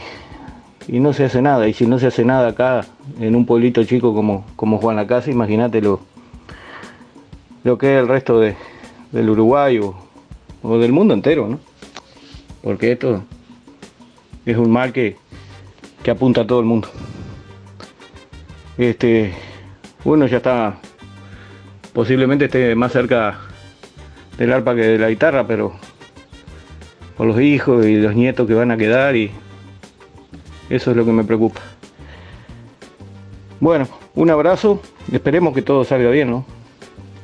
no 0.88 1.12
se 1.12 1.24
hace 1.24 1.42
nada. 1.42 1.68
Y 1.68 1.74
si 1.74 1.86
no 1.86 1.98
se 1.98 2.08
hace 2.08 2.24
nada 2.24 2.48
acá, 2.48 2.86
en 3.20 3.36
un 3.36 3.46
pueblito 3.46 3.84
chico 3.84 4.14
como, 4.14 4.44
como 4.56 4.78
Juan 4.78 4.96
la 4.96 5.06
Casa, 5.06 5.30
imagínate 5.30 5.80
lo, 5.80 6.00
lo 7.64 7.78
que 7.78 7.94
es 7.94 8.00
el 8.00 8.08
resto 8.08 8.40
de, 8.40 8.56
del 9.12 9.30
Uruguay 9.30 9.78
o, 9.78 10.78
del 10.78 10.92
mundo 10.92 11.14
entero, 11.14 11.48
¿no? 11.48 11.60
Porque 12.62 12.92
esto 12.92 13.22
es 14.46 14.56
un 14.56 14.70
mal 14.70 14.92
que, 14.92 15.16
apunta 16.10 16.42
a 16.42 16.46
todo 16.46 16.60
el 16.60 16.66
mundo. 16.66 16.88
Este, 18.78 19.32
uno 20.04 20.26
ya 20.26 20.38
está, 20.38 20.78
posiblemente 21.92 22.46
esté 22.46 22.74
más 22.74 22.92
cerca 22.92 23.38
del 24.38 24.52
arpa 24.52 24.74
que 24.74 24.82
de 24.82 24.98
la 24.98 25.10
guitarra, 25.10 25.46
pero 25.46 25.74
por 27.16 27.26
los 27.26 27.40
hijos 27.40 27.86
y 27.86 27.96
los 27.96 28.14
nietos 28.14 28.46
que 28.46 28.54
van 28.54 28.70
a 28.70 28.76
quedar 28.76 29.16
y 29.16 29.30
eso 30.70 30.90
es 30.90 30.96
lo 30.96 31.04
que 31.04 31.12
me 31.12 31.24
preocupa. 31.24 31.60
Bueno, 33.60 33.86
un 34.14 34.30
abrazo, 34.30 34.80
esperemos 35.12 35.54
que 35.54 35.62
todo 35.62 35.84
salga 35.84 36.10
bien, 36.10 36.30
¿no? 36.30 36.44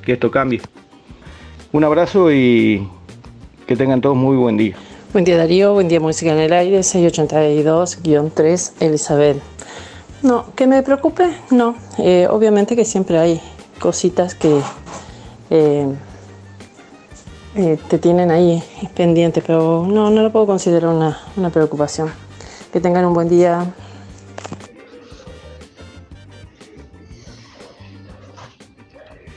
Que 0.04 0.12
esto 0.12 0.30
cambie. 0.30 0.60
Un 1.72 1.84
abrazo 1.84 2.32
y 2.32 2.88
que 3.66 3.76
tengan 3.76 4.00
todos 4.00 4.16
muy 4.16 4.36
buen 4.36 4.56
día. 4.56 4.74
Buen 5.12 5.24
día 5.24 5.36
Darío, 5.36 5.72
buen 5.72 5.88
día 5.88 6.00
Música 6.00 6.32
en 6.32 6.38
el 6.38 6.52
Aire, 6.52 6.80
682-3, 6.80 8.72
Elizabeth. 8.80 9.42
No, 10.22 10.46
que 10.54 10.66
me 10.66 10.82
preocupe, 10.82 11.28
no. 11.50 11.76
Eh, 11.98 12.26
obviamente 12.30 12.76
que 12.76 12.84
siempre 12.84 13.18
hay 13.18 13.40
cositas 13.78 14.34
que 14.34 14.60
eh, 15.50 15.86
te 17.54 17.98
tienen 17.98 18.30
ahí 18.30 18.62
pendiente, 18.94 19.42
pero 19.44 19.86
no, 19.86 20.10
no 20.10 20.22
lo 20.22 20.30
puedo 20.30 20.46
considerar 20.46 20.94
una, 20.94 21.18
una 21.36 21.50
preocupación. 21.50 22.10
Que 22.72 22.80
tengan 22.80 23.04
un 23.06 23.14
buen 23.14 23.28
día. 23.28 23.64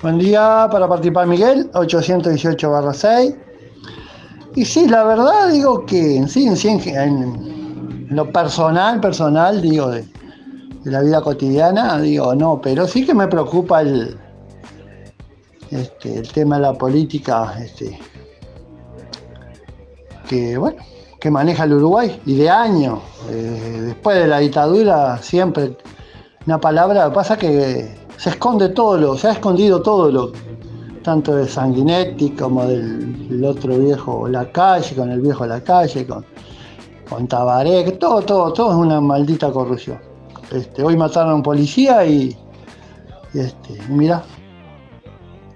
Buen 0.02 0.18
día 0.18 0.68
para 0.72 0.88
participar 0.88 1.28
Miguel, 1.28 1.70
818 1.74 2.94
6. 2.94 3.36
Y 4.56 4.66
sí, 4.66 4.88
la 4.88 5.04
verdad 5.04 5.50
digo 5.50 5.86
que 5.86 6.18
en 6.18 6.28
sí, 6.28 6.48
en, 6.48 8.08
lo 8.10 8.30
personal, 8.32 9.00
personal, 9.00 9.62
digo, 9.62 9.90
de, 9.90 10.02
de 10.84 10.92
la 10.92 11.02
vida 11.02 11.22
cotidiana, 11.22 12.00
digo, 12.02 12.36
no, 12.36 12.60
pero 12.62 12.86
sí 12.86 13.06
que 13.06 13.14
me 13.14 13.28
preocupa 13.28 13.82
el, 13.82 14.18
este, 15.72 16.20
el 16.20 16.32
tema 16.32 16.58
de 16.58 16.62
la 16.64 16.74
política, 16.74 17.56
este, 17.60 17.98
que 20.28 20.58
bueno, 20.58 20.78
que 21.20 21.32
maneja 21.32 21.64
el 21.64 21.74
Uruguay 21.74 22.20
y 22.26 22.36
de 22.36 22.50
años. 22.50 23.00
Eh, 23.30 23.82
después 23.86 24.18
de 24.18 24.28
la 24.28 24.40
dictadura 24.40 25.18
siempre 25.20 25.78
una 26.46 26.60
palabra, 26.60 27.14
pasa 27.14 27.38
que 27.38 27.96
se 28.18 28.30
esconde 28.30 28.70
todo 28.70 28.98
lo, 28.98 29.18
se 29.18 29.28
ha 29.28 29.32
escondido 29.34 29.82
todo 29.82 30.12
lo, 30.12 30.32
tanto 31.04 31.36
de 31.36 31.48
Sanguinetti 31.48 32.32
como 32.32 32.66
del, 32.66 33.44
otro 33.46 33.78
viejo 33.78 34.28
La 34.28 34.52
Calle, 34.52 34.96
con 34.96 35.12
el 35.12 35.22
viejo 35.22 35.46
La 35.46 35.62
Calle, 35.62 36.06
con, 36.08 36.26
con 37.08 37.28
Tabaré, 37.28 37.92
todo, 37.94 38.22
todo, 38.22 38.52
todo 38.54 38.72
es 38.72 38.78
una 38.78 39.00
maldita 39.00 39.52
corrupción. 39.52 40.00
Este, 40.52 40.84
hoy 40.84 40.98
mataron 40.98 41.32
a 41.32 41.36
un 41.36 41.44
policía 41.44 42.04
y, 42.06 42.36
y 43.34 43.40
mira, 43.90 44.24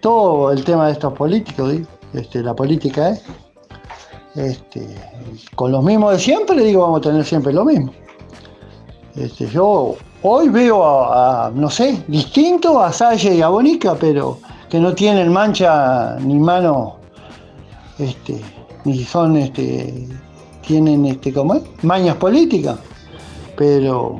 todo 0.05 0.51
el 0.51 0.63
tema 0.63 0.85
de 0.85 0.91
estos 0.91 1.13
políticos, 1.13 1.77
este, 2.13 2.43
la 2.43 2.53
política 2.53 3.09
es, 3.09 3.23
este, 4.35 4.87
con 5.55 5.71
los 5.71 5.83
mismos 5.83 6.11
de 6.11 6.19
siempre, 6.19 6.63
digo, 6.63 6.83
vamos 6.83 6.99
a 6.99 7.09
tener 7.09 7.25
siempre 7.25 7.51
lo 7.51 7.65
mismo. 7.65 7.91
Este, 9.15 9.47
yo 9.47 9.95
hoy 10.21 10.49
veo 10.49 10.85
a, 10.85 11.51
no 11.55 11.71
sé, 11.71 12.03
distinto 12.07 12.79
a 12.83 12.93
Salle 12.93 13.33
y 13.33 13.41
a 13.41 13.47
Bonica, 13.47 13.95
pero 13.95 14.37
que 14.69 14.79
no 14.79 14.93
tienen 14.93 15.33
mancha 15.33 16.17
ni 16.19 16.35
mano, 16.35 16.97
este, 17.97 18.39
ni 18.83 19.03
son, 19.05 19.35
este, 19.37 20.07
tienen, 20.67 21.03
este, 21.07 21.33
¿cómo 21.33 21.55
es? 21.55 21.63
Mañas 21.81 22.17
políticas, 22.17 22.77
pero 23.57 24.19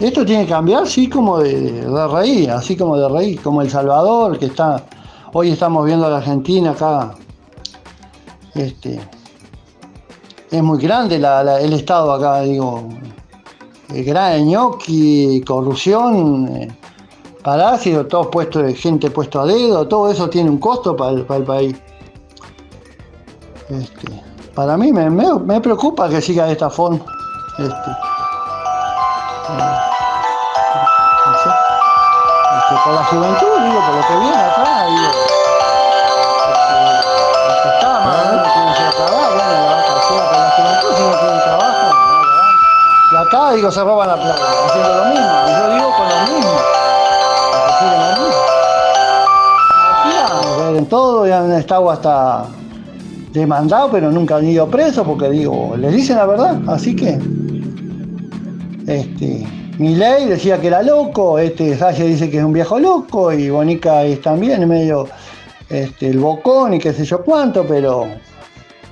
esto 0.00 0.24
tiene 0.24 0.44
que 0.44 0.50
cambiar, 0.52 0.86
sí, 0.86 1.08
como 1.08 1.38
de, 1.38 1.86
raíz, 2.08 2.48
así 2.48 2.74
como 2.76 2.96
de 2.96 3.08
raíz, 3.08 3.40
como 3.40 3.60
El 3.60 3.70
Salvador, 3.70 4.38
que 4.38 4.46
está, 4.46 4.82
hoy 5.34 5.50
estamos 5.50 5.84
viendo 5.84 6.06
a 6.06 6.10
la 6.10 6.16
Argentina 6.16 6.70
acá, 6.70 7.14
este, 8.54 8.98
es 10.50 10.62
muy 10.62 10.78
grande 10.80 11.16
el 11.16 11.72
Estado 11.74 12.12
acá, 12.12 12.40
digo, 12.40 12.88
es 13.92 14.06
gran 14.06 14.46
ñoqui, 14.46 15.42
corrupción, 15.46 16.48
eh, 16.48 16.68
parásitos, 17.42 18.08
todo 18.08 18.30
puesto 18.30 18.60
de 18.60 18.74
gente 18.74 19.10
puesto 19.10 19.40
a 19.40 19.46
dedo, 19.46 19.86
todo 19.86 20.10
eso 20.10 20.30
tiene 20.30 20.48
un 20.48 20.58
costo 20.58 20.96
para 20.96 21.12
el, 21.12 21.44
país. 21.44 21.76
Este, 23.68 24.22
para 24.54 24.76
mí 24.76 24.92
me, 24.92 25.60
preocupa 25.60 26.08
que 26.08 26.20
siga 26.20 26.46
de 26.46 26.52
esta 26.52 26.70
forma. 26.70 27.00
Este, 27.58 27.90
eh, 29.50 29.89
por 32.84 32.94
la 32.94 33.04
juventud, 33.04 33.60
digo, 33.62 33.80
por 33.86 33.94
lo 33.94 34.06
que 34.06 34.16
viene 34.20 34.36
atrás, 34.36 34.86
digo. 34.86 35.10
Bueno, 38.02 38.22
la 40.44 40.50
juventud, 40.50 40.90
no 40.90 41.16
tiene 41.20 41.40
trabajo, 41.40 41.86
Y 43.12 43.16
acá, 43.16 43.52
digo, 43.52 43.70
se 43.70 43.84
roban 43.84 44.08
la 44.08 44.16
plata, 44.16 44.44
haciendo 44.66 44.94
lo 44.96 45.04
mismo, 45.06 45.26
y 45.46 45.50
yo 45.50 45.74
digo 45.74 45.88
con 45.96 46.08
lo 46.08 46.16
mismo, 46.26 46.56
porque 47.52 47.72
siguen 47.78 48.00
lo 48.00 48.06
mismo. 50.72 50.88
Todo, 50.88 51.26
ya 51.26 51.38
han 51.40 51.52
estado 51.52 51.90
hasta 51.90 52.44
demandados, 53.32 53.90
pero 53.92 54.10
nunca 54.10 54.36
han 54.36 54.46
ido 54.46 54.66
presos, 54.68 55.06
porque 55.06 55.28
digo, 55.30 55.74
les 55.76 55.92
dicen 55.92 56.16
la 56.16 56.26
verdad, 56.26 56.58
así 56.68 56.96
que, 56.96 57.18
este, 58.86 59.46
ley 59.88 60.26
decía 60.26 60.60
que 60.60 60.66
era 60.66 60.82
loco, 60.82 61.38
este 61.38 61.76
Salle 61.76 62.04
dice 62.04 62.28
que 62.28 62.38
es 62.38 62.44
un 62.44 62.52
viejo 62.52 62.78
loco 62.78 63.32
y 63.32 63.48
Bonica 63.48 64.04
es 64.04 64.20
también 64.20 64.68
medio 64.68 65.08
este, 65.70 66.08
el 66.08 66.18
bocón 66.18 66.74
y 66.74 66.78
qué 66.78 66.92
sé 66.92 67.04
yo 67.04 67.24
cuánto, 67.24 67.66
pero 67.66 68.06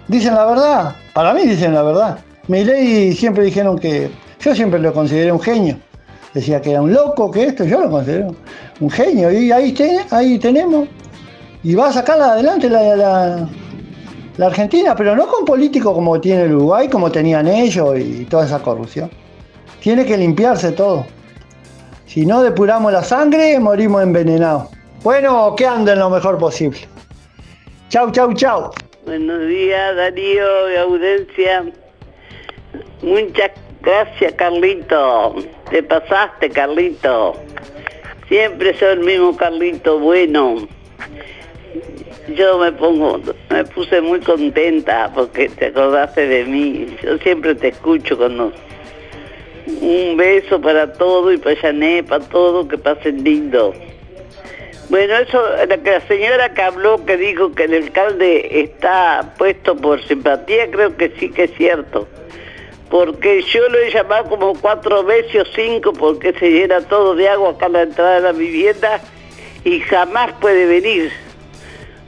dicen 0.07 0.35
la 0.35 0.47
verdad, 0.47 0.97
para 1.13 1.35
mí 1.35 1.43
dicen 1.43 1.75
la 1.75 1.83
verdad. 1.83 2.19
ley 2.47 3.13
siempre 3.13 3.45
dijeron 3.45 3.79
que 3.79 4.11
yo 4.41 4.55
siempre 4.55 4.81
lo 4.81 4.93
consideré 4.93 5.31
un 5.31 5.41
genio. 5.41 5.79
Decía 6.33 6.61
que 6.61 6.71
era 6.71 6.81
un 6.81 6.93
loco, 6.93 7.31
que 7.31 7.45
esto, 7.45 7.65
yo 7.65 7.81
lo 7.81 7.91
considero 7.91 8.35
un 8.81 8.91
genio. 8.91 9.31
Y 9.31 9.51
ahí, 9.51 9.75
ahí 10.11 10.39
tenemos. 10.39 10.89
Y 11.63 11.75
va 11.75 11.89
a 11.89 11.93
sacar 11.93 12.21
adelante 12.21 12.71
la, 12.71 12.97
la, 12.97 13.49
la 14.37 14.47
Argentina, 14.47 14.95
pero 14.95 15.17
no 15.17 15.27
con 15.27 15.45
políticos 15.45 15.93
como 15.93 16.21
tiene 16.21 16.45
el 16.45 16.55
Uruguay, 16.55 16.89
como 16.89 17.11
tenían 17.11 17.49
ellos 17.49 17.99
y 17.99 18.25
toda 18.27 18.47
esa 18.47 18.61
corrupción. 18.61 19.11
Tiene 19.81 20.05
que 20.05 20.17
limpiarse 20.17 20.73
todo. 20.73 21.07
Si 22.07 22.25
no 22.27 22.43
depuramos 22.43 22.93
la 22.93 23.03
sangre, 23.03 23.59
morimos 23.61 24.03
envenenados. 24.03 24.69
Bueno, 25.03 25.55
que 25.57 25.67
anden 25.67 25.99
lo 25.99 26.11
mejor 26.11 26.39
posible. 26.39 26.81
Chau, 27.89 28.11
chau, 28.11 28.33
chau. 28.35 28.71
Buenos 29.05 29.47
días, 29.47 29.97
Darío 29.97 30.73
y 30.73 30.77
Audencia. 30.77 31.65
Muchas 33.03 33.53
gracias, 33.83 34.33
Carlito. 34.35 35.37
Te 35.71 35.83
pasaste, 35.83 36.51
Carlito. 36.51 37.35
Siempre 38.29 38.77
soy 38.79 38.89
el 38.89 39.01
mismo 39.01 39.37
Carlito 39.37 39.99
bueno. 39.99 40.67
Yo 42.35 42.59
me 42.59 42.73
pongo, 42.73 43.21
me 43.49 43.65
puse 43.65 44.01
muy 44.03 44.21
contenta 44.21 45.11
porque 45.15 45.49
te 45.49 45.67
acordaste 45.67 46.27
de 46.27 46.45
mí. 46.45 46.97
Yo 47.03 47.17
siempre 47.19 47.55
te 47.55 47.69
escucho 47.69 48.19
cuando 48.19 48.53
un 49.81 50.17
beso 50.17 50.61
para 50.61 50.93
todo 50.93 51.33
y 51.33 51.39
para 51.39 51.57
Jané, 51.57 52.03
para 52.03 52.25
todo, 52.25 52.67
que 52.67 52.79
pasen 52.79 53.23
lindo. 53.23 53.75
Bueno, 54.89 55.17
eso, 55.19 55.43
la, 55.69 56.01
señora 56.09 56.55
que 56.55 56.63
habló, 56.63 57.05
que 57.05 57.17
dijo 57.17 57.53
que 57.53 57.65
el 57.65 57.75
alcalde 57.75 58.63
está 58.63 59.35
puesto 59.37 59.77
por 59.77 60.03
simpatía, 60.05 60.71
creo 60.71 60.97
que 60.97 61.11
sí 61.19 61.31
que 61.31 61.45
es 61.45 61.55
cierto. 61.57 62.09
Porque 62.89 63.43
yo 63.43 63.69
lo 63.69 63.79
he 63.79 63.91
llamado 63.91 64.31
como 64.31 64.55
cuatro 64.55 65.05
veces 65.05 65.43
o 65.43 65.45
cinco 65.55 65.93
porque 65.93 66.33
se 66.33 66.51
llena 66.51 66.81
todo 66.81 67.15
de 67.15 67.29
agua 67.29 67.51
acá 67.51 67.67
a 67.67 67.69
la 67.69 67.83
entrada 67.83 68.15
de 68.15 68.21
la 68.23 68.33
vivienda 68.33 69.01
y 69.65 69.81
jamás 69.81 70.33
puede 70.41 70.65
venir. 70.65 71.13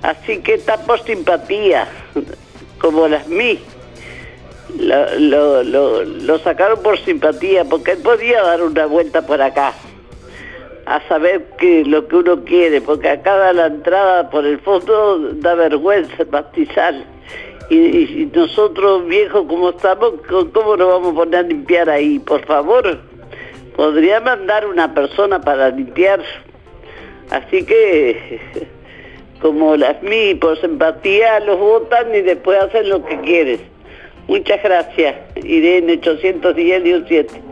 Así 0.03 0.39
que 0.39 0.55
está 0.55 0.79
por 0.79 1.05
simpatía, 1.05 1.87
como 2.79 3.09
las 3.09 3.29
mí 3.29 3.61
lo, 4.79 5.63
lo, 5.63 6.05
lo, 6.05 6.39
sacaron 6.39 6.83
por 6.83 6.99
simpatía, 6.99 7.65
porque 7.65 7.93
él 7.93 7.99
podía 8.03 8.43
dar 8.43 8.63
una 8.63 8.87
vuelta 8.87 9.27
por 9.27 9.41
acá, 9.41 9.73
a 10.87 11.01
saber 11.09 11.47
que 11.59 11.85
lo 11.85 12.07
que 12.09 12.17
uno 12.17 12.45
quiere, 12.45 12.81
porque 12.81 13.09
acá 13.09 13.37
da 13.37 13.53
la 13.53 13.67
entrada 13.67 14.31
por 14.31 14.45
el 14.45 14.59
fondo 14.61 15.33
da 15.35 15.55
vergüenza 15.55 16.25
bastizar. 16.25 16.95
Y, 17.71 18.29
nosotros 18.35 19.07
viejos 19.07 19.47
como 19.47 19.71
estamos, 19.71 20.15
¿cómo 20.53 20.77
nos 20.77 20.89
vamos 20.89 21.13
a 21.13 21.15
poner 21.15 21.41
a 21.41 21.43
limpiar 21.43 21.89
ahí? 21.89 22.19
Por 22.19 22.45
favor, 22.45 22.99
podría 23.77 24.21
mandar 24.21 24.67
una 24.67 24.93
persona 24.93 25.41
para 25.41 25.71
limpiar. 25.71 26.21
Así 27.31 27.65
que, 27.65 28.41
como 29.41 29.77
las 29.77 30.03
mí, 30.03 30.35
por 30.35 30.61
simpatía 30.61 31.39
los 31.41 31.61
votan 31.61 32.13
y 32.13 32.23
después 32.23 32.59
hacen 32.61 32.89
lo 32.89 33.05
que 33.05 33.21
quieren. 33.21 33.80
Muchas 34.31 34.63
gracias. 34.63 35.17
Irene 35.43 35.95
810 35.95 36.85
17. 36.85 37.43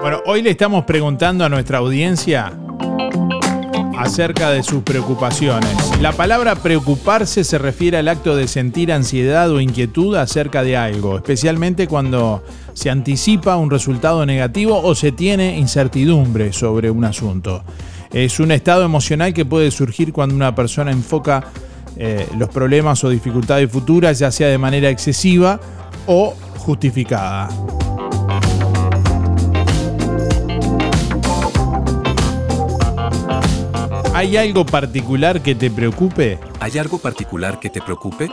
Bueno, 0.00 0.22
hoy 0.26 0.42
le 0.42 0.50
estamos 0.50 0.84
preguntando 0.84 1.44
a 1.44 1.48
nuestra 1.48 1.78
audiencia 1.78 2.52
acerca 3.98 4.50
de 4.50 4.62
sus 4.62 4.82
preocupaciones. 4.82 5.76
La 6.00 6.12
palabra 6.12 6.54
preocuparse 6.56 7.44
se 7.44 7.58
refiere 7.58 7.98
al 7.98 8.08
acto 8.08 8.36
de 8.36 8.48
sentir 8.48 8.92
ansiedad 8.92 9.50
o 9.50 9.60
inquietud 9.60 10.16
acerca 10.16 10.62
de 10.62 10.76
algo, 10.76 11.16
especialmente 11.16 11.86
cuando 11.86 12.42
se 12.72 12.90
anticipa 12.90 13.56
un 13.56 13.70
resultado 13.70 14.26
negativo 14.26 14.80
o 14.82 14.94
se 14.94 15.12
tiene 15.12 15.58
incertidumbre 15.58 16.52
sobre 16.52 16.90
un 16.90 17.04
asunto. 17.04 17.62
Es 18.12 18.38
un 18.40 18.52
estado 18.52 18.84
emocional 18.84 19.34
que 19.34 19.44
puede 19.44 19.70
surgir 19.70 20.12
cuando 20.12 20.34
una 20.34 20.54
persona 20.54 20.90
enfoca 20.90 21.44
eh, 21.96 22.26
los 22.36 22.48
problemas 22.48 23.02
o 23.04 23.08
dificultades 23.08 23.70
futuras, 23.70 24.18
ya 24.18 24.30
sea 24.30 24.48
de 24.48 24.58
manera 24.58 24.90
excesiva 24.90 25.60
o 26.06 26.34
justificada. 26.58 27.48
¿Hay 34.14 34.36
algo 34.36 34.64
particular 34.64 35.42
que 35.42 35.56
te 35.56 35.72
preocupe? 35.72 36.38
¿Hay 36.60 36.78
algo 36.78 36.98
particular 36.98 37.58
que 37.58 37.68
te 37.68 37.80
preocupe? 37.82 38.30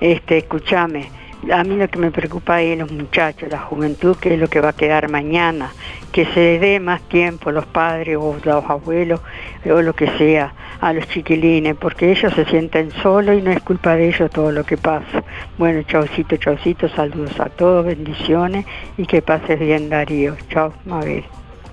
Este, 0.00 0.38
escúchame, 0.38 1.10
a 1.50 1.64
mí 1.64 1.76
lo 1.76 1.88
que 1.88 1.98
me 1.98 2.10
preocupa 2.10 2.60
es 2.60 2.78
los 2.78 2.90
muchachos, 2.90 3.48
la 3.50 3.60
juventud, 3.60 4.16
que 4.16 4.34
es 4.34 4.40
lo 4.40 4.48
que 4.48 4.60
va 4.60 4.70
a 4.70 4.72
quedar 4.74 5.08
mañana, 5.08 5.72
que 6.12 6.24
se 6.26 6.40
les 6.40 6.60
dé 6.60 6.80
más 6.80 7.02
tiempo 7.02 7.50
los 7.50 7.66
padres 7.66 8.16
o 8.18 8.36
los 8.42 8.64
abuelos 8.64 9.20
o 9.64 9.82
lo 9.82 9.94
que 9.94 10.06
sea 10.18 10.54
a 10.80 10.92
los 10.92 11.08
chiquilines, 11.08 11.76
porque 11.76 12.10
ellos 12.12 12.32
se 12.34 12.44
sienten 12.44 12.90
solos 13.02 13.36
y 13.36 13.42
no 13.42 13.50
es 13.50 13.60
culpa 13.62 13.96
de 13.96 14.08
ellos 14.08 14.30
todo 14.30 14.52
lo 14.52 14.64
que 14.64 14.76
pasa. 14.76 15.24
Bueno, 15.58 15.82
chaucito, 15.82 16.36
chaucito, 16.36 16.88
saludos 16.88 17.38
a 17.40 17.46
todos, 17.46 17.84
bendiciones 17.84 18.64
y 18.96 19.06
que 19.06 19.22
pases 19.22 19.58
bien 19.58 19.88
Darío. 19.88 20.36
Chao, 20.50 20.72
Mabel. 20.84 21.24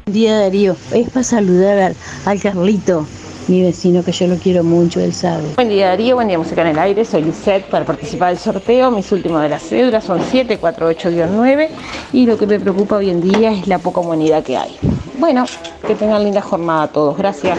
Buen 0.06 0.14
día 0.14 0.40
Darío, 0.40 0.76
es 0.94 1.10
para 1.10 1.24
saludar 1.24 1.80
al, 1.80 1.96
al 2.26 2.42
Carlito, 2.42 3.08
mi 3.48 3.62
vecino 3.62 4.04
que 4.04 4.12
yo 4.12 4.28
lo 4.28 4.38
quiero 4.38 4.64
mucho, 4.64 5.00
él 5.00 5.14
sabe. 5.14 5.44
Buen 5.56 5.70
día 5.70 5.88
Darío, 5.88 6.16
buen 6.16 6.28
día 6.28 6.38
Música 6.38 6.62
en 6.62 6.70
el 6.70 6.80
Aire, 6.80 7.06
soy 7.06 7.24
Lisette 7.24 7.66
para 7.66 7.86
participar 7.86 8.30
del 8.30 8.40
sorteo. 8.40 8.90
Mis 8.92 9.12
últimos 9.12 9.42
de 9.42 9.50
las 9.50 9.64
cédulas 9.64 10.04
son 10.04 10.20
748-9 10.20 11.70
y 12.14 12.26
lo 12.26 12.38
que 12.38 12.48
me 12.48 12.60
preocupa 12.60 12.98
hoy 12.98 13.10
en 13.10 13.22
día 13.22 13.52
es 13.52 13.68
la 13.68 13.80
poca 13.80 14.00
humanidad 14.00 14.44
que 14.44 14.58
hay. 14.58 14.76
Bueno, 15.20 15.46
que 15.86 15.96
tengan 15.96 16.24
linda 16.24 16.42
jornada 16.42 16.88
todos, 16.88 17.18
gracias. 17.18 17.58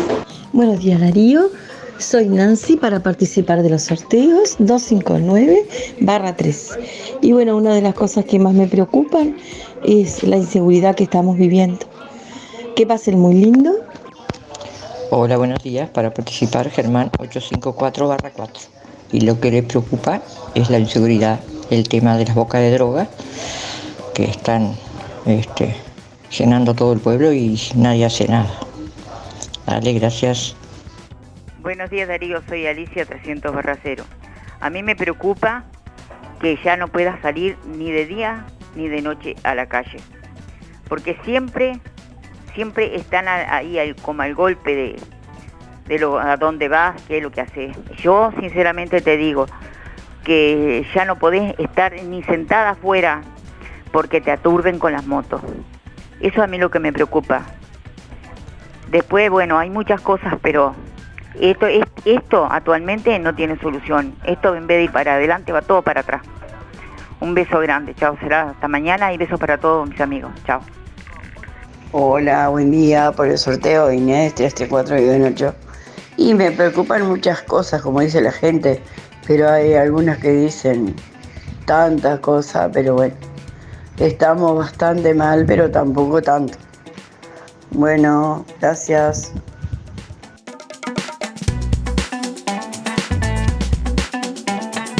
Buenos 0.52 0.80
días 0.80 1.00
Darío, 1.00 1.50
soy 1.98 2.28
Nancy 2.28 2.76
para 2.76 3.00
participar 3.00 3.62
de 3.62 3.70
los 3.70 3.82
sorteos 3.82 4.56
259 4.58 5.66
barra 6.00 6.36
3. 6.36 6.78
Y 7.22 7.32
bueno, 7.32 7.56
una 7.56 7.74
de 7.74 7.82
las 7.82 7.94
cosas 7.94 8.24
que 8.24 8.38
más 8.38 8.54
me 8.54 8.66
preocupan 8.66 9.36
es 9.84 10.22
la 10.22 10.36
inseguridad 10.36 10.94
que 10.94 11.04
estamos 11.04 11.36
viviendo. 11.36 11.86
Que 12.74 12.86
pasen 12.86 13.18
muy 13.18 13.34
lindo. 13.34 13.72
Hola, 15.10 15.36
buenos 15.36 15.62
días. 15.62 15.88
Para 15.88 16.12
participar, 16.12 16.68
Germán 16.68 17.12
854-4. 17.12 18.68
Y 19.12 19.20
lo 19.20 19.38
que 19.38 19.52
le 19.52 19.62
preocupa 19.62 20.20
es 20.56 20.68
la 20.68 20.80
inseguridad, 20.80 21.38
el 21.70 21.88
tema 21.88 22.16
de 22.16 22.24
las 22.24 22.34
bocas 22.34 22.60
de 22.60 22.72
droga 22.72 23.06
que 24.14 24.24
están 24.24 24.74
este, 25.24 25.76
llenando 26.36 26.74
todo 26.74 26.92
el 26.92 26.98
pueblo 26.98 27.32
y 27.32 27.56
nadie 27.76 28.04
hace 28.04 28.26
nada. 28.26 28.50
Dale, 29.64 29.92
gracias. 29.92 30.56
Buenos 31.60 31.88
días 31.88 32.08
Darío, 32.08 32.42
soy 32.48 32.66
Alicia 32.66 33.06
300 33.06 33.54
barra 33.54 33.78
cero. 33.80 34.04
A 34.58 34.70
mí 34.70 34.82
me 34.82 34.96
preocupa 34.96 35.64
que 36.40 36.58
ya 36.64 36.76
no 36.76 36.88
pueda 36.88 37.20
salir 37.22 37.56
ni 37.64 37.92
de 37.92 38.06
día 38.06 38.44
ni 38.74 38.88
de 38.88 39.02
noche 39.02 39.36
a 39.44 39.54
la 39.54 39.66
calle. 39.66 39.98
Porque 40.88 41.16
siempre, 41.24 41.80
siempre 42.56 42.96
están 42.96 43.28
ahí 43.28 43.94
como 44.02 44.22
al 44.22 44.34
golpe 44.34 44.74
de, 44.74 44.96
de 45.86 45.98
lo, 46.00 46.18
a 46.18 46.36
dónde 46.36 46.68
vas, 46.68 47.00
qué 47.06 47.18
es 47.18 47.22
lo 47.22 47.30
que 47.30 47.42
haces. 47.42 47.76
Yo 48.02 48.32
sinceramente 48.40 49.00
te 49.00 49.16
digo 49.16 49.46
que 50.24 50.84
ya 50.92 51.04
no 51.04 51.16
podés 51.16 51.54
estar 51.58 51.92
ni 52.02 52.24
sentada 52.24 52.70
afuera 52.70 53.20
porque 53.92 54.20
te 54.20 54.32
aturden 54.32 54.80
con 54.80 54.92
las 54.92 55.06
motos. 55.06 55.40
Eso 56.18 56.42
a 56.42 56.48
mí 56.48 56.58
lo 56.58 56.70
que 56.70 56.80
me 56.80 56.92
preocupa. 56.92 57.42
Después, 58.88 59.30
bueno, 59.30 59.58
hay 59.58 59.70
muchas 59.70 60.00
cosas, 60.00 60.34
pero 60.42 60.74
esto, 61.38 61.66
es- 61.66 61.84
esto 62.04 62.48
actualmente 62.50 63.18
no 63.18 63.34
tiene 63.34 63.56
solución. 63.58 64.14
Esto 64.24 64.56
en 64.56 64.66
vez 64.66 64.78
de 64.78 64.84
ir 64.84 64.90
para 64.92 65.14
adelante 65.14 65.52
va 65.52 65.62
todo 65.62 65.82
para 65.82 66.00
atrás. 66.00 66.22
Un 67.20 67.34
beso 67.34 67.60
grande, 67.60 67.94
chao, 67.94 68.16
será 68.20 68.50
hasta 68.50 68.68
mañana 68.68 69.12
y 69.12 69.18
besos 69.18 69.38
para 69.38 69.58
todos 69.58 69.88
mis 69.88 70.00
amigos, 70.00 70.32
chao. 70.46 70.60
Hola, 71.92 72.48
buen 72.48 72.72
día 72.72 73.12
por 73.12 73.28
el 73.28 73.38
sorteo 73.38 73.92
Inés 73.92 74.34
334-8. 74.34 75.54
Y 76.16 76.34
me 76.34 76.50
preocupan 76.50 77.06
muchas 77.06 77.42
cosas, 77.42 77.80
como 77.80 78.00
dice 78.00 78.20
la 78.20 78.32
gente, 78.32 78.82
pero 79.24 79.48
hay 79.48 79.74
algunas 79.74 80.18
que 80.18 80.32
dicen 80.32 80.96
tantas 81.64 82.18
cosas, 82.18 82.70
pero 82.72 82.94
bueno, 82.94 83.14
estamos 83.98 84.58
bastante 84.58 85.14
mal, 85.14 85.44
pero 85.46 85.70
tampoco 85.70 86.20
tanto. 86.20 86.58
Bueno, 87.70 88.44
gracias. 88.60 89.32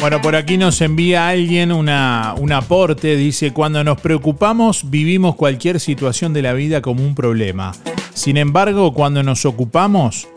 Bueno, 0.07 0.23
por 0.23 0.37
aquí 0.37 0.57
nos 0.57 0.81
envía 0.83 1.27
alguien 1.27 1.73
una, 1.73 2.37
un 2.39 2.53
aporte. 2.53 3.17
Dice, 3.17 3.53
cuando 3.53 3.83
nos 3.83 4.01
preocupamos 4.01 4.89
vivimos 4.89 5.35
cualquier 5.35 5.81
situación 5.81 6.33
de 6.33 6.43
la 6.43 6.53
vida 6.53 6.81
como 6.81 7.05
un 7.05 7.17
problema. 7.17 7.73
Sin 8.15 8.37
embargo, 8.37 8.95
cuando 8.95 9.25
nos 9.25 9.45
ocupamos, 9.45 10.29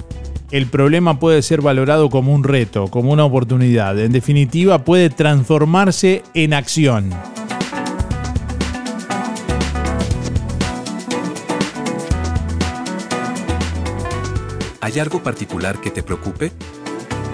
el 0.49 0.65
problema 0.65 1.19
puede 1.19 1.43
ser 1.43 1.61
valorado 1.61 2.09
como 2.09 2.33
un 2.33 2.43
reto, 2.43 2.87
como 2.87 3.11
una 3.11 3.25
oportunidad. 3.25 3.99
En 3.99 4.11
definitiva, 4.11 4.83
puede 4.83 5.11
transformarse 5.11 6.23
en 6.33 6.55
acción. 6.55 7.11
¿Hay 14.81 14.97
algo 14.97 15.21
particular 15.21 15.79
que 15.79 15.91
te 15.91 16.01
preocupe? 16.01 16.51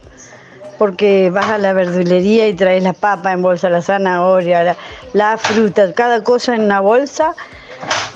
porque 0.77 1.31
vas 1.31 1.49
a 1.49 1.57
la 1.57 1.73
verdulería 1.73 2.47
y 2.47 2.53
traes 2.53 2.83
la 2.83 2.93
papa 2.93 3.33
en 3.33 3.41
bolsa, 3.41 3.71
la 3.71 3.81
zanahoria, 3.81 4.63
la, 4.63 4.77
la 5.15 5.39
fruta, 5.39 5.95
cada 5.95 6.23
cosa 6.23 6.55
en 6.55 6.65
una 6.65 6.81
bolsa. 6.81 7.35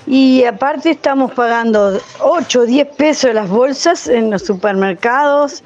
Y 0.06 0.44
aparte 0.44 0.90
estamos 0.90 1.32
pagando 1.32 1.98
8 2.20 2.60
o 2.60 2.66
10 2.66 2.88
pesos 2.88 3.32
las 3.32 3.48
bolsas 3.48 4.06
en 4.06 4.30
los 4.30 4.42
supermercados, 4.42 5.64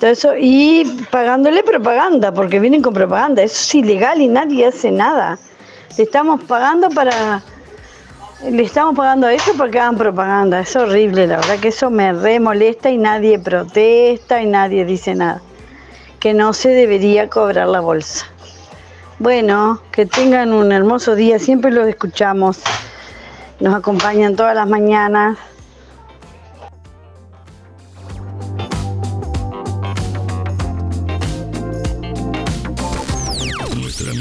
todo 0.00 0.36
y 0.38 0.84
pagándole 1.10 1.62
propaganda, 1.62 2.32
porque 2.32 2.60
vienen 2.60 2.82
con 2.82 2.94
propaganda. 2.94 3.42
Eso 3.42 3.60
es 3.60 3.74
ilegal 3.74 4.20
y 4.20 4.28
nadie 4.28 4.66
hace 4.66 4.90
nada. 4.90 5.38
Le 5.96 6.04
estamos 6.04 6.42
pagando 6.44 6.88
para 6.90 7.42
le 8.44 8.62
estamos 8.62 8.96
pagando 8.96 9.26
a 9.26 9.32
ellos 9.32 9.50
para 9.58 9.70
que 9.70 9.80
hagan 9.80 9.96
propaganda. 9.96 10.60
Es 10.60 10.76
horrible, 10.76 11.26
la 11.26 11.38
verdad 11.38 11.58
que 11.58 11.68
eso 11.68 11.90
me 11.90 12.12
re 12.12 12.38
molesta 12.38 12.88
y 12.88 12.96
nadie 12.96 13.38
protesta 13.38 14.40
y 14.40 14.46
nadie 14.46 14.84
dice 14.84 15.14
nada. 15.14 15.42
Que 16.20 16.34
no 16.34 16.52
se 16.52 16.68
debería 16.68 17.28
cobrar 17.28 17.68
la 17.68 17.80
bolsa. 17.80 18.26
Bueno, 19.18 19.80
que 19.90 20.06
tengan 20.06 20.52
un 20.52 20.70
hermoso 20.70 21.16
día. 21.16 21.40
Siempre 21.40 21.72
los 21.72 21.88
escuchamos. 21.88 22.60
Nos 23.58 23.74
acompañan 23.74 24.36
todas 24.36 24.54
las 24.54 24.68
mañanas. 24.68 25.36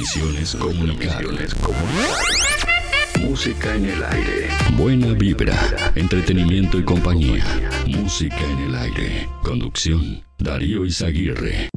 Nuestra 0.07 0.23
misión 0.23 0.41
es 0.41 0.55
comunicar. 0.55 1.25
Música 3.19 3.75
en 3.75 3.85
el 3.87 4.03
aire. 4.03 4.47
Buena 4.77 5.07
vibra, 5.07 5.57
entretenimiento 5.95 6.77
y 6.77 6.83
compañía. 6.83 7.43
Música 7.87 8.39
en 8.39 8.59
el 8.59 8.75
aire. 8.75 9.29
Conducción, 9.43 10.23
Darío 10.37 10.85
Izaguirre. 10.85 11.69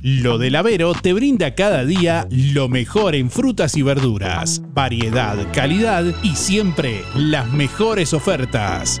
Lo 0.00 0.38
del 0.38 0.56
Avero 0.56 0.92
te 0.92 1.12
brinda 1.12 1.54
cada 1.54 1.84
día 1.84 2.26
lo 2.30 2.68
mejor 2.68 3.14
en 3.14 3.30
frutas 3.30 3.76
y 3.76 3.82
verduras, 3.82 4.62
variedad, 4.74 5.36
calidad 5.52 6.04
y 6.24 6.34
siempre 6.34 7.04
las 7.14 7.52
mejores 7.52 8.12
ofertas. 8.12 9.00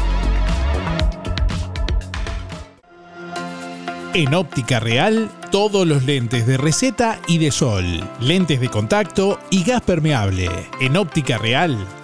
En 4.13 4.33
óptica 4.33 4.81
real, 4.81 5.31
todos 5.51 5.87
los 5.87 6.03
lentes 6.03 6.45
de 6.45 6.57
receta 6.57 7.17
y 7.27 7.37
de 7.37 7.49
sol, 7.49 7.85
lentes 8.19 8.59
de 8.59 8.67
contacto 8.67 9.39
y 9.49 9.63
gas 9.63 9.81
permeable. 9.83 10.49
En 10.81 10.97
óptica 10.97 11.37
real, 11.37 11.77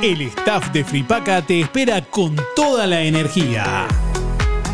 El 0.02 0.22
staff 0.22 0.72
de 0.72 0.86
Fripaca 0.86 1.42
te 1.42 1.60
espera 1.60 2.02
con 2.10 2.38
toda 2.56 2.88
la 2.88 3.02
energía. 3.02 3.86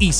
y 0.00 0.10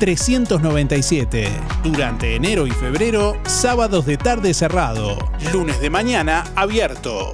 093-561-397. 0.00 1.48
Durante 1.82 2.34
enero 2.34 2.66
y 2.66 2.70
febrero, 2.70 3.36
sábados 3.44 4.06
de 4.06 4.16
tarde 4.16 4.54
cerrado. 4.54 5.18
Lunes 5.52 5.80
de 5.80 5.90
mañana 5.90 6.44
abierto. 6.54 7.32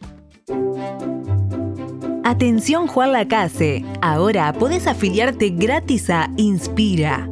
Atención 2.24 2.86
Juan 2.86 3.12
Lacase, 3.12 3.84
ahora 4.00 4.52
podés 4.52 4.86
afiliarte 4.86 5.50
gratis 5.50 6.10
a 6.10 6.30
Inspira. 6.36 7.31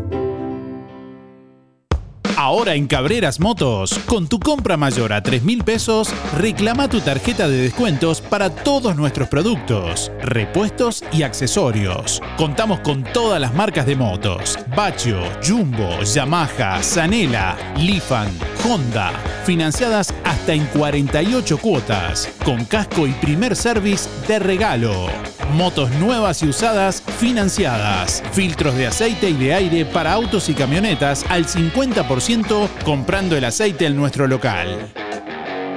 Ahora 2.51 2.75
en 2.75 2.85
Cabreras 2.85 3.39
Motos, 3.39 3.97
con 4.07 4.27
tu 4.27 4.37
compra 4.37 4.75
mayor 4.75 5.13
a 5.13 5.23
3 5.23 5.43
mil 5.43 5.63
pesos, 5.63 6.13
reclama 6.37 6.89
tu 6.89 6.99
tarjeta 6.99 7.47
de 7.47 7.55
descuentos 7.55 8.19
para 8.19 8.49
todos 8.49 8.93
nuestros 8.97 9.29
productos, 9.29 10.11
repuestos 10.21 11.01
y 11.13 11.23
accesorios. 11.23 12.21
Contamos 12.35 12.81
con 12.81 13.05
todas 13.05 13.39
las 13.39 13.53
marcas 13.53 13.85
de 13.85 13.95
motos: 13.95 14.59
Bachio, 14.75 15.21
Jumbo, 15.41 16.01
Yamaha, 16.03 16.83
Zanela, 16.83 17.55
Lifan, 17.77 18.27
Honda, 18.65 19.13
financiadas 19.45 20.13
hasta 20.25 20.53
en 20.53 20.65
48 20.65 21.57
cuotas, 21.57 22.27
con 22.43 22.65
casco 22.65 23.07
y 23.07 23.13
primer 23.13 23.55
service 23.55 24.09
de 24.27 24.39
regalo. 24.39 25.07
Motos 25.51 25.91
nuevas 25.91 26.41
y 26.43 26.47
usadas 26.47 27.03
financiadas. 27.19 28.23
Filtros 28.31 28.75
de 28.75 28.87
aceite 28.87 29.29
y 29.29 29.33
de 29.33 29.53
aire 29.53 29.85
para 29.85 30.13
autos 30.13 30.47
y 30.49 30.53
camionetas 30.53 31.25
al 31.29 31.45
50% 31.45 32.69
comprando 32.85 33.35
el 33.35 33.43
aceite 33.43 33.85
en 33.85 33.95
nuestro 33.95 34.27
local. 34.27 34.91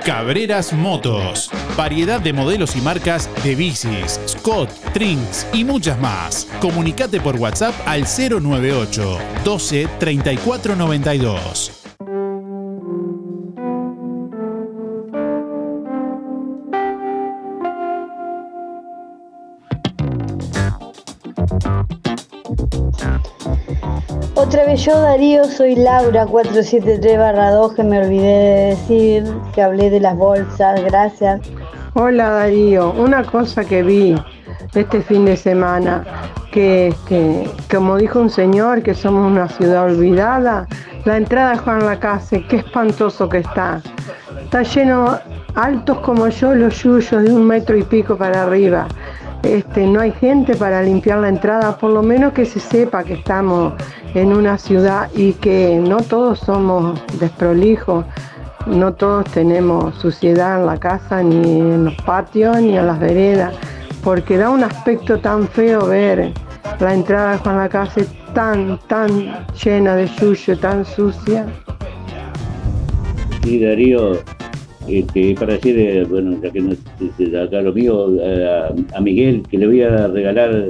Cabreras 0.05 0.73
Motos. 0.73 1.51
Variedad 1.77 2.21
de 2.21 2.33
modelos 2.33 2.77
y 2.77 2.81
marcas 2.83 3.29
de 3.43 3.55
bicis, 3.55 4.21
Scott, 4.27 4.71
Trinks 4.93 5.47
y 5.53 5.65
muchas 5.65 5.99
más. 5.99 6.47
Comunicate 6.61 7.21
por 7.21 7.37
WhatsApp 7.37 7.75
al 7.87 8.03
098 8.05 9.19
12 9.45 9.89
34 9.99 10.77
92. 10.77 11.84
Yo, 24.55 25.01
Darío, 25.01 25.45
soy 25.47 25.75
Laura 25.75 26.27
473-2, 26.27 27.75
que 27.75 27.83
me 27.83 27.99
olvidé 27.99 28.23
de 28.23 28.67
decir, 28.71 29.25
que 29.53 29.61
hablé 29.61 29.91
de 29.91 29.99
las 29.99 30.17
bolsas, 30.17 30.81
gracias. 30.85 31.41
Hola 31.95 32.31
Darío, 32.31 32.93
una 32.93 33.25
cosa 33.25 33.65
que 33.65 33.83
vi 33.83 34.15
este 34.75 35.03
fin 35.03 35.25
de 35.25 35.37
semana, 35.37 36.05
que, 36.53 36.95
que 37.09 37.51
como 37.69 37.97
dijo 37.97 38.21
un 38.21 38.31
señor, 38.31 38.83
que 38.83 38.95
somos 38.95 39.31
una 39.31 39.49
ciudad 39.49 39.85
olvidada, 39.85 40.69
la 41.05 41.17
entrada 41.17 41.53
de 41.53 41.59
Juan 41.59 41.87
Lacase, 41.87 42.45
qué 42.47 42.57
espantoso 42.57 43.29
que 43.29 43.39
está. 43.39 43.81
Está 44.41 44.63
lleno, 44.63 45.19
altos 45.57 45.99
como 45.99 46.29
yo, 46.29 46.55
los 46.55 46.81
yuyos 46.81 47.25
de 47.25 47.33
un 47.33 47.45
metro 47.45 47.77
y 47.77 47.83
pico 47.83 48.17
para 48.17 48.45
arriba. 48.45 48.87
Este, 49.45 49.87
no 49.87 50.01
hay 50.01 50.11
gente 50.13 50.57
para 50.57 50.83
limpiar 50.83 51.19
la 51.19 51.29
entrada, 51.29 51.77
por 51.77 51.91
lo 51.91 52.03
menos 52.03 52.33
que 52.33 52.47
se 52.47 52.59
sepa 52.59 53.05
que 53.05 53.13
estamos 53.13 53.75
en 54.15 54.33
una 54.33 54.57
ciudad 54.57 55.11
y 55.15 55.35
que 55.35 55.77
no 55.77 55.99
todos 55.99 56.39
somos 56.39 56.99
desprolijos, 57.21 58.07
no 58.67 58.95
todos 58.95 59.27
tenemos 59.33 59.95
suciedad 59.97 60.61
en 60.61 60.67
la 60.67 60.79
casa, 60.79 61.23
ni 61.23 61.61
en 61.61 61.85
los 61.85 61.95
patios, 62.07 62.57
ni 62.63 62.79
en 62.79 62.87
las 62.87 62.99
veredas, 62.99 63.55
porque 64.03 64.39
da 64.39 64.49
un 64.49 64.65
aspecto 64.65 65.19
tan 65.19 65.47
feo 65.47 65.87
ver 65.87 66.33
la 66.81 66.95
entrada 66.95 67.33
de 67.33 67.39
Juan 67.39 67.59
Lacase 67.59 68.07
tan, 68.33 68.79
tan 68.89 69.47
llena 69.63 69.95
de 69.95 70.07
yuyo, 70.07 70.59
tan 70.59 70.87
sucia. 70.87 71.47
Sí, 73.43 73.63
Darío, 73.63 74.19
este, 74.89 75.35
para 75.35 75.55
decir, 75.55 75.79
eh, 75.79 76.05
bueno, 76.05 76.39
ya 76.43 76.51
que 76.51 76.61
no 76.61 76.73
es 76.73 77.35
acá 77.35 77.63
lo 77.63 77.73
mío, 77.73 78.09
a, 78.21 78.97
a 78.97 79.01
Miguel, 79.01 79.43
que 79.49 79.59
le 79.59 79.67
voy 79.67 79.83
a 79.83 80.09
regalar 80.09 80.67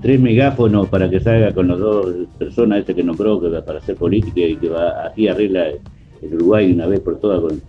tres 0.00 0.20
megáfonos 0.20 0.88
para 0.88 1.08
que 1.08 1.20
salga 1.20 1.52
con 1.52 1.68
las 1.68 1.78
dos 1.78 2.14
personas 2.38 2.80
este 2.80 2.94
que 2.94 3.04
nombró 3.04 3.40
que 3.40 3.48
va 3.48 3.64
para 3.64 3.78
hacer 3.78 3.96
política 3.96 4.40
y 4.40 4.56
que 4.56 4.68
va 4.68 5.06
así 5.06 5.28
arregla 5.28 5.68
el 5.68 6.34
Uruguay 6.34 6.72
una 6.72 6.86
vez 6.86 7.00
por 7.00 7.20
todas 7.20 7.40
con, 7.40 7.60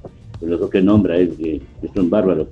los 0.41 0.59
dos 0.59 0.69
que 0.69 0.81
nombra 0.81 1.17
él, 1.17 1.35
que, 1.37 1.61
que 1.81 1.87
son 1.93 2.09
bárbaros. 2.09 2.47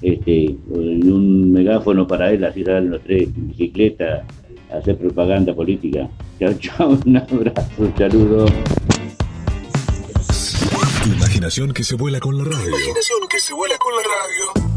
Este, 0.00 0.56
un 0.70 1.52
megáfono 1.52 2.06
para 2.06 2.30
él, 2.30 2.44
así 2.44 2.62
salen 2.62 2.90
los 2.90 3.02
tres 3.02 3.24
en 3.24 3.48
bicicleta 3.48 4.24
hacer 4.72 4.96
propaganda 4.96 5.54
política. 5.54 6.08
Chao, 6.38 6.54
chao, 6.54 6.98
un 7.06 7.16
abrazo, 7.16 7.82
un 7.82 7.96
saludo. 7.96 8.46
Tu 8.46 8.97
imaginación 11.38 11.72
que 11.72 11.84
se 11.84 11.94
vuela 11.94 12.18
con 12.18 12.36
la 12.36 12.42
radio. 12.42 12.68
Imaginación 12.68 13.28
que 13.30 13.38
se 13.38 13.54
vuela 13.54 13.78
con 13.78 13.92
la 13.94 14.02
radio. 14.02 14.74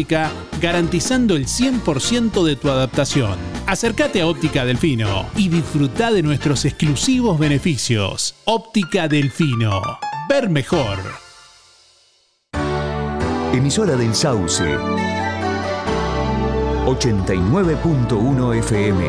garantizando 0.60 1.36
el 1.36 1.46
100% 1.46 2.44
de 2.44 2.56
tu 2.56 2.70
adaptación. 2.70 3.36
Acércate 3.66 4.20
a 4.20 4.26
Óptica 4.26 4.64
Delfino 4.64 5.26
y 5.36 5.48
disfruta 5.48 6.10
de 6.10 6.22
nuestros 6.22 6.64
exclusivos 6.64 7.38
beneficios. 7.38 8.34
Óptica 8.44 9.08
Delfino. 9.08 9.82
Ver 10.28 10.48
mejor. 10.48 10.98
Emisora 13.52 13.96
del 13.96 14.14
Sauce. 14.14 14.76
89.1 16.86 18.58
FM. 18.58 19.04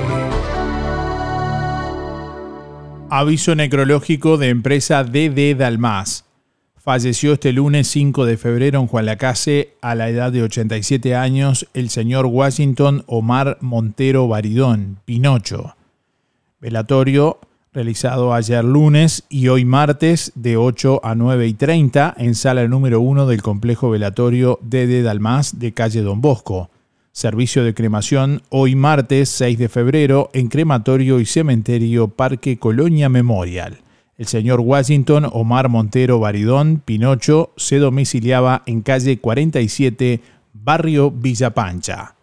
Aviso 3.10 3.56
necrológico 3.56 4.38
de 4.38 4.50
empresa 4.50 5.04
DD 5.04 5.56
Dalmas. 5.58 6.31
Falleció 6.84 7.34
este 7.34 7.54
lunes 7.54 7.88
5 7.90 8.26
de 8.26 8.38
febrero 8.38 8.80
en 8.80 8.88
Juan 8.88 9.06
Lacase 9.06 9.76
a 9.82 9.94
la 9.94 10.10
edad 10.10 10.32
de 10.32 10.42
87 10.42 11.16
años 11.16 11.68
el 11.76 11.92
señor 11.92 12.26
Washington 12.26 13.04
Omar 13.06 13.60
Montero 13.62 14.28
Baridón, 14.28 14.98
Pinocho. 15.06 15.76
Velatorio 16.60 17.38
realizado 17.72 18.34
ayer 18.34 18.66
lunes 18.66 19.26
y 19.30 19.50
hoy 19.50 19.64
martes 19.64 20.32
de 20.34 20.58
8 20.58 21.02
a 21.04 21.14
9 21.14 21.46
y 21.46 21.54
30 21.54 22.16
en 22.18 22.34
sala 22.34 22.68
número 22.68 23.00
1 23.00 23.28
del 23.28 23.44
complejo 23.44 23.92
velatorio 23.92 24.58
DD 24.64 25.04
Dalmas 25.04 25.60
de 25.60 25.74
calle 25.74 26.02
Don 26.02 26.20
Bosco. 26.20 26.72
Servicio 27.12 27.64
de 27.64 27.76
cremación 27.76 28.42
hoy 28.50 28.76
martes 28.76 29.30
6 29.30 29.60
de 29.60 29.70
febrero 29.70 30.32
en 30.34 30.48
crematorio 30.48 31.20
y 31.20 31.28
cementerio 31.28 32.08
Parque 32.08 32.58
Colonia 32.58 33.08
Memorial. 33.08 33.82
El 34.22 34.28
señor 34.28 34.60
Washington 34.60 35.28
Omar 35.32 35.68
Montero 35.68 36.20
Baridón 36.20 36.80
Pinocho 36.86 37.54
se 37.58 37.80
domiciliaba 37.80 38.62
en 38.68 38.84
calle 38.84 39.18
47, 39.18 40.22
barrio 40.54 41.10
Villa 41.10 41.56
Pancha. 41.56 42.14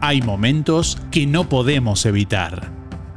Hay 0.00 0.22
momentos 0.22 0.98
que 1.10 1.26
no 1.26 1.50
podemos 1.50 2.06
evitar 2.06 2.83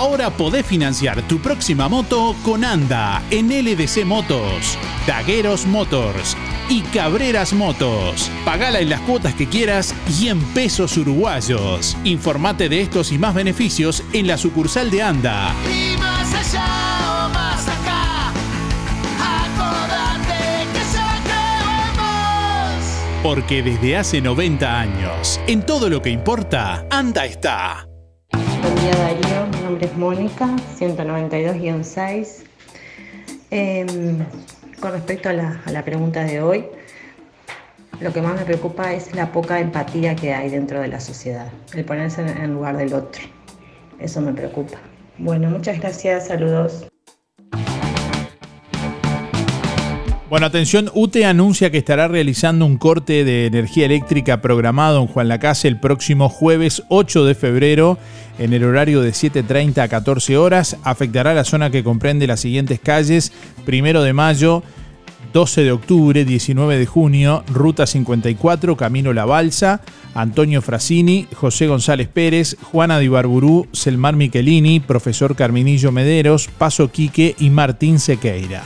Ahora 0.00 0.30
podés 0.30 0.64
financiar 0.64 1.20
tu 1.28 1.40
próxima 1.40 1.86
moto 1.86 2.34
con 2.42 2.64
ANDA 2.64 3.22
en 3.30 3.48
LDC 3.48 4.06
Motos, 4.06 4.78
Tagueros 5.04 5.66
Motors 5.66 6.38
y 6.70 6.80
Cabreras 6.80 7.52
Motos. 7.52 8.30
Pagala 8.46 8.80
en 8.80 8.88
las 8.88 9.02
cuotas 9.02 9.34
que 9.34 9.46
quieras 9.46 9.94
y 10.18 10.28
en 10.28 10.40
pesos 10.54 10.96
uruguayos. 10.96 11.98
Informate 12.04 12.70
de 12.70 12.80
estos 12.80 13.12
y 13.12 13.18
más 13.18 13.34
beneficios 13.34 14.02
en 14.14 14.26
la 14.26 14.38
sucursal 14.38 14.90
de 14.90 15.02
ANDA. 15.02 15.54
Porque 23.22 23.62
desde 23.62 23.98
hace 23.98 24.22
90 24.22 24.80
años, 24.80 25.38
en 25.46 25.66
todo 25.66 25.90
lo 25.90 26.00
que 26.00 26.08
importa, 26.08 26.86
ANDA 26.88 27.26
está. 27.26 27.89
Día 28.80 28.94
Darío, 28.94 29.46
mi 29.52 29.62
nombre 29.62 29.86
es 29.86 29.96
Mónica, 29.96 30.48
192-6. 30.78 32.44
Em, 33.50 34.24
con 34.80 34.92
respecto 34.92 35.28
a 35.28 35.34
la, 35.34 35.60
a 35.66 35.70
la 35.70 35.84
pregunta 35.84 36.24
de 36.24 36.40
hoy, 36.40 36.64
lo 38.00 38.10
que 38.10 38.22
más 38.22 38.36
me 38.36 38.46
preocupa 38.46 38.94
es 38.94 39.14
la 39.14 39.32
poca 39.32 39.60
empatía 39.60 40.16
que 40.16 40.32
hay 40.32 40.48
dentro 40.48 40.80
de 40.80 40.88
la 40.88 40.98
sociedad, 40.98 41.52
el 41.74 41.84
ponerse 41.84 42.22
en 42.22 42.54
lugar 42.54 42.78
del 42.78 42.94
otro. 42.94 43.22
Eso 43.98 44.22
me 44.22 44.32
preocupa. 44.32 44.78
Bueno, 45.18 45.50
muchas 45.50 45.78
gracias, 45.78 46.28
saludos. 46.28 46.86
Bueno, 50.30 50.46
atención, 50.46 50.92
UTE 50.94 51.24
anuncia 51.24 51.72
que 51.72 51.78
estará 51.78 52.06
realizando 52.06 52.64
un 52.64 52.76
corte 52.76 53.24
de 53.24 53.46
energía 53.46 53.86
eléctrica 53.86 54.40
programado 54.40 55.00
en 55.00 55.08
Juan 55.08 55.26
Lacase 55.26 55.66
el 55.66 55.80
próximo 55.80 56.28
jueves 56.28 56.84
8 56.88 57.24
de 57.24 57.34
febrero 57.34 57.98
en 58.38 58.52
el 58.52 58.62
horario 58.62 59.00
de 59.02 59.10
7.30 59.10 59.78
a 59.78 59.88
14 59.88 60.36
horas. 60.36 60.76
Afectará 60.84 61.34
la 61.34 61.42
zona 61.42 61.70
que 61.70 61.82
comprende 61.82 62.28
las 62.28 62.38
siguientes 62.38 62.78
calles, 62.78 63.32
primero 63.64 64.04
de 64.04 64.12
mayo, 64.12 64.62
12 65.32 65.64
de 65.64 65.72
octubre, 65.72 66.24
19 66.24 66.78
de 66.78 66.86
junio, 66.86 67.42
Ruta 67.48 67.88
54, 67.88 68.76
Camino 68.76 69.12
La 69.12 69.24
Balsa, 69.24 69.80
Antonio 70.14 70.62
Frasini, 70.62 71.26
José 71.34 71.66
González 71.66 72.06
Pérez, 72.06 72.56
Juana 72.70 73.00
Dibarburú, 73.00 73.66
Selmar 73.72 74.14
Michelini, 74.14 74.78
Profesor 74.78 75.34
Carminillo 75.34 75.90
Mederos, 75.90 76.48
Paso 76.56 76.92
Quique 76.92 77.34
y 77.40 77.50
Martín 77.50 77.98
Sequeira. 77.98 78.62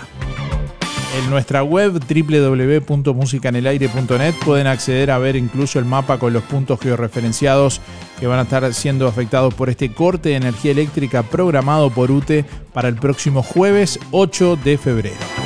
En 1.16 1.30
nuestra 1.30 1.62
web 1.62 2.00
www.musicanelaire.net 2.00 4.34
pueden 4.44 4.66
acceder 4.66 5.12
a 5.12 5.18
ver 5.18 5.36
incluso 5.36 5.78
el 5.78 5.84
mapa 5.84 6.18
con 6.18 6.32
los 6.32 6.42
puntos 6.42 6.80
georreferenciados 6.80 7.80
que 8.18 8.26
van 8.26 8.40
a 8.40 8.42
estar 8.42 8.74
siendo 8.74 9.06
afectados 9.06 9.54
por 9.54 9.70
este 9.70 9.92
corte 9.92 10.30
de 10.30 10.36
energía 10.36 10.72
eléctrica 10.72 11.22
programado 11.22 11.90
por 11.90 12.10
UTE 12.10 12.44
para 12.72 12.88
el 12.88 12.96
próximo 12.96 13.44
jueves 13.44 14.00
8 14.10 14.58
de 14.64 14.76
febrero. 14.76 15.43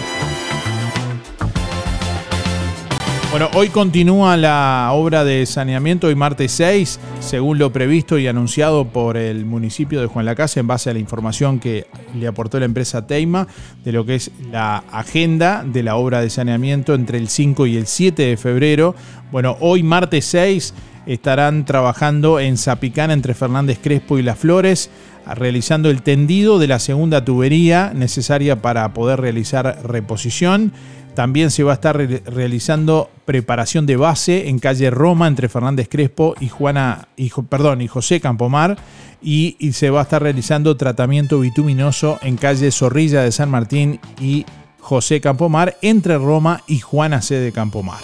Bueno, 3.30 3.50
hoy 3.54 3.68
continúa 3.68 4.38
la 4.38 4.88
obra 4.94 5.22
de 5.22 5.44
saneamiento, 5.44 6.06
hoy 6.06 6.14
martes 6.14 6.50
6, 6.52 6.98
según 7.20 7.58
lo 7.58 7.70
previsto 7.70 8.18
y 8.18 8.26
anunciado 8.26 8.86
por 8.86 9.18
el 9.18 9.44
municipio 9.44 10.00
de 10.00 10.06
Juan 10.06 10.24
Lacase 10.24 10.60
en 10.60 10.66
base 10.66 10.88
a 10.88 10.94
la 10.94 10.98
información 10.98 11.60
que 11.60 11.86
le 12.14 12.26
aportó 12.26 12.58
la 12.58 12.64
empresa 12.64 13.06
Teima 13.06 13.46
de 13.84 13.92
lo 13.92 14.06
que 14.06 14.14
es 14.14 14.30
la 14.50 14.78
agenda 14.90 15.62
de 15.62 15.82
la 15.82 15.96
obra 15.96 16.22
de 16.22 16.30
saneamiento 16.30 16.94
entre 16.94 17.18
el 17.18 17.28
5 17.28 17.66
y 17.66 17.76
el 17.76 17.86
7 17.86 18.22
de 18.22 18.36
febrero. 18.38 18.94
Bueno, 19.30 19.58
hoy 19.60 19.82
martes 19.82 20.24
6 20.24 20.72
estarán 21.04 21.66
trabajando 21.66 22.40
en 22.40 22.56
Zapicán 22.56 23.10
entre 23.10 23.34
Fernández 23.34 23.78
Crespo 23.82 24.18
y 24.18 24.22
Las 24.22 24.38
Flores 24.38 24.90
realizando 25.34 25.90
el 25.90 26.02
tendido 26.02 26.58
de 26.58 26.66
la 26.66 26.78
segunda 26.78 27.24
tubería 27.24 27.92
necesaria 27.94 28.62
para 28.62 28.92
poder 28.94 29.20
realizar 29.20 29.80
reposición. 29.84 30.72
También 31.18 31.50
se 31.50 31.64
va 31.64 31.72
a 31.72 31.74
estar 31.74 31.96
realizando 31.96 33.10
preparación 33.24 33.86
de 33.86 33.96
base 33.96 34.48
en 34.48 34.60
calle 34.60 34.88
Roma 34.88 35.26
entre 35.26 35.48
Fernández 35.48 35.88
Crespo 35.90 36.36
y 36.38 36.46
Juana, 36.46 37.08
y, 37.16 37.28
perdón, 37.50 37.80
y 37.80 37.88
José 37.88 38.20
Campomar. 38.20 38.78
Y, 39.20 39.56
se 39.72 39.90
va 39.90 39.98
a 39.98 40.02
estar 40.04 40.22
realizando 40.22 40.76
tratamiento 40.76 41.40
bituminoso 41.40 42.20
en 42.22 42.36
calle 42.36 42.70
Zorrilla 42.70 43.22
de 43.22 43.32
San 43.32 43.50
Martín 43.50 43.98
y 44.20 44.46
José 44.78 45.20
Campomar 45.20 45.76
entre 45.82 46.18
Roma 46.18 46.62
y 46.68 46.78
Juana 46.78 47.20
C. 47.20 47.34
de 47.34 47.50
Campomar. 47.50 47.98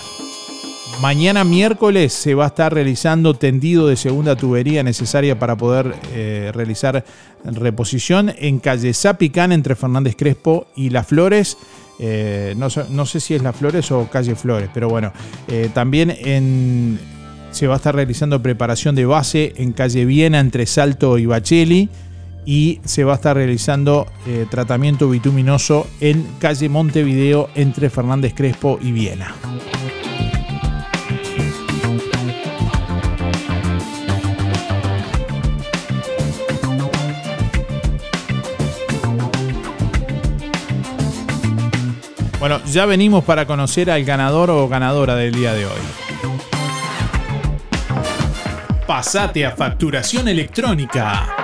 Mañana 1.01 1.45
miércoles 1.45 2.13
se 2.13 2.35
va 2.35 2.45
a 2.45 2.49
estar 2.49 2.75
realizando 2.75 3.35
tendido 3.35 3.87
de 3.87 3.97
segunda 3.97 4.35
tubería 4.35 4.83
necesaria 4.83 5.39
para 5.39 5.57
poder 5.57 5.95
eh, 6.13 6.51
realizar 6.53 7.05
reposición 7.45 8.35
en 8.39 8.59
calle 8.59 8.93
Zapicán 8.93 9.53
entre 9.53 9.77
Fernández 9.77 10.17
Crespo 10.17 10.67
y 10.75 10.91
Las 10.91 11.07
Flores. 11.07 11.57
Eh, 11.99 12.55
no, 12.57 12.71
sé 13.07 13.21
si 13.21 13.35
es 13.35 13.43
Las 13.43 13.57
Flores 13.57 13.91
o 13.91 14.09
calle 14.11 14.35
Flores, 14.35 14.69
pero 14.73 14.89
bueno, 14.89 15.13
eh, 15.49 15.71
también 15.73 16.99
se 17.51 17.67
va 17.67 17.75
a 17.75 17.77
estar 17.77 17.95
realizando 17.95 18.43
preparación 18.43 18.95
de 18.95 19.07
base 19.07 19.53
en 19.57 19.73
calle 19.73 20.05
Viena 20.05 20.41
entre 20.41 20.67
Salto 20.67 21.19
y 21.19 21.27
Bacheli 21.27 21.89
y 22.47 22.81
se 22.85 23.05
va 23.05 23.13
a 23.13 23.17
estar 23.17 23.37
realizando 23.37 24.07
tratamiento 24.51 25.09
bituminoso 25.09 25.87
en 26.01 26.27
calle 26.41 26.69
Montevideo 26.69 27.49
entre 27.55 27.91
Fernández 27.91 28.35
Crespo 28.35 28.79
y 28.83 28.93
Viena. 28.93 29.35
Bueno, 42.45 42.61
ya 42.67 42.85
venimos 42.85 43.25
para 43.25 43.47
conocer 43.47 43.91
al 43.91 44.05
ganador 44.05 44.51
o 44.51 44.69
ganadora 44.69 45.15
del 45.17 45.33
día 45.33 45.55
de 45.55 45.65
hoy. 45.65 45.81
Pasate 48.87 49.47
a 49.47 49.53
facturación 49.53 50.29
electrónica. 50.29 51.44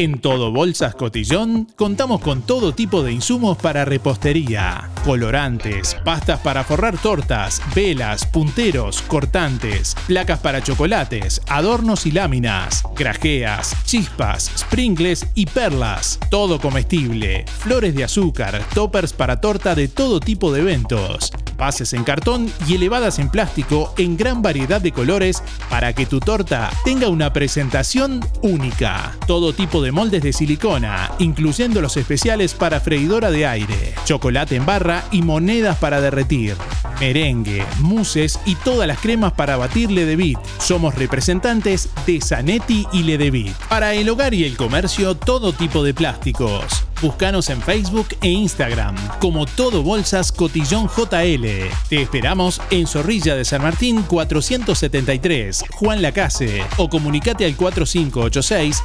En 0.00 0.18
Todo 0.18 0.50
Bolsas 0.50 0.94
Cotillón 0.94 1.66
contamos 1.76 2.22
con 2.22 2.40
todo 2.40 2.72
tipo 2.72 3.02
de 3.02 3.12
insumos 3.12 3.58
para 3.58 3.84
repostería, 3.84 4.88
colorantes, 5.04 5.94
pastas 6.06 6.40
para 6.40 6.64
forrar 6.64 6.96
tortas, 6.96 7.60
velas, 7.74 8.24
punteros, 8.24 9.02
cortantes, 9.02 9.94
placas 10.06 10.38
para 10.38 10.62
chocolates, 10.62 11.42
adornos 11.48 12.06
y 12.06 12.12
láminas, 12.12 12.82
grajeas, 12.96 13.76
chispas, 13.84 14.50
sprinkles 14.56 15.26
y 15.34 15.44
perlas, 15.44 16.18
todo 16.30 16.58
comestible, 16.60 17.44
flores 17.58 17.94
de 17.94 18.04
azúcar, 18.04 18.64
toppers 18.72 19.12
para 19.12 19.42
torta 19.42 19.74
de 19.74 19.88
todo 19.88 20.18
tipo 20.18 20.50
de 20.50 20.62
eventos, 20.62 21.30
bases 21.58 21.92
en 21.92 22.04
cartón 22.04 22.50
y 22.66 22.76
elevadas 22.76 23.18
en 23.18 23.28
plástico 23.28 23.92
en 23.98 24.16
gran 24.16 24.40
variedad 24.40 24.80
de 24.80 24.92
colores 24.92 25.42
para 25.68 25.92
que 25.92 26.06
tu 26.06 26.20
torta 26.20 26.70
tenga 26.86 27.10
una 27.10 27.34
presentación 27.34 28.24
única. 28.40 29.14
Todo 29.26 29.52
tipo 29.52 29.82
de 29.82 29.89
moldes 29.92 30.22
de 30.22 30.32
silicona, 30.32 31.10
incluyendo 31.18 31.80
los 31.80 31.96
especiales 31.96 32.54
para 32.54 32.80
freidora 32.80 33.30
de 33.30 33.46
aire, 33.46 33.94
chocolate 34.04 34.56
en 34.56 34.66
barra 34.66 35.04
y 35.10 35.22
monedas 35.22 35.78
para 35.78 36.00
derretir, 36.00 36.56
merengue, 36.98 37.64
muses 37.80 38.38
y 38.46 38.54
todas 38.56 38.86
las 38.86 39.00
cremas 39.00 39.32
para 39.32 39.56
batir 39.56 39.90
Ledevit. 39.90 40.38
Somos 40.58 40.94
representantes 40.94 41.88
de 42.06 42.20
Zanetti 42.20 42.86
y 42.92 43.02
Ledevit. 43.02 43.54
Para 43.68 43.94
el 43.94 44.08
hogar 44.08 44.34
y 44.34 44.44
el 44.44 44.56
comercio, 44.56 45.14
todo 45.14 45.52
tipo 45.52 45.82
de 45.82 45.94
plásticos. 45.94 46.86
Búscanos 47.00 47.48
en 47.48 47.62
Facebook 47.62 48.08
e 48.20 48.28
Instagram 48.28 48.94
como 49.20 49.46
Todo 49.46 49.82
Bolsas 49.82 50.32
Cotillón 50.32 50.86
JL. 50.86 51.46
Te 51.88 52.02
esperamos 52.02 52.60
en 52.70 52.86
Zorrilla 52.86 53.34
de 53.36 53.46
San 53.46 53.62
Martín 53.62 54.02
473, 54.02 55.64
Juan 55.70 56.02
Lacase, 56.02 56.62
o 56.76 56.90
comunicate 56.90 57.46
al 57.46 57.56
4586 57.56 58.82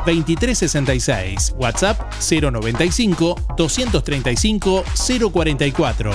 2366. 1.00 1.56
WhatsApp 1.60 2.00
095 2.20 3.36
235 3.58 4.84
044. 5.32 6.12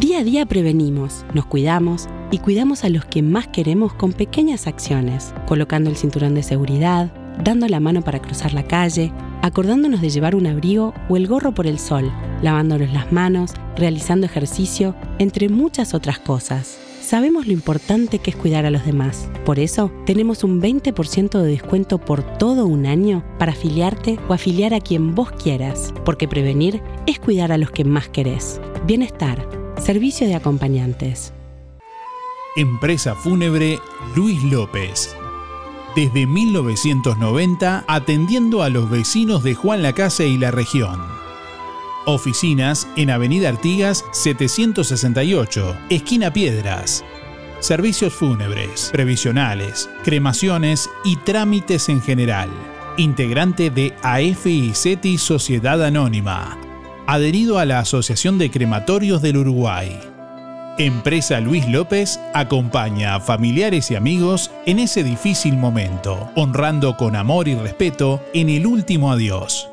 Día 0.00 0.18
a 0.18 0.24
día 0.24 0.44
prevenimos, 0.44 1.24
nos 1.34 1.46
cuidamos 1.46 2.08
y 2.30 2.38
cuidamos 2.38 2.82
a 2.84 2.88
los 2.88 3.04
que 3.04 3.22
más 3.22 3.46
queremos 3.48 3.94
con 3.94 4.12
pequeñas 4.12 4.66
acciones, 4.66 5.32
colocando 5.46 5.88
el 5.88 5.96
cinturón 5.96 6.34
de 6.34 6.42
seguridad, 6.42 7.12
dando 7.42 7.68
la 7.68 7.78
mano 7.78 8.02
para 8.02 8.20
cruzar 8.20 8.54
la 8.54 8.64
calle, 8.64 9.12
acordándonos 9.42 10.00
de 10.00 10.10
llevar 10.10 10.34
un 10.34 10.46
abrigo 10.46 10.94
o 11.08 11.16
el 11.16 11.28
gorro 11.28 11.54
por 11.54 11.66
el 11.66 11.78
sol, 11.78 12.12
lavándonos 12.42 12.92
las 12.92 13.12
manos, 13.12 13.52
realizando 13.76 14.26
ejercicio, 14.26 14.96
entre 15.18 15.48
muchas 15.48 15.94
otras 15.94 16.18
cosas. 16.18 16.83
Sabemos 17.04 17.46
lo 17.46 17.52
importante 17.52 18.18
que 18.18 18.30
es 18.30 18.36
cuidar 18.36 18.64
a 18.64 18.70
los 18.70 18.86
demás. 18.86 19.28
Por 19.44 19.58
eso, 19.58 19.92
tenemos 20.06 20.42
un 20.42 20.62
20% 20.62 21.38
de 21.38 21.46
descuento 21.46 21.98
por 21.98 22.22
todo 22.38 22.64
un 22.64 22.86
año 22.86 23.22
para 23.38 23.52
afiliarte 23.52 24.18
o 24.26 24.32
afiliar 24.32 24.72
a 24.72 24.80
quien 24.80 25.14
vos 25.14 25.30
quieras, 25.30 25.92
porque 26.06 26.26
prevenir 26.26 26.82
es 27.06 27.20
cuidar 27.20 27.52
a 27.52 27.58
los 27.58 27.70
que 27.70 27.84
más 27.84 28.08
querés. 28.08 28.58
Bienestar, 28.86 29.46
Servicio 29.76 30.26
de 30.26 30.34
acompañantes. 30.34 31.34
Empresa 32.56 33.14
Fúnebre 33.14 33.80
Luis 34.16 34.42
López. 34.44 35.14
Desde 35.94 36.26
1990 36.26 37.84
atendiendo 37.86 38.62
a 38.62 38.70
los 38.70 38.88
vecinos 38.88 39.42
de 39.42 39.54
Juan 39.54 39.82
Lacase 39.82 40.26
y 40.26 40.38
la 40.38 40.52
región. 40.52 41.23
Oficinas 42.06 42.86
en 42.96 43.10
Avenida 43.10 43.48
Artigas 43.48 44.04
768, 44.12 45.76
esquina 45.88 46.30
Piedras. 46.30 47.02
Servicios 47.60 48.12
fúnebres, 48.12 48.90
previsionales, 48.92 49.88
cremaciones 50.02 50.90
y 51.02 51.16
trámites 51.16 51.88
en 51.88 52.02
general. 52.02 52.50
Integrante 52.98 53.70
de 53.70 53.94
AFI 54.02 54.74
Sociedad 55.16 55.82
Anónima. 55.82 56.58
Adherido 57.06 57.58
a 57.58 57.64
la 57.64 57.78
Asociación 57.78 58.36
de 58.36 58.50
Crematorios 58.50 59.22
del 59.22 59.38
Uruguay. 59.38 59.98
Empresa 60.76 61.40
Luis 61.40 61.66
López 61.68 62.20
acompaña 62.34 63.14
a 63.14 63.20
familiares 63.20 63.90
y 63.90 63.96
amigos 63.96 64.50
en 64.66 64.78
ese 64.78 65.04
difícil 65.04 65.56
momento, 65.56 66.30
honrando 66.34 66.98
con 66.98 67.16
amor 67.16 67.48
y 67.48 67.54
respeto 67.54 68.20
en 68.34 68.50
el 68.50 68.66
último 68.66 69.10
adiós. 69.10 69.70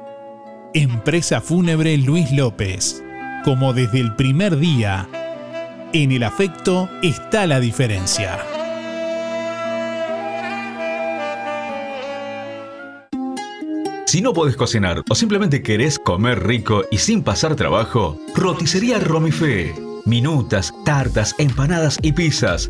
Empresa 0.74 1.42
Fúnebre 1.42 1.98
Luis 1.98 2.32
López. 2.32 3.04
Como 3.44 3.74
desde 3.74 4.00
el 4.00 4.16
primer 4.16 4.58
día, 4.58 5.10
en 5.92 6.14
el 6.14 6.24
afecto 6.24 6.90
está 7.02 7.46
la 7.46 7.60
diferencia. 7.60 8.40
Si 14.06 14.22
no 14.22 14.34
podés 14.34 14.56
cocinar 14.56 15.04
o 15.10 15.16
simplemente 15.16 15.62
querés 15.62 16.00
comer 16.00 16.46
rico 16.48 16.84
y 16.90 17.00
sin 17.00 17.22
pasar 17.22 17.56
trabajo, 17.56 18.18
Roticería 18.34 19.00
Romifé. 19.00 19.74
Minutas, 20.06 20.74
tartas, 20.86 21.36
empanadas 21.38 22.00
y 22.02 22.14
pizzas. 22.14 22.70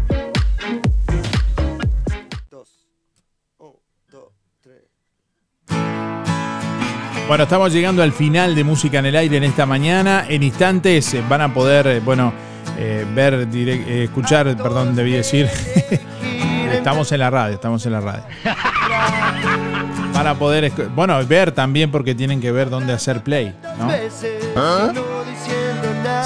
Bueno, 7.31 7.45
estamos 7.45 7.71
llegando 7.71 8.03
al 8.03 8.11
final 8.11 8.55
de 8.55 8.65
Música 8.65 8.99
en 8.99 9.05
el 9.05 9.15
Aire 9.15 9.37
en 9.37 9.45
esta 9.45 9.65
mañana. 9.65 10.25
En 10.27 10.43
instantes 10.43 11.13
eh, 11.13 11.23
van 11.29 11.39
a 11.39 11.53
poder, 11.53 11.87
eh, 11.87 12.01
bueno, 12.01 12.33
eh, 12.77 13.05
ver, 13.15 13.47
escuchar, 13.87 14.53
perdón, 14.57 14.97
debí 14.97 15.13
decir. 15.13 15.49
estamos 16.73 17.09
en 17.13 17.19
la 17.21 17.29
radio, 17.29 17.55
estamos 17.55 17.85
en 17.85 17.93
la 17.93 18.01
radio. 18.01 18.23
Van 20.13 20.27
a 20.27 20.35
poder, 20.35 20.73
bueno, 20.93 21.25
ver 21.25 21.53
también 21.53 21.89
porque 21.89 22.15
tienen 22.15 22.41
que 22.41 22.51
ver 22.51 22.69
dónde 22.69 22.91
hacer 22.91 23.23
play, 23.23 23.55
¿no? 23.79 23.89
¿Ah? 24.57 24.91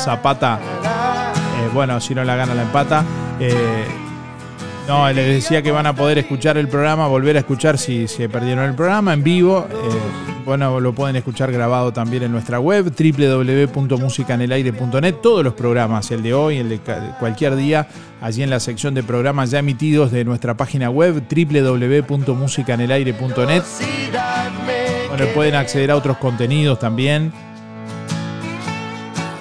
Zapata, 0.03 0.59
bueno, 1.71 2.01
si 2.01 2.15
no 2.15 2.23
la 2.23 2.35
gana 2.35 2.55
la 2.55 2.63
empata. 2.63 3.05
No, 4.87 5.11
les 5.11 5.27
decía 5.27 5.61
que 5.61 5.71
van 5.71 5.85
a 5.87 5.95
poder 5.95 6.19
escuchar 6.19 6.57
el 6.57 6.67
programa, 6.67 7.07
volver 7.07 7.37
a 7.37 7.39
escuchar 7.39 7.77
si 7.77 8.07
se 8.07 8.27
perdieron 8.29 8.65
el 8.65 8.75
programa 8.75 9.13
en 9.13 9.23
vivo. 9.23 9.67
Bueno, 10.45 10.79
lo 10.79 10.93
pueden 10.93 11.15
escuchar 11.15 11.51
grabado 11.51 11.91
también 11.91 12.21
en 12.21 12.31
nuestra 12.31 12.59
web, 12.59 12.93
www.musicanelaire.net. 12.95 15.15
Todos 15.15 15.43
los 15.43 15.55
programas, 15.55 16.11
el 16.11 16.21
de 16.21 16.35
hoy, 16.35 16.57
el 16.57 16.69
de 16.69 16.79
cualquier 17.19 17.55
día, 17.55 17.87
allí 18.21 18.43
en 18.43 18.51
la 18.51 18.59
sección 18.59 18.93
de 18.93 19.01
programas 19.01 19.49
ya 19.49 19.57
emitidos 19.57 20.11
de 20.11 20.23
nuestra 20.23 20.55
página 20.55 20.91
web, 20.91 21.23
www.musicanelaire.net. 21.27 23.63
Bueno, 25.09 25.25
pueden 25.33 25.55
acceder 25.55 25.89
a 25.89 25.95
otros 25.95 26.17
contenidos 26.17 26.77
también, 26.77 27.33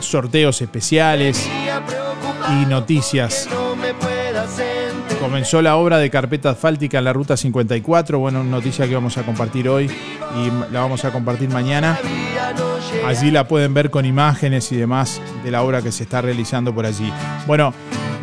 sorteos 0.00 0.62
especiales 0.62 1.46
y 2.48 2.64
noticias 2.66 3.46
Comenzó 5.24 5.62
la 5.62 5.76
obra 5.76 5.96
de 5.96 6.10
carpeta 6.10 6.50
asfáltica 6.50 6.98
en 6.98 7.04
la 7.04 7.14
ruta 7.14 7.34
54. 7.34 8.18
Bueno, 8.18 8.44
noticia 8.44 8.86
que 8.86 8.94
vamos 8.94 9.16
a 9.16 9.22
compartir 9.22 9.70
hoy 9.70 9.86
y 9.86 10.70
la 10.70 10.80
vamos 10.80 11.02
a 11.06 11.12
compartir 11.12 11.48
mañana. 11.48 11.98
Allí 13.06 13.30
la 13.30 13.48
pueden 13.48 13.72
ver 13.72 13.88
con 13.88 14.04
imágenes 14.04 14.70
y 14.70 14.76
demás 14.76 15.22
de 15.42 15.50
la 15.50 15.62
obra 15.62 15.80
que 15.80 15.92
se 15.92 16.02
está 16.02 16.20
realizando 16.20 16.74
por 16.74 16.84
allí. 16.84 17.10
Bueno, 17.46 17.72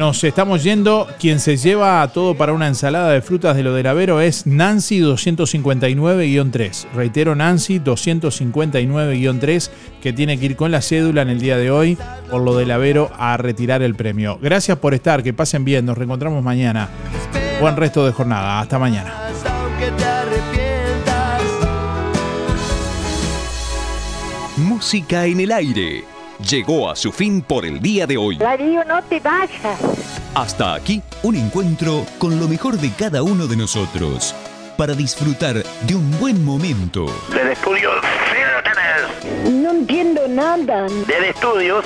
nos 0.02 0.24
estamos 0.24 0.64
yendo. 0.64 1.08
Quien 1.20 1.40
se 1.40 1.58
lleva 1.58 2.10
todo 2.12 2.34
para 2.34 2.54
una 2.54 2.68
ensalada 2.68 3.12
de 3.12 3.22
frutas 3.22 3.56
de 3.56 3.62
lo 3.62 3.76
del 3.76 3.86
Avero 3.86 4.20
es 4.20 4.48
Nancy 4.48 5.00
259-3. 5.00 6.88
Reitero, 6.96 7.36
Nancy 7.36 7.80
259-3, 7.80 9.70
que 10.02 10.12
tiene 10.12 10.40
que 10.40 10.48
ir 10.48 10.56
con 10.56 10.72
la 10.72 10.82
cédula 10.82 11.22
en 11.22 11.30
el 11.30 11.40
día 11.40 11.56
de 11.56 11.70
hoy 11.70 12.00
por 12.32 12.42
lo 12.42 12.58
del 12.58 12.72
Avero 12.72 13.12
a 13.16 13.38
retirar 13.38 13.84
el 13.84 13.94
premio. 13.94 14.40
Gracias 14.42 14.80
por 14.80 14.96
estar, 14.96 15.22
que 15.22 15.34
pasen 15.34 15.64
bien. 15.64 15.86
Nos 15.86 16.00
reencontramos 16.00 16.44
mañana. 16.44 16.90
Buen 17.60 17.78
resto 17.78 18.04
de 18.04 18.12
jornada. 18.12 18.60
Hasta 18.60 18.80
mañana. 18.80 19.14
Música 24.58 25.28
en 25.28 25.42
el 25.42 25.52
aire 25.52 26.21
llegó 26.42 26.90
a 26.90 26.96
su 26.96 27.12
fin 27.12 27.42
por 27.42 27.66
el 27.66 27.80
día 27.80 28.08
de 28.08 28.18
hoy. 28.18 28.38
Darío, 28.38 28.84
no 28.86 29.02
te 29.04 29.20
vayas. 29.20 29.80
Hasta 30.34 30.74
aquí, 30.74 31.02
un 31.24 31.36
encuentro 31.36 32.06
con 32.18 32.40
lo 32.40 32.48
mejor 32.48 32.78
de 32.78 32.92
cada 32.92 33.24
uno 33.24 33.48
de 33.48 33.58
nosotros, 33.58 34.36
para 34.78 34.94
disfrutar 34.94 35.64
de 35.64 35.96
un 35.96 36.20
buen 36.20 36.44
momento. 36.44 37.06
Del 37.34 37.50
estudio, 37.50 37.90
sí 38.02 38.38
lo 38.56 38.64
tenés. 38.64 39.54
No 39.54 39.72
entiendo 39.72 40.28
nada. 40.28 40.88
Del 41.08 41.24
estudios, 41.26 41.86